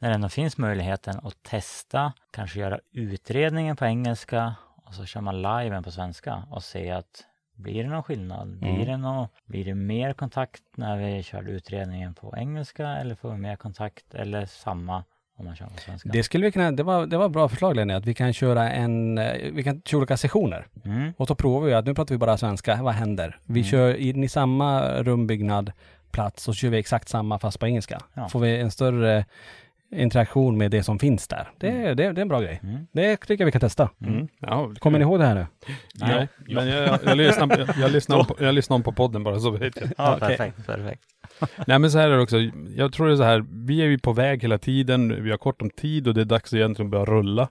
när 0.01 0.09
det 0.09 0.15
ändå 0.15 0.29
finns 0.29 0.59
möjligheten 0.59 1.21
att 1.23 1.43
testa, 1.43 2.13
kanske 2.31 2.61
göra 2.61 2.79
utredningen 2.93 3.77
på 3.77 3.85
engelska 3.85 4.55
och 4.85 4.95
så 4.95 5.05
kör 5.05 5.21
man 5.21 5.43
liven 5.43 5.83
på 5.83 5.91
svenska 5.91 6.43
och 6.51 6.63
ser 6.63 6.95
att 6.95 7.25
blir 7.57 7.85
det 7.85 7.91
någon 7.91 8.03
skillnad? 8.03 8.59
Blir, 8.59 8.71
Mm. 8.71 8.87
det 8.87 8.97
nå 8.97 9.29
blir 9.47 9.65
det 9.65 9.75
mer 9.75 10.13
kontakt 10.13 10.63
när 10.77 10.97
vi 10.97 11.23
körde 11.23 11.51
utredningen 11.51 12.15
på 12.15 12.35
engelska 12.37 12.89
eller 12.89 13.15
får 13.15 13.31
vi 13.31 13.37
mer 13.37 13.57
kontakt 13.57 14.15
eller 14.15 14.47
samma 14.47 15.05
om 15.39 15.45
man 15.45 15.57
kör 15.57 15.67
på 15.67 15.77
svenska? 15.79 16.09
Det 16.13 16.23
skulle 16.23 16.45
vi 16.47 16.53
kunna, 16.53 16.71
det 16.73 16.83
var, 16.83 17.07
det 17.07 17.17
var 17.19 17.29
bra 17.29 17.49
förslag 17.49 17.77
Lenny, 17.77 17.95
att 17.95 18.07
vi 18.07 18.15
kan 18.15 18.33
köra 18.33 18.71
en, 18.71 19.19
eh, 19.19 19.53
vi 19.53 19.63
kan 19.63 19.83
köra 19.83 19.99
olika 19.99 20.17
sessioner. 20.17 20.67
Mm. 20.85 21.13
Och 21.17 21.29
så 21.29 21.35
provar 21.35 21.67
vi 21.67 21.75
att 21.75 21.85
nu 21.87 21.95
pratar 21.95 22.15
vi 22.15 22.19
bara 22.19 22.37
svenska, 22.37 22.83
vad 22.83 22.95
händer? 22.95 23.39
Vi 23.47 23.61
Mm. 23.61 23.71
kör 23.71 23.95
in 23.95 24.25
i 24.25 24.29
samma 24.29 24.83
rumbyggnad, 25.03 25.73
plats, 26.11 26.49
och 26.49 26.55
så 26.55 26.59
kör 26.59 26.69
vi 26.69 26.79
exakt 26.79 27.09
samma 27.09 27.39
fast 27.39 27.61
på 27.61 27.67
engelska. 27.67 28.01
Ja. 28.15 28.29
Får 28.29 28.41
vi 28.41 28.61
en 28.61 28.71
större 28.71 29.25
interaktion 29.93 30.59
med 30.59 30.71
det 30.71 30.83
som 30.83 30.99
finns 30.99 31.29
där. 31.29 31.49
Det, 31.59 31.71
det, 31.71 31.95
det 31.95 32.05
är 32.05 32.19
en 32.19 32.29
bra 32.29 32.41
grej. 32.41 32.61
Mm. 32.63 32.87
Det 32.93 33.17
tycker 33.17 33.43
jag 33.43 33.47
vi 33.47 33.53
kan 33.53 33.61
testa. 33.61 33.91
Mm. 34.07 34.29
Ja, 34.41 34.73
Kommer 34.79 34.99
ni 34.99 35.03
ihåg 35.03 35.19
det 35.19 35.27
här 35.27 35.35
nu? 35.35 35.47
Nej, 35.95 36.29
men 36.47 36.69
jag, 36.69 36.99
jag, 37.05 37.17
lyssnar, 37.17 37.59
jag, 37.59 37.69
jag, 37.81 37.91
lyssnar 37.91 38.25
på, 38.25 38.37
jag 38.41 38.55
lyssnar 38.55 38.79
på 38.83 38.93
podden 38.93 39.25
bara 39.25 39.41
så 39.41 39.51
vet 39.51 39.81
jag. 39.81 39.91
Ja, 39.99 40.17
Okej. 40.17 40.29
perfekt, 40.29 40.67
perfekt. 40.67 41.03
Nej 41.67 41.79
men 41.79 41.91
så 41.91 41.99
här 41.99 42.11
är 42.11 42.17
det 42.17 42.23
också, 42.23 42.39
jag 42.77 42.93
tror 42.93 43.07
det 43.07 43.13
är 43.13 43.17
så 43.17 43.23
här, 43.23 43.45
vi 43.67 43.83
är 43.83 43.87
ju 43.87 43.99
på 43.99 44.13
väg 44.13 44.43
hela 44.43 44.59
tiden, 44.59 45.25
vi 45.25 45.31
har 45.31 45.39
kort 45.39 45.63
om 45.63 45.71
tid 45.71 46.09
och 46.09 46.15
det 46.15 46.21
är 46.21 46.25
dags 46.25 46.53
att 46.53 46.57
egentligen 46.57 46.91
börja 46.91 47.05
rulla. 47.05 47.49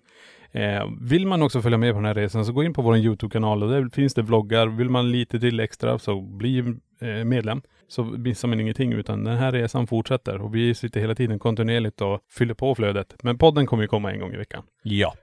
Eh, 0.52 0.84
vill 1.02 1.28
man 1.28 1.42
också 1.42 1.62
följa 1.62 1.78
med 1.78 1.94
på 1.94 1.98
den 1.98 2.06
här 2.06 2.14
resan 2.14 2.46
så 2.46 2.52
gå 2.52 2.64
in 2.64 2.74
på 2.74 2.82
vår 2.82 2.98
YouTube-kanal 2.98 3.64
och 3.64 3.70
där 3.70 3.90
finns 3.90 4.14
det 4.14 4.22
vloggar. 4.22 4.68
Vill 4.68 4.90
man 4.90 5.12
lite 5.12 5.40
till 5.40 5.60
extra 5.60 6.00
så 6.00 6.22
bli 6.22 6.60
eh, 7.02 7.24
medlem. 7.26 7.62
Så 7.90 8.04
missar 8.04 8.48
man 8.48 8.60
ingenting 8.60 8.94
utan 8.94 9.24
den 9.24 9.38
här 9.38 9.52
resan 9.52 9.88
fortsätter 9.88 10.42
och 10.42 10.56
vi 10.56 10.76
sitter 10.76 11.00
hela 11.00 11.16
tiden 11.16 11.40
kontinuerligt 11.40 12.02
och 12.02 12.20
fyller 12.30 12.54
på 12.54 12.76
flödet. 12.76 13.16
Men 13.24 13.38
podden 13.38 13.66
kommer 13.66 13.84
ju 13.84 13.88
komma 13.88 14.12
en 14.12 14.20
gång 14.20 14.34
i 14.34 14.38
veckan. 14.38 14.64
Ja. 14.84 15.14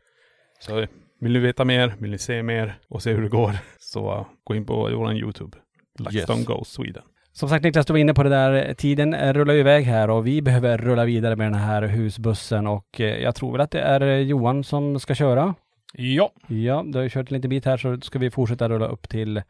Så 0.60 0.86
vill 1.20 1.32
ni 1.32 1.38
veta 1.38 1.64
mer, 1.64 1.94
vill 1.98 2.10
ni 2.10 2.18
se 2.18 2.42
mer 2.42 2.78
och 2.88 3.02
se 3.02 3.12
hur 3.12 3.22
det 3.22 3.28
går 3.28 3.58
så 3.78 4.26
gå 4.44 4.54
in 4.54 4.66
på 4.66 4.76
vår 4.76 5.12
YouTube. 5.12 5.56
LaxTon 5.98 6.36
Yes. 6.36 6.46
Goes 6.46 6.68
Sweden. 6.68 7.02
Som 7.32 7.48
sagt 7.48 7.64
Niklas, 7.64 7.86
du 7.86 7.92
var 7.92 7.98
inne 7.98 8.14
på 8.14 8.22
det 8.22 8.30
där, 8.30 8.74
tiden 8.74 9.34
rullar 9.34 9.54
ju 9.54 9.60
iväg 9.60 9.84
här 9.84 10.10
och 10.10 10.26
vi 10.26 10.42
behöver 10.42 10.78
rulla 10.78 11.04
vidare 11.04 11.36
med 11.36 11.46
den 11.46 11.60
här 11.60 11.82
husbussen 11.82 12.66
och 12.66 13.00
eh, 13.00 13.22
jag 13.22 13.34
tror 13.34 13.52
väl 13.52 13.60
att 13.60 13.70
det 13.70 13.80
är 13.80 14.00
eh, 14.00 14.18
Johan 14.18 14.64
som 14.64 15.00
ska 15.00 15.14
köra. 15.14 15.54
Ja, 15.92 16.32
Ja, 16.48 16.84
du 16.86 16.98
har 16.98 17.02
ju 17.02 17.10
kört 17.10 17.30
en 17.30 17.34
liten 17.34 17.50
bit 17.50 17.64
här 17.64 17.76
så 17.76 18.00
ska 18.00 18.18
vi 18.18 18.30
fortsätta 18.30 18.68
rulla 18.68 18.86
upp 18.86 19.08
till 19.08 19.42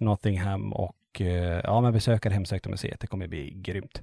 Nottingham 0.00 0.72
och 0.72 0.92
och 1.12 1.20
eh, 1.20 1.60
ja, 1.64 1.80
men 1.80 1.92
besöka 1.92 2.28
det 2.28 2.34
hemsökta 2.34 2.70
museet. 2.70 3.00
Det 3.00 3.06
kommer 3.06 3.26
bli 3.26 3.50
grymt. 3.50 4.02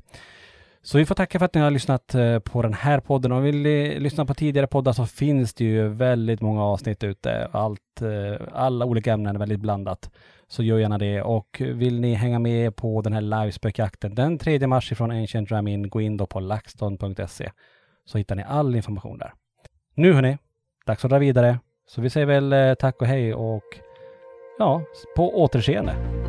Så 0.81 0.97
vi 0.97 1.05
får 1.05 1.15
tacka 1.15 1.39
för 1.39 1.45
att 1.45 1.53
ni 1.53 1.61
har 1.61 1.71
lyssnat 1.71 2.15
eh, 2.15 2.39
på 2.39 2.61
den 2.61 2.73
här 2.73 2.99
podden. 2.99 3.31
Om 3.31 3.43
ni 3.43 3.51
vill 3.51 4.01
lyssna 4.03 4.25
på 4.25 4.33
tidigare 4.33 4.67
poddar 4.67 4.93
så 4.93 5.05
finns 5.05 5.53
det 5.53 5.63
ju 5.65 5.87
väldigt 5.87 6.41
många 6.41 6.63
avsnitt 6.63 7.03
ute. 7.03 7.49
Allt, 7.51 8.01
eh, 8.01 8.47
alla 8.53 8.85
olika 8.85 9.13
ämnen 9.13 9.35
är 9.35 9.39
väldigt 9.39 9.59
blandat. 9.59 10.11
Så 10.47 10.63
gör 10.63 10.79
gärna 10.79 10.97
det. 10.97 11.21
Och 11.21 11.61
vill 11.61 11.99
ni 11.99 12.13
hänga 12.13 12.39
med 12.39 12.75
på 12.75 13.01
den 13.01 13.13
här 13.13 13.21
livespökjakten 13.21 14.15
den 14.15 14.37
3 14.37 14.67
mars 14.67 14.91
ifrån 14.91 15.11
Ancient 15.11 15.51
Ramin, 15.51 15.89
gå 15.89 16.01
in 16.01 16.17
då 16.17 16.25
på 16.25 16.39
laxton.se 16.39 17.51
så 18.05 18.17
hittar 18.17 18.35
ni 18.35 18.43
all 18.43 18.75
information 18.75 19.17
där. 19.17 19.33
Nu 19.95 20.13
hörni, 20.13 20.37
dags 20.85 21.05
att 21.05 21.11
dra 21.11 21.19
vidare. 21.19 21.59
Så 21.87 22.01
vi 22.01 22.09
säger 22.09 22.25
väl 22.25 22.75
tack 22.75 23.01
och 23.01 23.07
hej 23.07 23.33
och 23.33 23.63
ja, 24.59 24.81
på 25.15 25.41
återseende. 25.41 26.28